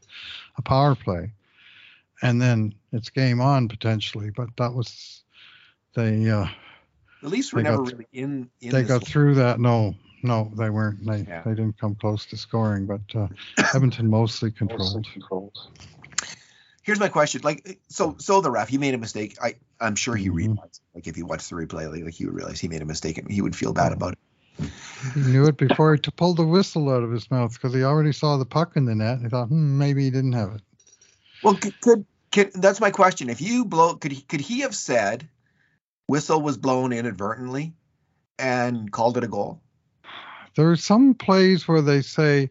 a 0.58 0.62
power 0.62 0.96
play, 0.96 1.32
and 2.22 2.42
then 2.42 2.74
it's 2.92 3.10
game 3.10 3.40
on 3.40 3.70
potentially. 3.70 4.32
But 4.32 4.50
that 4.58 4.74
was 4.74 5.24
they. 5.96 6.30
Uh, 6.30 6.48
the 7.24 7.30
Leafs 7.30 7.54
were 7.54 7.64
never 7.64 7.78
got, 7.78 7.92
really 7.94 8.08
in. 8.12 8.50
in 8.62 8.72
they 8.72 8.84
got 8.84 9.08
through 9.08 9.36
that. 9.36 9.62
No, 9.62 9.96
no, 10.24 10.52
they 10.58 10.70
weren't. 10.70 11.06
They 11.06 11.26
yeah. 11.28 11.42
they 11.44 11.52
didn't 11.52 11.80
come 11.80 11.96
close 11.96 12.26
to 12.28 12.38
scoring, 12.38 12.86
but 12.86 13.02
uh, 13.16 13.28
Edmonton 13.74 14.10
mostly 14.10 14.52
controlled. 14.52 14.98
Mostly 14.98 15.14
controlled 15.14 15.58
here's 16.88 17.00
my 17.00 17.10
question. 17.10 17.42
Like, 17.44 17.80
so 17.90 18.16
so 18.18 18.42
the 18.42 18.50
ref, 18.50 18.70
he 18.70 18.80
made 18.80 18.96
a 18.96 18.98
mistake. 18.98 19.38
I 19.40 19.56
I'm 19.80 19.96
sure 19.96 20.16
he 20.16 20.28
mm-hmm. 20.28 20.38
realized. 20.38 20.82
Like, 20.96 21.06
if 21.06 21.16
he 21.16 21.22
watched 21.22 21.50
the 21.52 21.56
replay, 21.56 21.92
like, 21.92 22.04
like 22.04 22.16
he 22.16 22.26
would 22.26 22.34
realize 22.34 22.60
he 22.60 22.70
made 22.70 22.82
a 22.82 22.86
mistake 22.86 23.20
and 23.20 23.30
he 23.30 23.42
would 23.42 23.56
feel 23.56 23.74
bad 23.74 23.92
about 23.92 24.14
it. 24.14 24.70
He 25.14 25.20
knew 25.20 25.46
it 25.46 25.58
before 25.58 25.94
he 25.94 26.02
pulled 26.16 26.38
the 26.38 26.46
whistle 26.46 26.90
out 26.90 27.04
of 27.04 27.12
his 27.12 27.30
mouth 27.30 27.54
because 27.54 27.76
he 27.76 27.84
already 27.84 28.12
saw 28.12 28.38
the 28.38 28.46
puck 28.46 28.76
in 28.76 28.86
the 28.86 28.96
net. 28.96 29.20
He 29.22 29.28
thought, 29.28 29.50
hmm, 29.50 29.78
maybe 29.78 30.06
he 30.06 30.10
didn't 30.10 30.34
have 30.34 30.56
it. 30.56 30.62
Well, 31.44 31.54
could, 31.54 31.80
could, 31.82 32.06
could 32.32 32.54
that's 32.54 32.82
my 32.82 32.90
question. 32.90 33.30
If 33.30 33.42
you 33.42 33.66
blow, 33.66 33.96
could 33.96 34.14
he 34.14 34.22
could 34.22 34.42
he 34.42 34.62
have 34.62 34.74
said 34.74 35.28
whistle 36.08 36.42
was 36.42 36.58
blown 36.58 36.94
inadvertently 36.94 37.74
and 38.40 38.92
called 38.92 39.18
it 39.18 39.24
a 39.24 39.28
goal? 39.28 39.62
There 40.56 40.72
are 40.72 40.78
some 40.78 41.14
plays 41.14 41.68
where 41.68 41.84
they 41.84 42.02
say 42.02 42.50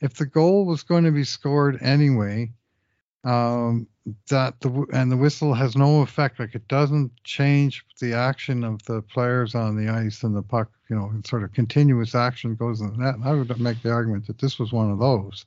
if 0.00 0.14
the 0.14 0.26
goal 0.26 0.64
was 0.64 0.82
going 0.82 1.04
to 1.04 1.12
be 1.12 1.22
scored 1.22 1.78
anyway, 1.80 2.50
um, 3.24 3.86
that 4.28 4.60
the 4.60 4.86
and 4.92 5.10
the 5.10 5.16
whistle 5.16 5.54
has 5.54 5.76
no 5.76 6.02
effect. 6.02 6.38
Like 6.38 6.54
it 6.54 6.68
doesn't 6.68 7.10
change 7.24 7.84
the 8.00 8.12
action 8.12 8.62
of 8.62 8.82
the 8.84 9.02
players 9.02 9.54
on 9.54 9.76
the 9.76 9.90
ice 9.90 10.22
and 10.22 10.36
the 10.36 10.42
puck. 10.42 10.70
You 10.90 10.96
know, 10.96 11.10
sort 11.24 11.42
of 11.42 11.52
continuous 11.52 12.14
action 12.14 12.54
goes 12.54 12.80
in 12.80 12.90
the 12.92 12.98
net. 12.98 13.14
I 13.24 13.32
would 13.32 13.58
make 13.58 13.82
the 13.82 13.90
argument 13.90 14.26
that 14.26 14.38
this 14.38 14.58
was 14.58 14.72
one 14.72 14.90
of 14.90 14.98
those. 14.98 15.44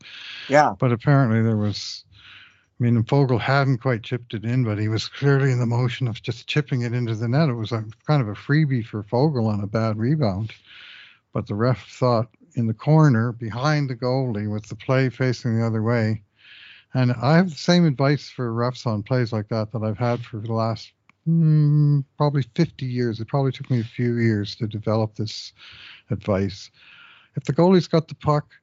Yeah. 0.49 0.73
But 0.77 0.91
apparently 0.91 1.41
there 1.41 1.57
was. 1.57 2.03
I 2.79 2.83
mean, 2.83 3.03
Foegele 3.05 3.39
hadn't 3.39 3.79
quite 3.79 4.03
chipped 4.03 4.35
it 4.35 4.45
in, 4.45 4.63
but 4.63 4.77
he 4.77 4.87
was 4.87 5.07
clearly 5.07 5.51
in 5.51 5.57
the 5.57 5.65
motion 5.65 6.07
of 6.07 6.21
just 6.21 6.45
chipping 6.45 6.81
it 6.81 6.93
into 6.93 7.15
the 7.15 7.27
net. 7.27 7.49
It 7.49 7.53
was 7.53 7.71
a 7.71 7.83
kind 8.05 8.21
of 8.21 8.27
a 8.27 8.35
freebie 8.35 8.85
for 8.85 9.01
Foegele 9.01 9.51
on 9.51 9.61
a 9.61 9.67
bad 9.67 9.97
rebound. 9.97 10.53
But 11.33 11.47
the 11.47 11.55
ref 11.55 11.89
thought 11.89 12.29
in 12.53 12.67
the 12.67 12.75
corner 12.75 13.31
behind 13.31 13.89
the 13.89 13.95
goalie 13.95 14.51
with 14.51 14.67
the 14.67 14.75
play 14.75 15.09
facing 15.09 15.57
the 15.57 15.65
other 15.65 15.81
way 15.81 16.21
and 16.93 17.13
I 17.13 17.35
have 17.37 17.49
the 17.49 17.55
same 17.55 17.85
advice 17.85 18.29
for 18.29 18.51
refs 18.51 18.85
on 18.85 19.03
plays 19.03 19.33
like 19.33 19.49
that 19.49 19.71
that 19.71 19.83
I've 19.83 19.97
had 19.97 20.23
for 20.23 20.37
the 20.37 20.53
last 20.53 20.91
mm, 21.27 22.03
probably 22.17 22.43
50 22.55 22.85
years. 22.85 23.19
It 23.19 23.27
probably 23.27 23.51
took 23.51 23.69
me 23.69 23.81
a 23.81 23.85
few 23.85 24.17
years 24.17 24.55
to 24.55 24.67
develop 24.67 25.15
this 25.15 25.53
advice. 26.09 26.71
If 27.35 27.43
the 27.43 27.53
goalie's 27.53 27.87
got 27.87 28.07
the 28.07 28.15
puck, 28.15 28.53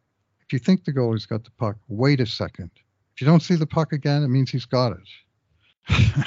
if 0.46 0.52
you 0.52 0.58
think 0.58 0.84
the 0.84 0.92
goalie's 0.92 1.26
got 1.26 1.44
the 1.44 1.50
puck, 1.52 1.76
wait 1.88 2.20
a 2.20 2.26
second. 2.26 2.70
If 3.14 3.20
you 3.20 3.26
don't 3.26 3.42
see 3.42 3.54
the 3.54 3.66
puck 3.66 3.92
again, 3.92 4.24
it 4.24 4.28
means 4.28 4.50
he's 4.50 4.64
got 4.64 4.92
it. 4.92 6.26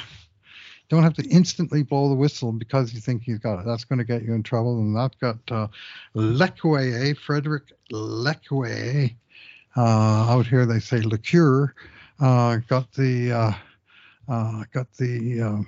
don't 0.88 1.02
have 1.02 1.14
to 1.14 1.24
instantly 1.28 1.82
blow 1.82 2.08
the 2.08 2.14
whistle 2.14 2.52
because 2.52 2.94
you 2.94 3.00
think 3.00 3.22
he's 3.22 3.38
got 3.38 3.60
it. 3.60 3.66
That's 3.66 3.84
going 3.84 3.98
to 3.98 4.04
get 4.04 4.22
you 4.22 4.32
in 4.32 4.42
trouble. 4.42 4.78
And 4.78 4.96
that 4.96 5.18
got 5.20 5.38
uh, 5.50 5.68
L'Ecuyer, 6.14 7.14
Frederick 7.16 7.72
L'Ecuyer, 7.90 9.10
uh, 9.76 9.80
out 10.32 10.46
here 10.46 10.66
they 10.66 10.80
say 10.80 11.00
liqueur. 11.00 11.74
Uh, 12.20 12.56
got 12.68 12.90
the 12.92 13.32
uh, 13.32 13.52
uh, 14.28 14.64
got 14.72 14.92
the 14.94 15.40
um, 15.40 15.66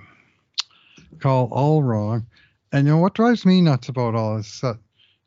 call 1.20 1.48
all 1.52 1.82
wrong. 1.82 2.26
And 2.72 2.86
you 2.86 2.92
know 2.92 2.98
what 2.98 3.14
drives 3.14 3.44
me 3.44 3.60
nuts 3.60 3.88
about 3.88 4.14
all 4.14 4.36
this? 4.36 4.54
Is 4.54 4.60
that 4.62 4.78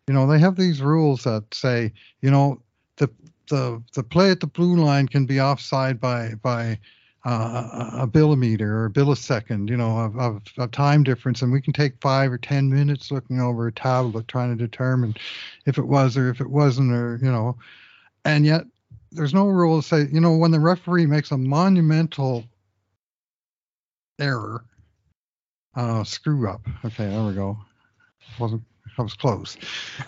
you 0.07 0.13
know 0.13 0.27
they 0.27 0.39
have 0.39 0.55
these 0.55 0.81
rules 0.81 1.23
that 1.23 1.43
say 1.53 1.93
you 2.21 2.31
know 2.31 2.61
the 2.97 3.09
the 3.49 3.81
the 3.93 4.03
play 4.03 4.31
at 4.31 4.39
the 4.39 4.47
blue 4.47 4.75
line 4.75 5.07
can 5.07 5.25
be 5.25 5.39
offside 5.39 5.99
by 5.99 6.33
by 6.41 6.79
uh, 7.25 7.89
a 7.99 8.09
millimeter 8.13 8.79
or 8.79 8.85
a 8.87 8.89
millisecond, 8.89 9.69
you 9.69 9.77
know, 9.77 9.97
of, 9.97 10.17
of, 10.19 10.41
of, 10.57 10.71
time 10.71 11.03
difference, 11.03 11.41
and 11.41 11.53
we 11.53 11.61
can 11.61 11.71
take 11.71 11.93
five 12.01 12.29
or 12.29 12.37
ten 12.37 12.69
minutes 12.69 13.11
looking 13.11 13.39
over 13.39 13.67
a 13.67 13.71
tablet 13.71 14.27
trying 14.27 14.49
to 14.49 14.61
determine 14.61 15.15
if 15.65 15.77
it 15.77 15.87
was 15.87 16.17
or 16.17 16.29
if 16.29 16.41
it 16.41 16.49
wasn't, 16.49 16.91
or 16.91 17.17
you 17.21 17.31
know, 17.31 17.57
and 18.25 18.45
yet 18.45 18.65
there's 19.13 19.33
no 19.33 19.47
rule 19.47 19.81
to 19.81 19.87
say, 19.87 20.07
you 20.11 20.19
know, 20.19 20.35
when 20.37 20.51
the 20.51 20.59
referee 20.59 21.05
makes 21.05 21.31
a 21.31 21.37
monumental 21.37 22.45
error, 24.19 24.65
uh, 25.75 26.03
screw 26.03 26.49
up. 26.49 26.61
Okay, 26.85 27.07
there 27.07 27.23
we 27.23 27.33
go. 27.33 27.57
Wasn't 28.39 28.61
I 28.97 29.01
was 29.01 29.15
close. 29.15 29.57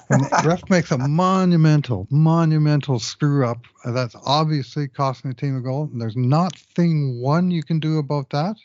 When 0.07 0.21
the 0.21 0.43
ref 0.45 0.69
makes 0.69 0.91
a 0.91 0.97
monumental, 0.97 2.07
monumental 2.11 2.99
screw 2.99 3.45
up, 3.45 3.65
uh, 3.83 3.91
that's 3.91 4.15
obviously 4.25 4.87
costing 4.87 5.31
the 5.31 5.35
team 5.35 5.57
a 5.57 5.61
goal. 5.61 5.89
And 5.91 5.99
there's 5.99 6.15
not 6.15 6.55
thing 6.55 7.19
one 7.19 7.49
you 7.49 7.63
can 7.63 7.79
do 7.79 7.97
about 7.97 8.29
that. 8.29 8.57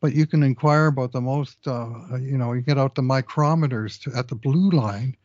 but 0.00 0.14
you 0.14 0.26
can 0.26 0.42
inquire 0.42 0.86
about 0.86 1.12
the 1.12 1.20
most, 1.20 1.66
uh, 1.66 2.16
you 2.20 2.36
know, 2.38 2.52
you 2.52 2.60
get 2.60 2.78
out 2.78 2.94
the 2.94 3.02
micrometers 3.02 4.00
to, 4.02 4.16
at 4.16 4.28
the 4.28 4.34
blue 4.34 4.70
line, 4.70 5.16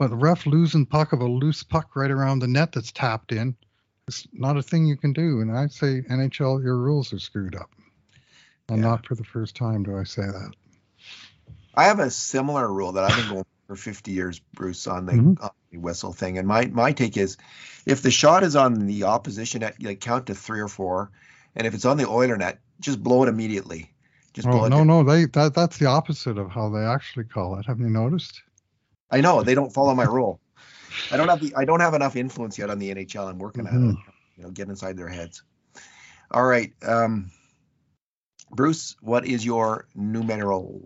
but 0.00 0.08
the 0.08 0.16
ref 0.16 0.46
losing 0.46 0.86
puck 0.86 1.12
of 1.12 1.20
a 1.20 1.26
loose 1.26 1.62
puck 1.62 1.94
right 1.94 2.10
around 2.10 2.38
the 2.38 2.48
net 2.48 2.72
that's 2.72 2.90
tapped 2.90 3.32
in, 3.32 3.54
it's 4.08 4.26
not 4.32 4.56
a 4.56 4.62
thing 4.62 4.86
you 4.86 4.96
can 4.96 5.12
do. 5.12 5.42
And 5.42 5.54
I'd 5.54 5.72
say 5.72 6.00
NHL, 6.08 6.64
your 6.64 6.78
rules 6.78 7.12
are 7.12 7.18
screwed 7.18 7.54
up. 7.54 7.70
And 8.70 8.78
Yeah. 8.78 8.88
not 8.88 9.06
for 9.06 9.14
the 9.14 9.24
first 9.24 9.54
time 9.54 9.82
do 9.82 9.98
I 9.98 10.04
say 10.04 10.22
that. 10.22 10.54
I 11.74 11.84
have 11.84 12.00
a 12.00 12.10
similar 12.10 12.72
rule 12.72 12.92
that 12.92 13.04
I've 13.04 13.14
been 13.14 13.28
going 13.28 13.44
for 13.66 13.76
50 13.76 14.10
years, 14.10 14.40
Bruce, 14.54 14.86
on 14.86 15.04
the, 15.04 15.12
Mhm. 15.12 15.42
on 15.42 15.50
the 15.70 15.76
whistle 15.76 16.14
thing. 16.14 16.38
And 16.38 16.48
my 16.48 16.64
my 16.68 16.92
take 16.92 17.18
is, 17.18 17.36
if 17.84 18.00
the 18.00 18.10
shot 18.10 18.42
is 18.42 18.56
on 18.56 18.86
the 18.86 19.04
opposition 19.04 19.60
net, 19.60 19.82
like 19.82 20.00
count 20.00 20.26
to 20.28 20.34
three 20.34 20.60
or 20.60 20.68
four, 20.68 21.10
and 21.54 21.66
if 21.66 21.74
it's 21.74 21.84
on 21.84 21.98
the 21.98 22.08
Oiler 22.08 22.38
net, 22.38 22.58
just 22.80 23.02
blow 23.02 23.22
it 23.24 23.28
immediately. 23.28 23.92
Just 24.32 24.48
blow 24.48 24.62
Oh, 24.62 24.64
it. 24.64 24.70
no, 24.70 24.82
no, 24.82 25.02
they 25.04 25.26
that 25.26 25.52
that's 25.52 25.76
the 25.76 25.86
opposite 25.86 26.38
of 26.38 26.50
how 26.50 26.70
they 26.70 26.86
actually 26.86 27.24
call 27.24 27.58
it. 27.58 27.66
Have 27.66 27.80
you 27.80 27.90
noticed? 27.90 28.42
I 29.10 29.20
know 29.20 29.42
they 29.42 29.54
don't 29.54 29.72
follow 29.72 29.94
my 29.94 30.04
rule. 30.18 30.40
I 31.10 31.16
don't 31.16 31.28
have 31.28 31.40
the 31.40 31.54
I 31.56 31.64
don't 31.64 31.80
have 31.80 31.94
enough 31.94 32.16
influence 32.16 32.58
yet 32.58 32.70
on 32.70 32.78
the 32.78 32.90
NHL. 32.94 33.28
I'm 33.28 33.38
working 33.38 33.66
at 33.66 33.72
it. 33.74 33.76
Mhm. 33.76 33.96
You 34.36 34.44
know, 34.44 34.50
get 34.50 34.68
inside 34.68 34.96
their 34.96 35.08
heads. 35.08 35.42
All 36.30 36.44
right, 36.44 36.72
um, 36.86 37.30
Bruce, 38.52 38.96
what 39.00 39.26
is 39.26 39.44
your 39.44 39.86
numero? 39.94 40.80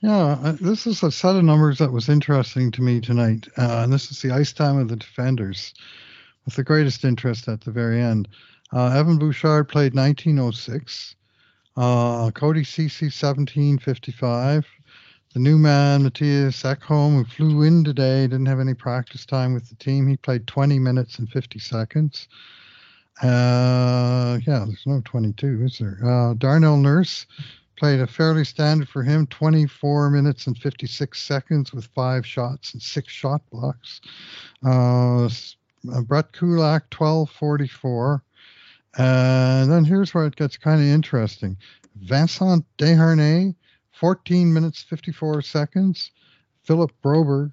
Yeah, 0.00 0.38
uh, 0.42 0.52
this 0.60 0.86
is 0.86 1.02
a 1.02 1.10
set 1.10 1.34
of 1.36 1.44
numbers 1.44 1.78
that 1.78 1.90
was 1.92 2.08
interesting 2.08 2.70
to 2.72 2.82
me 2.82 3.00
tonight. 3.00 3.48
Uh, 3.56 3.80
and 3.84 3.92
this 3.92 4.10
is 4.10 4.20
the 4.22 4.30
ice 4.32 4.52
time 4.52 4.78
of 4.78 4.88
the 4.88 4.96
defenders 4.96 5.72
with 6.44 6.54
the 6.54 6.62
greatest 6.64 7.04
interest 7.04 7.48
at 7.48 7.62
the 7.62 7.70
very 7.70 8.00
end. 8.02 8.28
Uh, 8.72 8.88
Evan 8.90 9.18
Bouchard 9.18 9.68
played 9.68 9.94
1906. 9.94 11.16
Uh, 11.76 12.30
Cody 12.32 12.64
Ceci 12.64 13.06
1755. 13.06 14.66
The 15.34 15.40
new 15.40 15.58
man, 15.58 16.04
Mattias 16.04 16.62
Ekholm, 16.62 17.16
who 17.16 17.24
flew 17.24 17.62
in 17.62 17.82
today, 17.82 18.22
didn't 18.28 18.46
have 18.46 18.60
any 18.60 18.72
practice 18.72 19.26
time 19.26 19.52
with 19.52 19.68
the 19.68 19.74
team. 19.74 20.06
He 20.06 20.16
played 20.16 20.46
20 20.46 20.78
minutes 20.78 21.18
and 21.18 21.28
50 21.28 21.58
seconds. 21.58 22.28
Uh, 23.20 24.38
yeah, 24.46 24.64
there's 24.64 24.84
no 24.86 25.02
22, 25.04 25.64
is 25.64 25.78
there? 25.78 25.98
Uh, 26.04 26.34
Darnell 26.34 26.76
Nurse 26.76 27.26
played 27.76 27.98
a 27.98 28.06
fairly 28.06 28.44
standard 28.44 28.88
for 28.88 29.02
him 29.02 29.26
24 29.26 30.10
minutes 30.10 30.46
and 30.46 30.56
56 30.56 31.20
seconds 31.20 31.72
with 31.72 31.86
five 31.96 32.24
shots 32.24 32.72
and 32.72 32.80
six 32.80 33.12
shot 33.12 33.42
blocks. 33.50 34.00
Uh, 34.64 35.24
uh, 35.24 36.00
Brett 36.02 36.30
Kulak 36.30 36.94
1244. 36.96 38.22
And 38.98 39.72
then 39.72 39.84
here's 39.84 40.14
where 40.14 40.26
it 40.26 40.36
gets 40.36 40.56
kind 40.56 40.80
of 40.80 40.86
interesting. 40.86 41.56
Vincent 41.96 42.64
Desharnais 42.78 43.56
14 43.94 44.52
minutes 44.52 44.82
54 44.82 45.42
seconds. 45.42 46.10
Philip 46.62 46.92
Broberg 47.02 47.52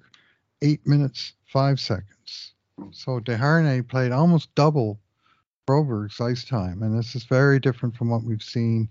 8 0.62 0.86
minutes 0.86 1.34
5 1.46 1.78
seconds. 1.78 2.52
So 2.92 3.20
Desharnais 3.20 3.86
played 3.86 4.12
almost 4.12 4.54
double 4.54 4.98
Broberg's 5.66 6.20
ice 6.20 6.44
time, 6.44 6.82
and 6.82 6.98
this 6.98 7.14
is 7.14 7.24
very 7.24 7.60
different 7.60 7.96
from 7.96 8.10
what 8.10 8.24
we've 8.24 8.42
seen 8.42 8.88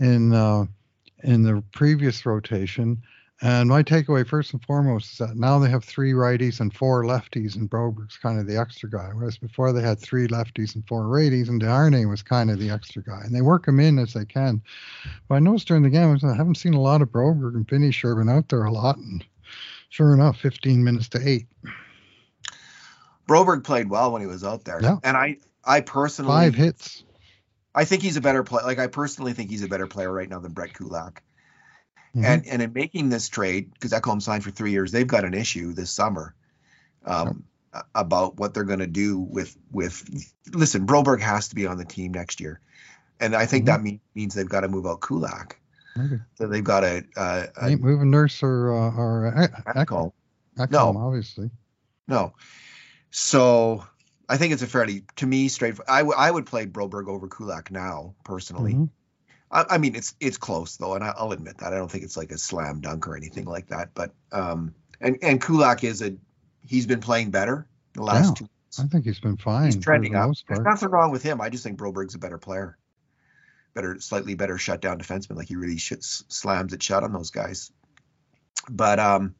in 0.00 0.34
uh, 0.34 0.66
in 1.22 1.42
the 1.42 1.62
previous 1.72 2.26
rotation. 2.26 3.00
And 3.44 3.68
my 3.68 3.82
takeaway, 3.82 4.24
first 4.24 4.52
and 4.52 4.64
foremost, 4.64 5.12
is 5.12 5.18
that 5.18 5.36
now 5.36 5.58
they 5.58 5.68
have 5.68 5.82
three 5.82 6.12
righties 6.12 6.60
and 6.60 6.72
four 6.72 7.02
lefties, 7.02 7.56
and 7.56 7.68
Broberg's 7.68 8.16
kind 8.16 8.38
of 8.38 8.46
the 8.46 8.56
extra 8.56 8.88
guy. 8.88 9.10
Whereas 9.12 9.36
before 9.36 9.72
they 9.72 9.82
had 9.82 9.98
three 9.98 10.28
lefties 10.28 10.76
and 10.76 10.86
four 10.86 11.02
righties, 11.06 11.48
and 11.48 11.60
Desharnais 11.60 12.08
was 12.08 12.22
kind 12.22 12.52
of 12.52 12.60
the 12.60 12.70
extra 12.70 13.02
guy. 13.02 13.20
And 13.24 13.34
they 13.34 13.42
work 13.42 13.66
him 13.66 13.80
in 13.80 13.98
as 13.98 14.12
they 14.12 14.24
can. 14.24 14.62
But 15.28 15.34
I 15.34 15.38
noticed 15.40 15.66
during 15.66 15.82
the 15.82 15.90
game, 15.90 16.16
I 16.22 16.34
haven't 16.36 16.54
seen 16.56 16.74
a 16.74 16.80
lot 16.80 17.02
of 17.02 17.08
Broberg 17.08 17.56
and 17.56 17.68
Vinny 17.68 17.90
Sherman 17.90 18.28
out 18.28 18.48
there 18.48 18.64
a 18.64 18.70
lot. 18.72 18.96
And 18.98 19.24
sure 19.88 20.14
enough, 20.14 20.38
15 20.38 20.84
minutes 20.84 21.08
to 21.10 21.28
eight, 21.28 21.48
Broberg 23.28 23.64
played 23.64 23.90
well 23.90 24.12
when 24.12 24.20
he 24.22 24.28
was 24.28 24.44
out 24.44 24.64
there, 24.64 24.80
Yeah. 24.80 24.98
and 25.02 25.16
I 25.16 25.38
I 25.64 25.80
personally 25.80 26.30
five 26.30 26.54
hits. 26.54 27.04
I 27.74 27.84
think 27.84 28.02
he's 28.02 28.16
a 28.16 28.20
better 28.20 28.42
player. 28.42 28.64
Like 28.66 28.78
I 28.78 28.86
personally 28.88 29.32
think 29.32 29.50
he's 29.50 29.62
a 29.62 29.68
better 29.68 29.86
player 29.86 30.12
right 30.12 30.28
now 30.28 30.38
than 30.38 30.52
Brett 30.52 30.74
Kulak. 30.74 31.22
Mhm. 32.14 32.24
And 32.24 32.46
and 32.46 32.62
in 32.62 32.72
making 32.72 33.08
this 33.08 33.28
trade, 33.28 33.72
because 33.72 33.92
Ekholm 33.92 34.20
signed 34.20 34.44
for 34.44 34.50
three 34.50 34.72
years, 34.72 34.92
they've 34.92 35.06
got 35.06 35.24
an 35.24 35.34
issue 35.34 35.72
this 35.72 35.90
summer 35.90 36.34
um, 37.04 37.44
about 37.94 38.36
what 38.36 38.52
they're 38.52 38.64
going 38.64 38.80
to 38.80 38.86
do 38.86 39.18
with 39.18 39.56
with. 39.70 40.04
Listen, 40.52 40.86
Broberg 40.86 41.20
has 41.20 41.48
to 41.48 41.54
be 41.54 41.66
on 41.66 41.78
the 41.78 41.84
team 41.86 42.12
next 42.12 42.40
year, 42.40 42.60
and 43.18 43.34
I 43.34 43.46
think 43.46 43.64
Mhm. 43.64 43.66
that 43.66 43.82
mean, 43.82 44.00
means 44.14 44.34
they've 44.34 44.48
got 44.48 44.60
to 44.60 44.68
move 44.68 44.86
out 44.86 45.00
Kulak. 45.00 45.58
Okay. 45.98 46.20
So 46.36 46.48
they've 46.48 46.64
got 46.64 46.84
a, 46.84 47.04
a, 47.16 47.48
a 47.56 47.68
Ain't 47.68 47.80
moving 47.82 48.10
Nurse 48.10 48.42
or 48.42 48.72
uh, 48.74 48.94
or 48.94 49.26
uh, 49.26 49.72
Ekholm. 49.74 50.12
Ekholm, 50.58 50.70
No. 50.70 50.98
obviously. 50.98 51.50
No. 52.08 52.34
So 53.10 53.84
I 54.28 54.36
think 54.36 54.52
it's 54.52 54.62
a 54.62 54.66
fairly, 54.66 55.04
to 55.16 55.26
me, 55.26 55.48
straight. 55.48 55.78
I, 55.88 55.98
w- 55.98 56.16
I 56.16 56.30
would 56.30 56.46
play 56.46 56.66
Broberg 56.66 57.08
over 57.08 57.28
Kulak 57.28 57.70
now, 57.70 58.14
personally. 58.24 58.74
Mhm. 58.74 58.90
I, 59.52 59.64
I 59.70 59.78
mean, 59.78 59.94
it's 59.94 60.14
it's 60.18 60.38
close 60.38 60.76
though, 60.76 60.94
and 60.94 61.04
I, 61.04 61.12
I'll 61.16 61.32
admit 61.32 61.58
that. 61.58 61.72
I 61.72 61.76
don't 61.76 61.90
think 61.90 62.04
it's 62.04 62.16
like 62.16 62.32
a 62.32 62.38
slam 62.38 62.80
dunk 62.80 63.06
or 63.06 63.16
anything 63.16 63.44
like 63.44 63.68
that. 63.68 63.90
But 63.94 64.12
um, 64.32 64.74
and 65.00 65.18
and 65.22 65.40
Kulak 65.40 65.84
is 65.84 66.02
a, 66.02 66.16
he's 66.66 66.86
been 66.86 67.00
playing 67.00 67.30
better 67.30 67.66
the 67.94 68.02
last 68.02 68.40
Yeah. 68.40 68.46
two. 68.46 68.48
I 68.78 68.86
think 68.86 69.04
he's 69.04 69.20
been 69.20 69.36
fine. 69.36 69.66
He's 69.66 69.76
trending 69.76 70.14
up. 70.14 70.30
There's 70.48 70.60
nothing 70.60 70.88
wrong 70.88 71.10
with 71.10 71.22
him. 71.22 71.42
I 71.42 71.50
just 71.50 71.62
think 71.62 71.76
Broberg's 71.76 72.14
a 72.14 72.18
better 72.18 72.38
player, 72.38 72.78
better, 73.74 74.00
slightly 74.00 74.34
better 74.34 74.56
shutdown 74.56 74.98
defenseman. 74.98 75.36
Like 75.36 75.48
he 75.48 75.56
really 75.56 75.76
shits, 75.76 76.24
slams 76.28 76.72
it 76.72 76.82
shut 76.82 77.04
on 77.04 77.12
those 77.12 77.30
guys. 77.30 77.70
But 78.70 78.98
um, 78.98 79.34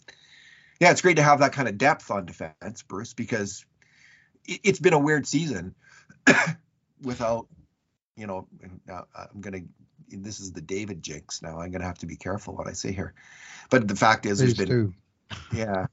yeah, 0.80 0.90
it's 0.90 1.00
great 1.00 1.16
to 1.16 1.22
have 1.22 1.38
that 1.38 1.54
kind 1.54 1.66
of 1.66 1.78
depth 1.78 2.10
on 2.10 2.26
defense, 2.26 2.82
Bruce, 2.82 3.14
because 3.14 3.64
it, 4.44 4.60
it's 4.64 4.80
been 4.80 4.92
a 4.92 4.98
weird 4.98 5.26
season 5.26 5.74
without, 7.02 7.46
you 8.16 8.26
know, 8.26 8.48
I'm 8.86 9.40
gonna. 9.40 9.60
This 10.16 10.40
is 10.40 10.52
the 10.52 10.60
David 10.60 11.02
jinx. 11.02 11.42
Now 11.42 11.60
I'm 11.60 11.70
gonna 11.70 11.84
have 11.84 11.98
to 11.98 12.06
be 12.06 12.16
careful 12.16 12.54
what 12.54 12.66
I 12.68 12.72
say 12.72 12.92
here. 12.92 13.14
But 13.70 13.88
the 13.88 13.96
fact 13.96 14.26
is, 14.26 14.38
there's 14.38 14.54
been 14.54 14.94
yeah, 15.52 15.86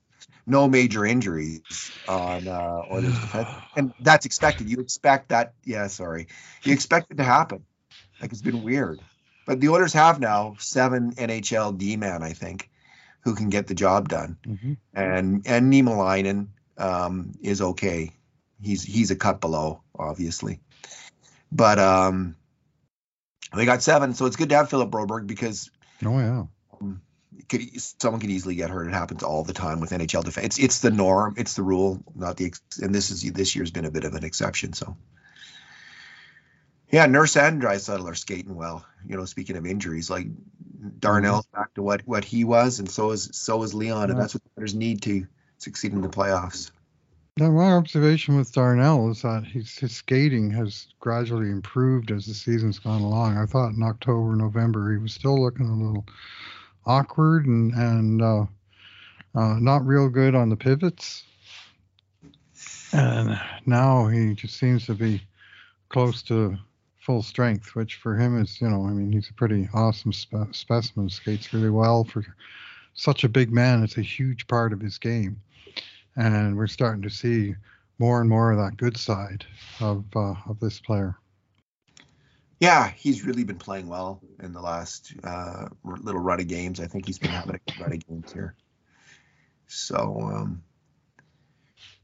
no 0.46 0.68
major 0.68 1.06
injuries 1.06 1.92
on 2.08 2.48
uh, 2.48 2.82
Oilers 2.92 3.14
defense, 3.22 3.50
and 3.76 3.94
that's 4.00 4.26
expected. 4.26 4.70
You 4.70 4.80
expect 4.80 5.30
that. 5.30 5.54
Yeah, 5.64 5.88
sorry, 5.88 6.28
you 6.64 6.74
expect 6.74 7.12
it 7.12 7.18
to 7.18 7.24
happen. 7.24 7.66
Like 8.22 8.32
it's 8.32 8.42
been 8.42 8.64
weird, 8.64 9.00
but 9.46 9.60
the 9.60 9.70
Oilers 9.70 9.94
have 9.94 10.20
now 10.20 10.56
seven 10.60 11.14
NHL 11.14 11.78
D 11.78 11.96
man, 11.96 12.24
I 12.24 12.34
think, 12.34 12.70
who 13.22 13.36
can 13.36 13.50
get 13.50 13.68
the 13.68 13.76
job 13.76 14.10
done, 14.10 14.38
Mhm. 14.46 14.78
and 14.94 15.48
and 15.48 15.72
Niemelainen 15.72 16.48
um, 16.78 17.32
is 17.42 17.62
okay. 17.62 18.12
He's 18.62 18.84
he's 18.84 19.12
a 19.12 19.16
cut 19.16 19.40
below, 19.40 19.84
obviously, 19.98 20.60
but 21.52 21.80
um, 21.80 22.36
they 23.54 23.66
got 23.66 23.82
seven, 23.82 24.14
so 24.14 24.26
it's 24.26 24.36
good 24.36 24.50
to 24.50 24.56
have 24.56 24.70
Philip 24.70 24.90
Broberg 24.90 25.28
because 25.28 25.70
Oh 26.06 26.20
yeah. 26.20 26.94
could 27.50 27.82
someone 27.82 28.22
could 28.22 28.30
easily 28.30 28.56
get 28.56 28.70
hurt. 28.70 28.88
It 28.88 28.94
happens 28.94 29.24
all 29.24 29.44
the 29.44 29.54
time 29.54 29.80
with 29.80 29.92
NHL 29.92 30.24
defense. 30.24 30.46
It's 30.46 30.60
it's 30.60 30.80
the 30.80 30.92
norm. 30.92 31.36
It's 31.38 31.56
the 31.56 31.64
rule, 31.64 32.02
not 32.16 32.38
the. 32.38 32.54
And 32.82 32.94
this 32.94 33.12
is 33.12 33.30
this 33.34 33.56
year's 33.56 33.72
been 33.72 33.86
a 33.86 33.92
bit 33.92 34.06
of 34.06 34.14
an 34.14 34.24
exception. 34.24 34.74
So, 34.74 34.96
yeah, 36.92 37.06
Nurse 37.08 37.36
and 37.36 37.62
Draisaitl 37.62 38.10
are 38.10 38.16
skating 38.16 38.56
well. 38.56 38.86
You 39.06 39.18
know, 39.18 39.26
speaking 39.26 39.58
of 39.58 39.66
injuries, 39.66 40.10
like 40.10 40.28
Darnell's 41.00 41.46
mm-hmm. 41.48 41.60
back 41.60 41.74
to 41.74 41.84
what 41.84 42.02
what 42.06 42.24
he 42.24 42.44
was, 42.44 42.80
and 42.80 42.90
so 42.90 43.12
is 43.12 43.30
so 43.34 43.64
is 43.64 43.74
Leon, 43.74 44.12
and 44.12 44.20
that's 44.20 44.36
what 44.36 44.44
the 44.56 44.78
need 44.78 45.02
to 45.04 45.28
succeed 45.58 45.92
in 45.92 46.02
the 46.02 46.10
playoffs. 46.10 46.72
Now, 47.40 47.52
my 47.52 47.72
observation 47.72 48.36
with 48.36 48.52
Darnell 48.52 49.10
is 49.12 49.22
that 49.22 49.46
his, 49.46 49.78
his 49.78 49.96
skating 49.96 50.52
has 50.52 50.88
gradually 51.00 51.50
improved 51.50 52.12
as 52.12 52.26
the 52.26 52.34
season's 52.34 52.80
gone 52.80 53.02
along. 53.02 53.38
I 53.38 53.46
thought 53.46 53.72
in 53.72 53.82
October, 53.82 54.36
November, 54.36 54.92
he 54.92 54.98
was 54.98 55.14
still 55.14 55.42
looking 55.42 55.68
a 55.68 55.74
little 55.74 56.06
awkward 56.86 57.46
and 57.46 57.72
and 57.72 58.22
uh, 58.22 58.46
uh, 59.36 59.58
not 59.58 59.86
real 59.86 60.10
good 60.10 60.36
on 60.36 60.50
the 60.50 60.58
pivots. 60.58 61.24
And 62.92 63.40
now 63.66 64.08
he 64.08 64.34
just 64.34 64.58
seems 64.58 64.86
to 64.88 64.94
be 64.94 65.22
close 65.88 66.22
to 66.24 66.58
full 67.00 67.24
strength, 67.24 67.74
which 67.74 67.96
for 67.96 68.18
him 68.18 68.38
is, 68.38 68.60
you 68.60 68.68
know, 68.68 68.86
I 68.86 68.90
mean, 68.90 69.14
he's 69.14 69.30
a 69.30 69.34
pretty 69.34 69.70
awesome 69.74 70.12
spe- 70.12 70.52
specimen. 70.52 71.08
Skates 71.08 71.54
really 71.54 71.70
well 71.70 72.04
for 72.04 72.26
such 72.96 73.24
a 73.24 73.30
big 73.30 73.50
man. 73.50 73.82
It's 73.82 73.98
a 73.98 74.02
huge 74.02 74.46
part 74.48 74.74
of 74.74 74.82
his 74.82 74.98
game 74.98 75.40
and 76.20 76.58
we're 76.58 76.68
starting 76.68 77.02
to 77.02 77.10
see 77.10 77.56
more 77.98 78.20
and 78.20 78.30
more 78.30 78.52
of 78.52 78.58
that 78.58 78.78
good 78.78 78.98
side 78.98 79.46
of 79.80 80.06
uh, 80.16 80.36
of 80.48 80.60
this 80.60 80.80
player. 80.80 81.18
Yeah, 82.60 82.90
he's 82.90 83.24
really 83.24 83.46
been 83.46 83.58
playing 83.58 83.88
well 83.88 84.22
in 84.44 84.52
the 84.52 84.60
last 84.60 85.14
uh, 85.24 85.70
little 85.86 86.20
run 86.20 86.42
of 86.42 86.48
games. 86.48 86.82
I 86.82 86.88
think 86.88 87.06
he's 87.06 87.18
been 87.18 87.32
having 87.32 87.56
a 87.56 87.72
good 87.72 87.80
run 87.80 87.94
of 87.94 88.06
games 88.06 88.34
here. 88.34 88.54
So 89.68 90.20
um, 90.22 90.64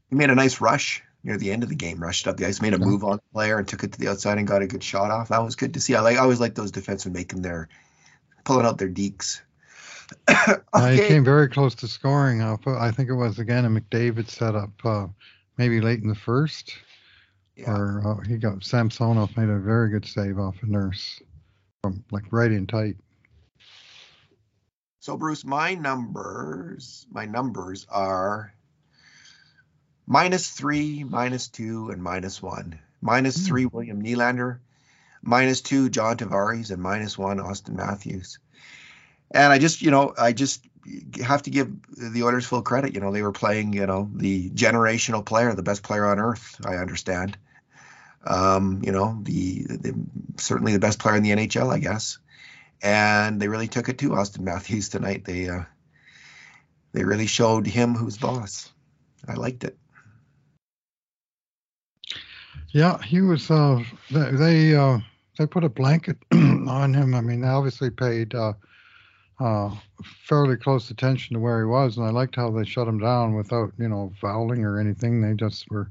he 0.08 0.16
made 0.16 0.30
a 0.30 0.34
nice 0.34 0.62
rush 0.62 1.02
near 1.22 1.36
the 1.36 1.52
end 1.52 1.62
of 1.62 1.68
the 1.68 1.74
game. 1.74 2.02
Rushed 2.02 2.26
up 2.26 2.38
the 2.38 2.46
ice, 2.46 2.62
made 2.62 2.72
a 2.72 2.78
move 2.78 3.04
on 3.04 3.16
the 3.16 3.32
player, 3.34 3.58
and 3.58 3.68
took 3.68 3.84
it 3.84 3.92
to 3.92 4.00
the 4.00 4.08
outside 4.08 4.38
and 4.38 4.46
got 4.46 4.62
a 4.62 4.66
good 4.66 4.82
shot 4.82 5.10
off. 5.10 5.28
That 5.28 5.44
was 5.44 5.56
good 5.56 5.74
to 5.74 5.80
see. 5.80 5.94
I 5.94 6.00
like. 6.00 6.16
I 6.16 6.20
always 6.20 6.40
like 6.40 6.54
those 6.54 6.72
defensemen 6.72 7.12
making 7.12 7.42
their 7.42 7.68
pulling 8.44 8.64
out 8.64 8.78
their 8.78 8.88
dekes. 8.88 9.42
Okay. 10.28 10.96
He 10.96 11.08
came 11.08 11.24
very 11.24 11.48
close 11.48 11.74
to 11.76 11.88
scoring. 11.88 12.42
I 12.42 12.90
think 12.90 13.08
it 13.08 13.14
was 13.14 13.38
again 13.38 13.64
a 13.64 13.68
McDavid 13.68 14.28
setup, 14.28 14.70
uh, 14.84 15.06
maybe 15.56 15.80
late 15.80 16.00
in 16.02 16.08
the 16.08 16.14
first. 16.14 16.74
Yeah. 17.56 17.70
Or 17.70 18.20
uh, 18.20 18.24
he 18.26 18.36
got 18.36 18.62
Samsonov 18.62 19.36
made 19.36 19.48
a 19.48 19.58
very 19.58 19.88
good 19.90 20.04
save 20.04 20.38
off 20.38 20.56
a 20.62 20.66
nurse 20.66 21.22
from 21.82 22.04
like 22.10 22.24
right 22.30 22.52
in 22.52 22.66
tight. 22.66 22.96
So 25.00 25.16
Bruce, 25.16 25.44
my 25.44 25.74
numbers, 25.74 27.06
my 27.10 27.26
numbers 27.26 27.86
are 27.88 28.52
minus 30.06 30.50
three, 30.50 31.04
minus 31.04 31.48
two, 31.48 31.90
and 31.90 32.02
minus 32.02 32.42
one. 32.42 32.78
Minus 33.00 33.38
mm. 33.38 33.46
three, 33.46 33.66
William 33.66 34.02
Nylander. 34.02 34.58
Minus 35.22 35.60
two, 35.60 35.88
John 35.88 36.16
Tavares, 36.16 36.70
and 36.70 36.82
minus 36.82 37.16
one, 37.16 37.40
Austin 37.40 37.76
Matthews. 37.76 38.38
And 39.30 39.52
I 39.52 39.58
just, 39.58 39.82
you 39.82 39.90
know, 39.90 40.14
I 40.16 40.32
just 40.32 40.64
have 41.22 41.42
to 41.42 41.50
give 41.50 41.72
the 41.96 42.22
Oilers 42.22 42.46
full 42.46 42.62
credit. 42.62 42.94
You 42.94 43.00
know, 43.00 43.12
they 43.12 43.22
were 43.22 43.32
playing, 43.32 43.72
you 43.72 43.86
know, 43.86 44.10
the 44.14 44.50
generational 44.50 45.24
player, 45.24 45.52
the 45.54 45.62
best 45.62 45.82
player 45.82 46.06
on 46.06 46.18
earth. 46.18 46.60
I 46.64 46.76
understand. 46.76 47.36
Um, 48.24 48.82
you 48.84 48.92
know, 48.92 49.18
the, 49.22 49.64
the 49.64 49.94
certainly 50.36 50.72
the 50.72 50.78
best 50.78 50.98
player 50.98 51.16
in 51.16 51.22
the 51.22 51.30
NHL, 51.30 51.72
I 51.72 51.78
guess. 51.78 52.18
And 52.82 53.40
they 53.40 53.48
really 53.48 53.68
took 53.68 53.88
it 53.88 53.98
to 53.98 54.14
Austin 54.14 54.44
Matthews 54.44 54.88
tonight. 54.88 55.24
They 55.24 55.48
uh, 55.48 55.62
they 56.92 57.04
really 57.04 57.26
showed 57.26 57.66
him 57.66 57.94
who's 57.94 58.18
boss. 58.18 58.70
I 59.26 59.34
liked 59.34 59.64
it. 59.64 59.76
Yeah, 62.68 63.00
he 63.02 63.22
was. 63.22 63.50
Uh, 63.50 63.82
they 64.10 64.74
uh, 64.74 64.98
they 65.38 65.46
put 65.46 65.64
a 65.64 65.68
blanket 65.68 66.18
on 66.32 66.92
him. 66.92 67.14
I 67.14 67.20
mean, 67.22 67.40
they 67.40 67.48
obviously 67.48 67.90
paid 67.90 68.34
uh, 68.34 68.52
uh, 69.38 69.74
fairly 70.24 70.56
close 70.56 70.90
attention 70.90 71.34
to 71.34 71.40
where 71.40 71.58
he 71.60 71.66
was, 71.66 71.96
and 71.96 72.06
I 72.06 72.10
liked 72.10 72.36
how 72.36 72.50
they 72.50 72.64
shut 72.64 72.88
him 72.88 72.98
down 72.98 73.34
without, 73.34 73.72
you 73.78 73.88
know, 73.88 74.12
fouling 74.20 74.64
or 74.64 74.80
anything. 74.80 75.20
They 75.20 75.34
just 75.34 75.70
were 75.70 75.90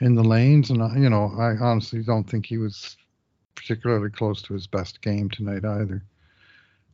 in 0.00 0.14
the 0.14 0.22
lanes, 0.22 0.70
and 0.70 0.80
uh, 0.80 0.94
you 0.94 1.10
know, 1.10 1.32
I 1.38 1.56
honestly 1.60 2.02
don't 2.02 2.28
think 2.28 2.46
he 2.46 2.58
was 2.58 2.96
particularly 3.54 4.10
close 4.10 4.42
to 4.42 4.54
his 4.54 4.66
best 4.66 5.02
game 5.02 5.28
tonight 5.28 5.64
either. 5.64 6.04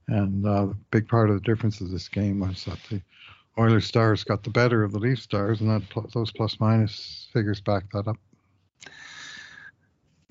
And 0.09 0.47
uh, 0.47 0.67
the 0.67 0.77
big 0.91 1.09
part 1.09 1.31
of 1.31 1.37
the 1.37 1.43
difference 1.43 1.81
of 1.81 1.91
this 1.91 2.09
game 2.09 2.41
was 2.41 2.65
that 2.65 2.79
the 2.91 3.01
Oilers 3.59 3.87
stars 3.87 4.25
got 4.25 4.43
the 4.43 4.51
better 4.51 4.83
of 4.83 4.93
the 4.93 4.99
Leaf 4.99 5.21
stars, 5.21 5.61
and 5.61 5.71
that 5.71 5.83
those 6.13 6.33
plus 6.33 6.59
minus 6.59 7.29
figures 7.33 7.61
back 7.61 7.91
that 7.93 8.09
up. 8.09 8.17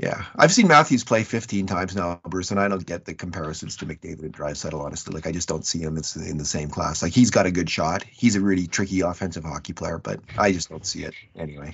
Yeah, 0.03 0.25
I've 0.35 0.51
seen 0.51 0.67
Matthews 0.67 1.05
play 1.05 1.23
15 1.23 1.65
times 1.65 1.95
now, 1.95 2.19
Bruce, 2.27 2.51
and 2.51 2.59
I 2.59 2.67
don't 2.67 2.85
get 2.85 3.05
the 3.05 3.13
comparisons 3.13 3.77
to 3.77 3.85
McDavid 3.85 4.23
and 4.23 4.33
Draisaitl. 4.33 4.77
Honestly, 4.77 5.15
like 5.15 5.25
I 5.25 5.31
just 5.31 5.47
don't 5.47 5.65
see 5.65 5.79
him 5.79 5.95
It's 5.95 6.17
in 6.17 6.37
the 6.37 6.43
same 6.43 6.67
class. 6.67 7.01
Like 7.01 7.13
he's 7.13 7.31
got 7.31 7.45
a 7.45 7.51
good 7.51 7.69
shot. 7.69 8.03
He's 8.03 8.35
a 8.35 8.41
really 8.41 8.67
tricky 8.67 8.99
offensive 8.99 9.45
hockey 9.45 9.71
player, 9.71 9.99
but 9.99 10.19
I 10.37 10.51
just 10.51 10.69
don't 10.69 10.85
see 10.85 11.05
it 11.05 11.13
anyway. 11.37 11.73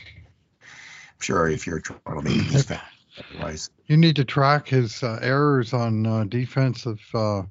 I'm 0.62 1.20
sure 1.20 1.50
if 1.50 1.66
you're 1.66 1.78
a 1.78 1.82
Toronto 1.82 2.22
Maple 2.22 2.54
Leafs 2.54 2.66
fan, 2.66 2.80
otherwise 3.18 3.72
you 3.88 3.98
need 3.98 4.18
to 4.18 4.26
track 4.26 4.68
his 4.68 5.02
uh, 5.02 5.18
errors 5.24 5.74
on 5.74 6.06
uh, 6.06 6.24
defensive 6.26 7.02
uh, 7.16 7.42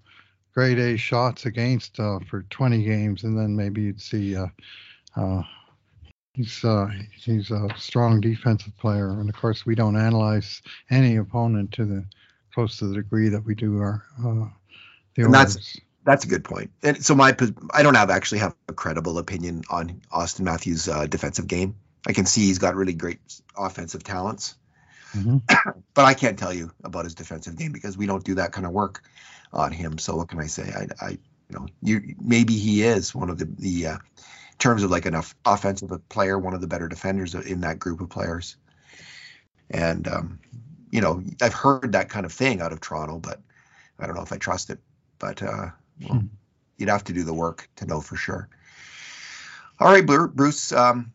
grade 0.54 0.78
A 0.78 0.96
shots 0.96 1.44
against 1.44 1.98
uh, 1.98 2.20
for 2.30 2.42
20 2.50 2.84
games, 2.84 3.24
and 3.24 3.36
then 3.36 3.56
maybe 3.56 3.82
you'd 3.82 4.00
see 4.00 4.36
uh, 4.36 4.46
uh, 5.16 5.42
he's 6.38 6.64
uh, 6.64 6.88
he's 7.16 7.50
a 7.50 7.68
strong 7.76 8.20
defensive 8.20 8.76
player, 8.78 9.10
and 9.10 9.28
of 9.28 9.34
course 9.34 9.66
we 9.66 9.74
don't 9.74 9.96
analyze 9.96 10.62
any 10.88 11.16
opponent 11.16 11.72
to 11.72 11.84
the 11.84 12.04
close 12.54 12.78
to 12.78 12.86
the 12.86 12.94
degree 12.94 13.28
that 13.28 13.44
we 13.44 13.54
do 13.54 13.78
our 13.78 14.04
uh, 14.20 14.46
the 15.14 15.24
and 15.24 15.34
that's 15.34 15.78
that's 16.04 16.24
a 16.24 16.28
good 16.28 16.44
point. 16.44 16.70
And 16.82 17.04
so 17.04 17.14
my 17.14 17.36
I 17.72 17.82
don't 17.82 17.96
have 17.96 18.08
actually 18.08 18.38
have 18.38 18.54
a 18.68 18.72
credible 18.72 19.18
opinion 19.18 19.64
on 19.68 20.00
Austin 20.12 20.44
Matthews' 20.44 20.88
uh, 20.88 21.06
defensive 21.06 21.48
game. 21.48 21.74
I 22.06 22.12
can 22.12 22.24
see 22.24 22.42
he's 22.42 22.58
got 22.58 22.76
really 22.76 22.94
great 22.94 23.18
offensive 23.56 24.04
talents, 24.04 24.54
mm-hmm. 25.12 25.38
but 25.94 26.04
I 26.04 26.14
can't 26.14 26.38
tell 26.38 26.54
you 26.54 26.70
about 26.84 27.04
his 27.04 27.16
defensive 27.16 27.56
game 27.56 27.72
because 27.72 27.98
we 27.98 28.06
don't 28.06 28.24
do 28.24 28.36
that 28.36 28.52
kind 28.52 28.64
of 28.64 28.72
work 28.72 29.02
on 29.52 29.72
him. 29.72 29.98
So 29.98 30.14
what 30.14 30.28
can 30.28 30.38
I 30.38 30.46
say? 30.46 30.72
I, 30.72 31.04
I 31.04 31.10
you 31.10 31.58
know, 31.58 31.66
you 31.82 32.14
maybe 32.20 32.56
he 32.56 32.84
is 32.84 33.12
one 33.12 33.28
of 33.28 33.38
the 33.38 33.48
the 33.58 33.86
uh, 33.86 33.98
terms 34.58 34.82
of 34.82 34.90
like 34.90 35.06
an 35.06 35.20
offensive 35.44 36.08
player, 36.08 36.38
one 36.38 36.54
of 36.54 36.60
the 36.60 36.66
better 36.66 36.88
defenders 36.88 37.34
in 37.34 37.60
that 37.60 37.78
group 37.78 38.00
of 38.00 38.08
players. 38.08 38.56
And 39.70 40.06
um, 40.08 40.40
you 40.90 41.00
know, 41.00 41.22
I've 41.40 41.54
heard 41.54 41.92
that 41.92 42.08
kind 42.08 42.26
of 42.26 42.32
thing 42.32 42.60
out 42.60 42.72
of 42.72 42.80
Toronto, 42.80 43.18
but 43.18 43.40
I 43.98 44.06
don't 44.06 44.16
know 44.16 44.22
if 44.22 44.32
I 44.32 44.38
trust 44.38 44.70
it. 44.70 44.78
But 45.18 45.42
uh, 45.42 45.70
well, 46.00 46.18
hmm. 46.18 46.26
you'd 46.76 46.88
have 46.88 47.04
to 47.04 47.12
do 47.12 47.24
the 47.24 47.34
work 47.34 47.68
to 47.76 47.86
know 47.86 48.00
for 48.00 48.16
sure. 48.16 48.48
All 49.80 49.90
right, 49.90 50.04
Bruce. 50.04 50.72
Um, 50.72 51.12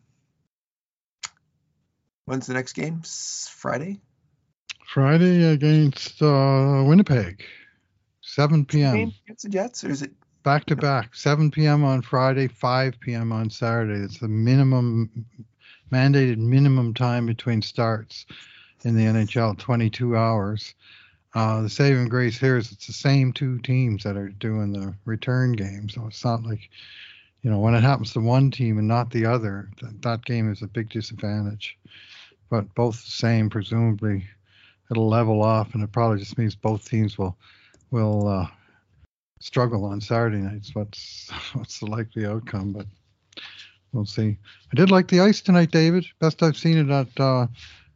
when's 2.24 2.46
the 2.46 2.54
next 2.54 2.72
game? 2.72 3.02
Friday. 3.04 4.00
Friday 4.86 5.42
against 5.44 6.22
uh, 6.22 6.84
Winnipeg, 6.86 7.44
7 8.20 8.64
p.m. 8.64 9.12
Against 9.24 9.42
the 9.42 9.48
Jets, 9.48 9.82
or 9.82 9.90
is 9.90 10.02
it 10.02 10.12
back 10.44 10.66
to 10.66 10.76
back 10.76 11.14
7 11.14 11.50
p.m 11.50 11.82
on 11.84 12.02
friday 12.02 12.46
5 12.46 13.00
p.m 13.00 13.32
on 13.32 13.48
saturday. 13.48 14.04
It's 14.04 14.18
the 14.18 14.28
minimum 14.28 15.24
mandated 15.90 16.36
minimum 16.36 16.92
time 16.92 17.24
between 17.24 17.62
starts 17.62 18.26
in 18.84 18.94
the 18.94 19.04
nhl 19.04 19.58
22 19.58 20.14
hours. 20.14 20.74
Uh, 21.34 21.62
the 21.62 21.70
saving 21.70 22.08
grace 22.08 22.38
here 22.38 22.58
is 22.58 22.70
it's 22.70 22.86
the 22.86 22.92
same 22.92 23.32
two 23.32 23.58
teams 23.60 24.04
that 24.04 24.18
are 24.18 24.28
doing 24.28 24.72
the 24.72 24.94
return 25.06 25.52
game. 25.52 25.88
So 25.88 26.06
it's 26.06 26.22
not 26.22 26.44
like 26.44 26.68
you 27.40 27.50
know 27.50 27.58
when 27.58 27.74
it 27.74 27.82
happens 27.82 28.12
to 28.12 28.20
one 28.20 28.50
team 28.50 28.76
and 28.76 28.86
not 28.86 29.10
the 29.10 29.24
other 29.24 29.70
that, 29.80 30.02
that 30.02 30.24
game 30.26 30.52
is 30.52 30.60
a 30.60 30.66
big 30.66 30.90
disadvantage. 30.90 31.78
But 32.50 32.72
both 32.74 33.02
the 33.02 33.10
same 33.10 33.48
presumably 33.48 34.26
it'll 34.90 35.08
level 35.08 35.42
off 35.42 35.72
and 35.72 35.82
it 35.82 35.90
probably 35.90 36.18
just 36.18 36.36
means 36.36 36.54
both 36.54 36.86
teams 36.86 37.16
will 37.16 37.34
will 37.90 38.28
uh, 38.28 38.46
struggle 39.40 39.84
on 39.84 40.00
Saturday 40.00 40.38
nights. 40.38 40.74
What's 40.74 41.30
what's 41.54 41.80
the 41.80 41.86
likely 41.86 42.26
outcome? 42.26 42.72
But 42.72 42.86
we'll 43.92 44.06
see. 44.06 44.38
I 44.72 44.76
did 44.76 44.90
like 44.90 45.08
the 45.08 45.20
ice 45.20 45.40
tonight, 45.40 45.70
David. 45.70 46.06
Best 46.20 46.42
I've 46.42 46.56
seen 46.56 46.78
it 46.78 46.90
at 46.90 47.20
uh, 47.20 47.46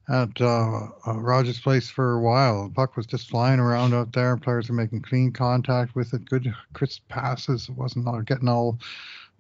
at 0.09 0.41
uh, 0.41 0.89
uh, 1.07 1.19
Rogers 1.21 1.61
Place 1.61 1.91
for 1.91 2.15
a 2.15 2.21
while. 2.21 2.73
Puck 2.75 2.97
was 2.97 3.07
just 3.07 3.29
flying 3.29 3.61
around 3.61 3.95
out 3.95 4.13
there. 4.13 4.37
Players 4.37 4.69
were 4.69 4.75
making 4.75 5.03
clean 5.03 5.33
contact 5.33 5.95
with 5.95 6.15
it. 6.15 6.25
Good 6.25 6.53
crisp 6.73 7.07
passes. 7.09 7.69
It 7.69 7.77
wasn't 7.77 8.07
all 8.09 8.23
getting 8.23 8.49
all 8.49 8.79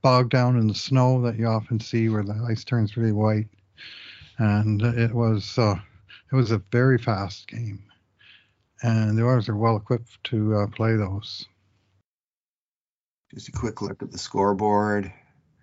bogged 0.03 0.31
down 0.31 0.59
in 0.59 0.69
the 0.69 0.75
snow 0.75 1.23
that 1.23 1.37
you 1.39 1.47
often 1.47 1.81
see 1.81 2.09
where 2.09 2.23
the 2.23 2.47
ice 2.49 2.65
turns 2.65 2.97
really 2.97 3.13
white. 3.13 3.49
And 4.39 4.83
it 4.83 5.13
was 5.13 5.59
uh, 5.59 5.77
it 6.31 6.37
was 6.37 6.51
a 6.51 6.63
very 6.71 6.99
fast 6.99 7.49
game, 7.49 7.83
and 8.83 9.17
the 9.17 9.25
Oilers 9.25 9.49
are 9.49 9.57
well 9.57 9.77
equipped 9.77 10.23
to 10.25 10.55
uh, 10.55 10.67
play 10.69 10.95
those. 10.97 11.47
Just 13.35 13.49
a 13.49 13.53
quick 13.53 13.83
look 13.83 14.03
at 14.03 14.11
the 14.11 14.19
scoreboard. 14.19 15.13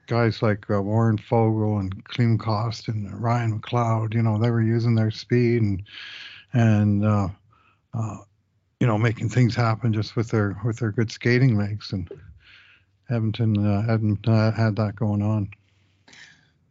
Guys 0.07 0.43
like 0.43 0.69
uh, 0.69 0.81
Warren 0.81 1.17
Foegele 1.17 1.79
and 1.79 2.05
Klim 2.05 2.37
Kostin 2.37 3.07
and 3.07 3.23
Ryan 3.23 3.59
McLeod, 3.59 4.13
you 4.13 4.21
know, 4.21 4.37
they 4.37 4.51
were 4.51 4.61
using 4.61 4.93
their 4.93 5.09
speed 5.09 5.61
and 5.63 5.83
and 6.53 7.03
uh, 7.03 7.27
uh, 7.93 8.17
you 8.79 8.85
know 8.85 8.97
making 8.97 9.29
things 9.29 9.55
happen 9.55 9.93
just 9.93 10.15
with 10.15 10.29
their 10.29 10.59
with 10.63 10.77
their 10.77 10.91
good 10.91 11.11
skating 11.11 11.57
legs. 11.57 11.91
And 11.91 12.09
Edmonton 13.09 13.57
uh, 13.65 13.81
hadn't 13.81 14.27
uh, 14.27 14.51
had 14.51 14.75
that 14.75 14.95
going 14.95 15.23
on. 15.23 15.49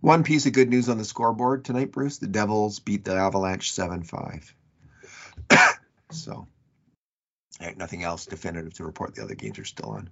One 0.01 0.23
piece 0.23 0.47
of 0.47 0.53
good 0.53 0.69
news 0.69 0.89
on 0.89 0.99
the 0.99 1.05
scoreboard 1.05 1.65
tonight, 1.65 1.91
Bruce: 1.91 2.19
the 2.19 2.29
Devils 2.29 2.79
beat 2.79 3.05
the 3.05 3.15
Avalanche 3.15 3.73
seven 3.73 4.05
five. 4.05 4.55
so, 6.11 6.47
nothing 7.77 8.05
else 8.05 8.27
definitive 8.27 8.75
to 8.75 8.85
report. 8.85 9.17
The 9.17 9.25
other 9.25 9.35
games 9.35 9.59
are 9.59 9.65
still 9.65 9.91
on. 9.91 10.09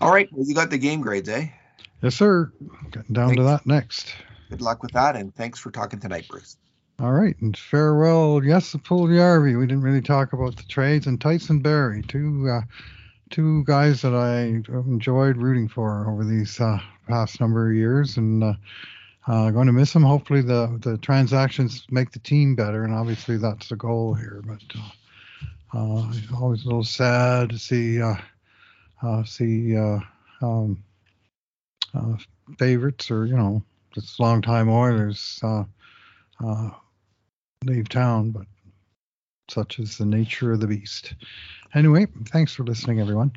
All 0.00 0.12
right. 0.12 0.28
Well, 0.32 0.46
you 0.46 0.54
got 0.54 0.70
the 0.70 0.78
game 0.78 1.00
grades, 1.00 1.28
eh? 1.28 1.48
Yes, 2.02 2.14
sir. 2.14 2.52
Getting 2.90 3.12
down 3.12 3.28
thanks. 3.28 3.40
to 3.40 3.44
that 3.44 3.66
next. 3.66 4.14
Good 4.48 4.62
luck 4.62 4.82
with 4.82 4.92
that, 4.92 5.16
and 5.16 5.34
thanks 5.34 5.58
for 5.58 5.70
talking 5.70 6.00
tonight, 6.00 6.26
Bruce. 6.28 6.56
All 6.98 7.12
right, 7.12 7.36
and 7.40 7.56
farewell. 7.56 8.44
Yes, 8.44 8.72
the 8.72 8.78
Puljujarvi. 8.78 9.58
We 9.58 9.66
didn't 9.66 9.82
really 9.82 10.02
talk 10.02 10.32
about 10.32 10.56
the 10.56 10.64
trades, 10.64 11.06
and 11.06 11.20
Tyson 11.20 11.60
Barrie, 11.60 12.02
two 12.02 12.48
uh, 12.48 12.60
two 13.30 13.64
guys 13.64 14.02
that 14.02 14.14
I 14.14 14.40
enjoyed 14.86 15.36
rooting 15.36 15.68
for 15.68 16.10
over 16.10 16.24
these 16.24 16.60
uh, 16.60 16.78
past 17.08 17.40
number 17.40 17.70
of 17.70 17.76
years, 17.76 18.16
and 18.16 18.44
uh, 18.44 18.54
uh, 19.26 19.50
going 19.50 19.66
to 19.66 19.72
miss 19.72 19.92
them. 19.92 20.02
Hopefully, 20.02 20.42
the 20.42 20.78
the 20.82 20.98
transactions 20.98 21.86
make 21.90 22.10
the 22.10 22.18
team 22.18 22.54
better, 22.54 22.84
and 22.84 22.92
obviously 22.92 23.36
that's 23.36 23.68
the 23.68 23.76
goal 23.76 24.12
here. 24.14 24.42
But 24.44 24.62
uh, 24.78 25.78
uh, 25.78 26.12
always 26.36 26.64
a 26.64 26.66
little 26.66 26.84
sad 26.84 27.50
to 27.50 27.58
see 27.58 28.02
uh, 28.02 28.16
uh, 29.02 29.24
see 29.24 29.76
uh, 29.76 29.98
um, 30.42 30.82
uh, 31.94 32.16
favorites 32.58 33.10
or 33.10 33.26
you 33.26 33.36
know 33.36 33.62
just 33.94 34.20
long-time 34.20 34.68
Oilers 34.68 35.40
uh, 35.42 35.64
uh, 36.44 36.70
leave 37.64 37.88
town, 37.88 38.30
but 38.30 38.46
such 39.48 39.78
is 39.78 39.98
the 39.98 40.06
nature 40.06 40.52
of 40.52 40.60
the 40.60 40.66
beast. 40.66 41.14
Anyway, 41.74 42.06
thanks 42.26 42.54
for 42.54 42.64
listening, 42.64 43.00
everyone. 43.00 43.32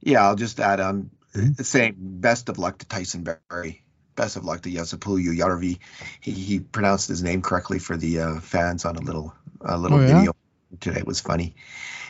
Yeah, 0.00 0.26
I'll 0.26 0.36
just 0.36 0.60
add 0.60 0.80
um 0.80 1.10
mm-hmm. 1.34 1.62
saying 1.62 1.94
best 1.98 2.48
of 2.48 2.58
luck 2.58 2.78
to 2.78 2.86
Tyson 2.86 3.24
Barrie. 3.24 3.82
Best 4.14 4.36
of 4.36 4.44
luck 4.44 4.62
to 4.62 4.70
Jesse 4.70 4.96
Puljujarvi. 4.96 5.78
He, 6.20 6.30
he 6.32 6.58
pronounced 6.58 7.08
his 7.08 7.22
name 7.22 7.40
correctly 7.40 7.78
for 7.78 7.96
the 7.96 8.20
uh, 8.20 8.40
fans 8.40 8.84
on 8.84 8.96
a 8.96 9.00
little 9.00 9.32
a 9.60 9.78
little 9.78 9.98
oh, 9.98 10.00
yeah? 10.00 10.18
video 10.18 10.36
today. 10.80 11.00
It 11.00 11.06
was 11.06 11.20
funny. 11.20 11.54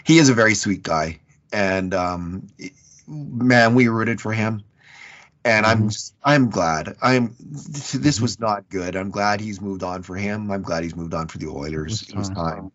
He 0.04 0.18
is 0.18 0.30
a 0.30 0.34
very 0.34 0.54
sweet 0.54 0.82
guy, 0.82 1.20
and 1.52 1.94
um, 1.94 2.48
man, 3.06 3.74
we 3.74 3.88
rooted 3.88 4.20
for 4.20 4.32
him 4.32 4.64
and 5.48 5.66
I'm 5.66 5.78
mm-hmm. 5.78 5.88
just, 5.88 6.14
I'm 6.22 6.50
glad. 6.50 6.96
I'm 7.00 7.34
this 7.40 7.94
mm-hmm. 7.94 8.22
was 8.22 8.38
not 8.38 8.68
good. 8.68 8.96
I'm 8.96 9.10
glad 9.10 9.40
he's 9.40 9.60
moved 9.60 9.82
on 9.82 10.02
for 10.02 10.16
him. 10.16 10.50
I'm 10.50 10.62
glad 10.62 10.82
he's 10.82 10.96
moved 10.96 11.14
on 11.14 11.28
for 11.28 11.38
the 11.38 11.48
Oilers. 11.48 12.08
It 12.08 12.16
was 12.16 12.28
time. 12.28 12.72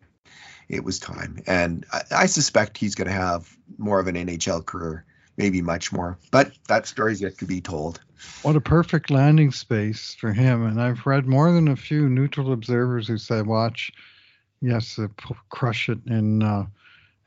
It 0.69 0.83
was 0.83 0.99
time, 0.99 1.39
and 1.45 1.85
I, 1.91 2.01
I 2.11 2.25
suspect 2.25 2.77
he's 2.77 2.95
going 2.95 3.07
to 3.07 3.13
have 3.13 3.55
more 3.77 3.99
of 3.99 4.07
an 4.07 4.15
NHL 4.15 4.65
career, 4.65 5.05
maybe 5.37 5.61
much 5.61 5.91
more. 5.91 6.17
But 6.31 6.53
that 6.67 6.87
story's 6.87 7.21
yet 7.21 7.37
to 7.39 7.45
be 7.45 7.61
told. 7.61 7.99
What 8.43 8.55
a 8.55 8.61
perfect 8.61 9.11
landing 9.11 9.51
space 9.51 10.15
for 10.15 10.31
him. 10.31 10.65
And 10.65 10.81
I've 10.81 11.05
read 11.05 11.27
more 11.27 11.51
than 11.51 11.67
a 11.67 11.75
few 11.75 12.07
neutral 12.07 12.53
observers 12.53 13.07
who 13.07 13.17
said, 13.17 13.45
"Watch, 13.45 13.91
yes, 14.61 14.99
crush 15.49 15.89
it 15.89 15.99
in." 16.07 16.41
Uh, 16.41 16.65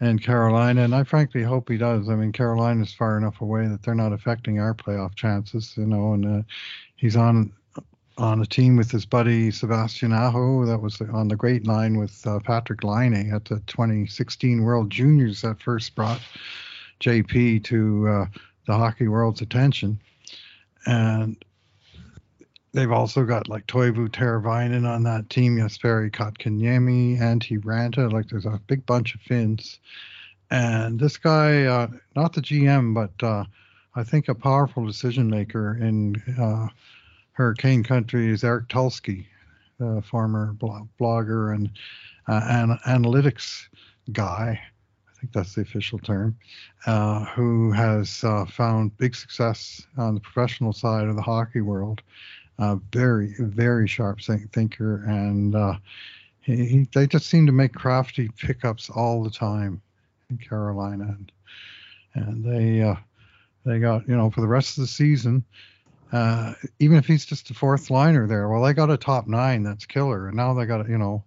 and 0.01 0.23
Carolina. 0.23 0.83
And 0.83 0.95
I 0.95 1.05
frankly 1.05 1.43
hope 1.43 1.69
he 1.69 1.79
does. 1.79 2.09
I 2.09 2.17
mean, 2.17 2.33
Carolina's 2.33 2.93
far 2.93 3.17
enough 3.17 3.41
away 3.41 3.67
that 3.67 3.83
they're 3.83 3.95
not 3.95 4.13
affecting 4.13 4.59
our 4.61 4.75
playoff 4.75 5.15
chances, 5.15 5.75
you 5.77 5.87
know. 5.87 6.13
And 6.13 6.41
uh, 6.41 6.43
he's 6.97 7.17
on 7.17 7.53
on 8.19 8.41
a 8.41 8.47
team 8.47 8.77
with 8.77 8.91
his 8.91 9.05
buddy 9.05 9.51
Sebastian 9.51 10.13
Aho 10.13 10.65
that 10.65 10.81
was 10.81 11.01
on 11.03 11.29
the 11.29 11.37
great 11.37 11.67
line 11.67 11.99
with 11.99 12.27
uh, 12.27 12.39
Patrik 12.39 12.83
Laine 12.83 13.31
at 13.31 13.45
the 13.45 13.61
2016 13.67 14.63
World 14.63 14.89
Juniors 14.89 15.43
that 15.43 15.61
first 15.61 15.95
brought 15.95 16.21
JP 17.01 17.65
to 17.65 18.09
uh, 18.09 18.27
the 18.67 18.73
hockey 18.73 19.09
world's 19.09 19.43
attention. 19.43 20.01
And 20.87 21.37
They've 22.73 22.93
also 22.93 23.25
got 23.25 23.49
like 23.49 23.67
Teuvo 23.67 24.09
Teravainen 24.09 24.87
on 24.87 25.03
that 25.05 25.31
team, 25.31 25.57
Jesperi 25.57 26.11
Kotkaniemi, 26.11 27.19
Antti 27.19 27.59
Raanta. 27.63 28.13
Like 28.13 28.29
there's 28.29 28.47
a 28.47 28.61
big 28.67 28.85
bunch 28.85 29.15
of 29.15 29.21
Finns. 29.23 29.79
And 30.51 31.01
this 31.01 31.17
guy, 31.17 31.65
uh, 31.65 31.89
not 32.15 32.33
the 32.33 32.43
GM, 32.43 32.95
but 32.95 33.27
uh, 33.27 33.45
I 33.95 34.05
think 34.05 34.29
a 34.29 34.35
powerful 34.35 34.87
decision 34.87 35.29
maker 35.29 35.79
in 35.81 36.17
uh, 36.39 36.69
Hurricane 37.33 37.83
Country 37.83 38.31
is 38.31 38.45
Eric 38.45 38.69
Tulsky, 38.69 39.27
the 39.79 40.03
former 40.03 40.55
blogger 40.55 41.55
and, 41.55 41.71
uh, 42.29 42.41
and 42.45 42.79
analytics 42.87 43.63
guy. 44.13 44.61
I 44.61 45.21
think 45.21 45.33
that's 45.33 45.55
the 45.55 45.63
official 45.63 45.99
term, 45.99 46.37
uh, 46.87 47.25
who 47.27 47.73
has 47.73 48.23
uh, 48.23 48.45
found 48.45 48.97
big 48.99 49.17
success 49.17 49.87
on 49.97 50.15
the 50.15 50.21
professional 50.21 50.73
side 50.73 51.09
of 51.09 51.17
the 51.17 51.23
hockey 51.23 51.63
world 51.63 52.03
uh, 52.59 52.77
very, 52.93 53.35
very 53.39 53.87
sharp 53.87 54.21
thinker, 54.21 55.05
and 55.05 55.55
uh, 55.55 55.75
he, 56.41 56.65
he, 56.65 56.89
they 56.95 57.07
just 57.07 57.27
seem 57.27 57.47
to 57.47 57.53
make 57.53 57.75
crafty 57.75 58.31
pickups 58.39 58.91
all 58.91 59.23
the 59.23 59.31
time 59.31 59.83
in 60.31 60.39
Carolina, 60.39 61.05
and, 61.05 61.33
and 62.15 62.45
they 62.45 62.83
uh, 62.83 62.97
they 63.65 63.79
got 63.79 64.09
you 64.09 64.17
know 64.17 64.31
for 64.31 64.41
the 64.41 64.47
rest 64.47 64.79
of 64.79 64.83
the 64.83 64.89
season. 64.89 65.45
Uh, 66.13 66.55
even 66.79 66.97
if 66.97 67.07
he's 67.07 67.27
just 67.27 67.51
a 67.51 67.55
fourth 67.55 67.91
liner 67.91 68.29
there, 68.29 68.49
well, 68.49 68.63
they 68.63 68.73
got 68.73 68.91
a 68.91 68.97
top 68.97 69.27
nine 69.27 69.63
that's 69.63 69.85
killer, 69.85 70.29
and 70.29 70.37
now 70.37 70.55
they 70.55 70.65
got 70.65 70.89
you 70.89 70.99
know 70.99 71.23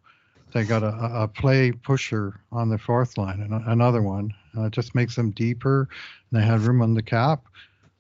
they 0.54 0.64
got 0.64 0.84
a, 0.84 1.22
a 1.24 1.28
play 1.28 1.72
pusher 1.72 2.40
on 2.52 2.70
the 2.70 2.78
fourth 2.78 3.18
line 3.18 3.42
and 3.42 3.54
another 3.68 4.02
one. 4.02 4.34
It 4.58 4.72
just 4.72 4.96
makes 4.96 5.16
them 5.16 5.32
deeper. 5.32 5.88
And 6.32 6.42
they 6.42 6.46
have 6.46 6.68
room 6.68 6.82
on 6.82 6.96
the 6.96 7.04
cap, 7.04 7.44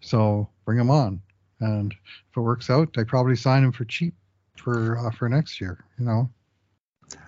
so 0.01 0.49
bring 0.65 0.77
them 0.77 0.89
on. 0.89 1.21
And 1.59 1.93
if 1.93 2.37
it 2.37 2.41
works 2.41 2.69
out, 2.69 2.97
I 2.97 3.03
probably 3.03 3.35
sign 3.35 3.63
him 3.63 3.71
for 3.71 3.85
cheap 3.85 4.13
for 4.57 4.97
uh, 4.97 5.11
for 5.11 5.29
next 5.29 5.59
year. 5.59 5.83
You 5.97 6.05
know. 6.05 6.29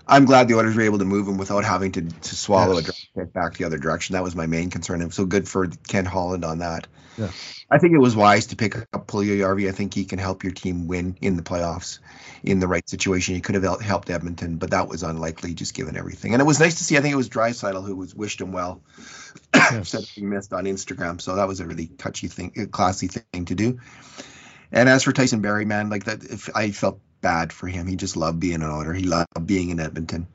I'm 0.08 0.26
glad 0.26 0.48
the 0.48 0.56
Oilers 0.56 0.76
were 0.76 0.82
able 0.82 1.00
to 1.00 1.06
move 1.06 1.28
him 1.28 1.38
without 1.38 1.64
having 1.64 1.94
to, 1.94 2.02
to 2.02 2.36
swallow 2.36 2.74
yes. 2.74 2.82
a 2.82 2.84
draft 2.84 3.10
pick 3.16 3.34
back 3.34 3.54
the 3.58 3.64
other 3.64 3.78
direction. 3.78 4.14
That 4.14 4.24
was 4.24 4.36
my 4.36 4.46
main 4.46 4.70
concern. 4.70 5.02
And 5.02 5.14
so 5.14 5.26
good 5.26 5.48
for 5.48 5.68
Ken 5.88 6.06
Holland 6.06 6.44
on 6.44 6.60
that. 6.60 6.88
Yes. 7.18 7.66
I 7.70 7.78
think 7.78 7.94
it 7.94 8.00
was 8.00 8.16
wise 8.16 8.48
to 8.48 8.56
pick 8.56 8.76
up 8.76 9.08
Puljujarvi. 9.08 9.70
I 9.70 9.72
think 9.72 9.94
he 9.94 10.06
can 10.06 10.20
help 10.20 10.44
your 10.44 10.54
team 10.54 10.88
win 10.88 11.18
in 11.22 11.38
the 11.38 11.44
playoffs 11.44 12.00
in 12.44 12.60
the 12.60 12.68
right 12.68 12.88
situation. 12.90 13.36
He 13.36 13.42
could 13.42 13.56
have 13.56 13.82
helped 13.82 14.10
Edmonton, 14.10 14.58
but 14.58 14.72
that 14.72 14.88
was 14.88 15.04
unlikely 15.04 15.54
just 15.54 15.74
given 15.74 15.96
everything. 15.96 16.34
And 16.34 16.42
it 16.42 16.46
was 16.46 16.60
nice 16.60 16.76
to 16.76 16.84
see. 16.84 16.98
I 16.98 17.02
think 17.02 17.14
it 17.14 17.18
was 17.18 17.30
Draisaitl 17.30 17.86
who 17.86 17.96
was 17.96 18.16
wished 18.16 18.42
him 18.42 18.52
well. 18.52 18.82
Yes. 19.54 19.90
Said 19.90 20.04
he 20.04 20.22
missed 20.22 20.52
on 20.52 20.66
Instagram. 20.66 21.22
So 21.22 21.36
that 21.36 21.48
was 21.48 21.62
a 21.62 21.66
really 21.66 21.88
touchy 21.88 22.28
thing, 22.28 22.52
a 22.58 22.66
classy 22.66 23.08
thing 23.08 23.46
to 23.46 23.56
do. 23.56 23.80
And 24.70 24.90
as 24.90 25.04
for 25.04 25.14
Tyson 25.14 25.40
Barrie, 25.40 25.64
man, 25.64 25.90
like 25.90 26.06
that, 26.06 26.24
if 26.24 26.50
I 26.54 26.72
felt 26.72 27.00
bad 27.22 27.54
for 27.54 27.68
him. 27.68 27.88
He 27.88 27.96
just 27.96 28.18
loved 28.18 28.40
being 28.40 28.56
an 28.56 28.64
Oiler. 28.64 28.94
He 28.94 29.04
loved 29.04 29.46
being 29.46 29.70
in 29.70 29.80
Edmonton. 29.80 30.28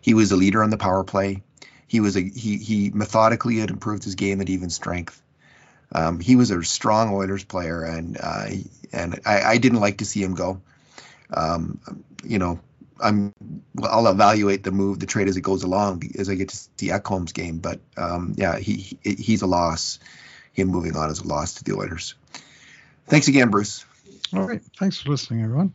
He 0.00 0.14
was 0.14 0.32
a 0.32 0.36
leader 0.36 0.62
on 0.62 0.70
the 0.70 0.76
power 0.76 1.04
play. 1.04 1.42
He 1.86 2.00
was 2.00 2.16
a 2.16 2.20
he 2.20 2.58
he 2.58 2.90
methodically 2.90 3.58
had 3.58 3.70
improved 3.70 4.04
his 4.04 4.14
game 4.14 4.40
at 4.40 4.50
even 4.50 4.70
strength. 4.70 5.20
Um, 5.92 6.18
he 6.18 6.36
was 6.36 6.50
a 6.50 6.62
strong 6.64 7.14
Oilers 7.14 7.44
player, 7.44 7.84
and 7.84 8.18
uh, 8.20 8.46
and 8.92 9.20
I, 9.24 9.42
I, 9.42 9.58
didn't 9.58 9.80
like 9.80 9.98
to 9.98 10.04
see 10.04 10.22
him 10.22 10.34
go. 10.34 10.60
Um, 11.32 11.78
you 12.24 12.38
know, 12.38 12.58
I'm 13.00 13.32
I'll 13.82 14.08
evaluate 14.08 14.64
the 14.64 14.72
move, 14.72 14.98
the 14.98 15.06
trade 15.06 15.28
as 15.28 15.36
it 15.36 15.42
goes 15.42 15.62
along 15.62 16.02
as 16.18 16.28
I 16.28 16.34
get 16.34 16.48
to 16.48 16.56
see 16.56 16.88
Ekholm's 16.88 17.32
game. 17.32 17.58
But 17.58 17.80
um, 17.96 18.34
yeah, 18.36 18.58
he, 18.58 18.98
he 19.02 19.14
he's 19.14 19.42
a 19.42 19.46
loss. 19.46 20.00
Him 20.52 20.68
moving 20.68 20.96
on 20.96 21.10
is 21.10 21.20
a 21.20 21.26
loss 21.26 21.54
to 21.54 21.64
the 21.64 21.76
Oilers. 21.76 22.14
Thanks 23.06 23.28
again, 23.28 23.50
Bruce. 23.50 23.84
All 24.32 24.42
right. 24.46 24.62
Thanks 24.78 25.00
for 25.00 25.10
listening, 25.10 25.42
everyone. 25.42 25.74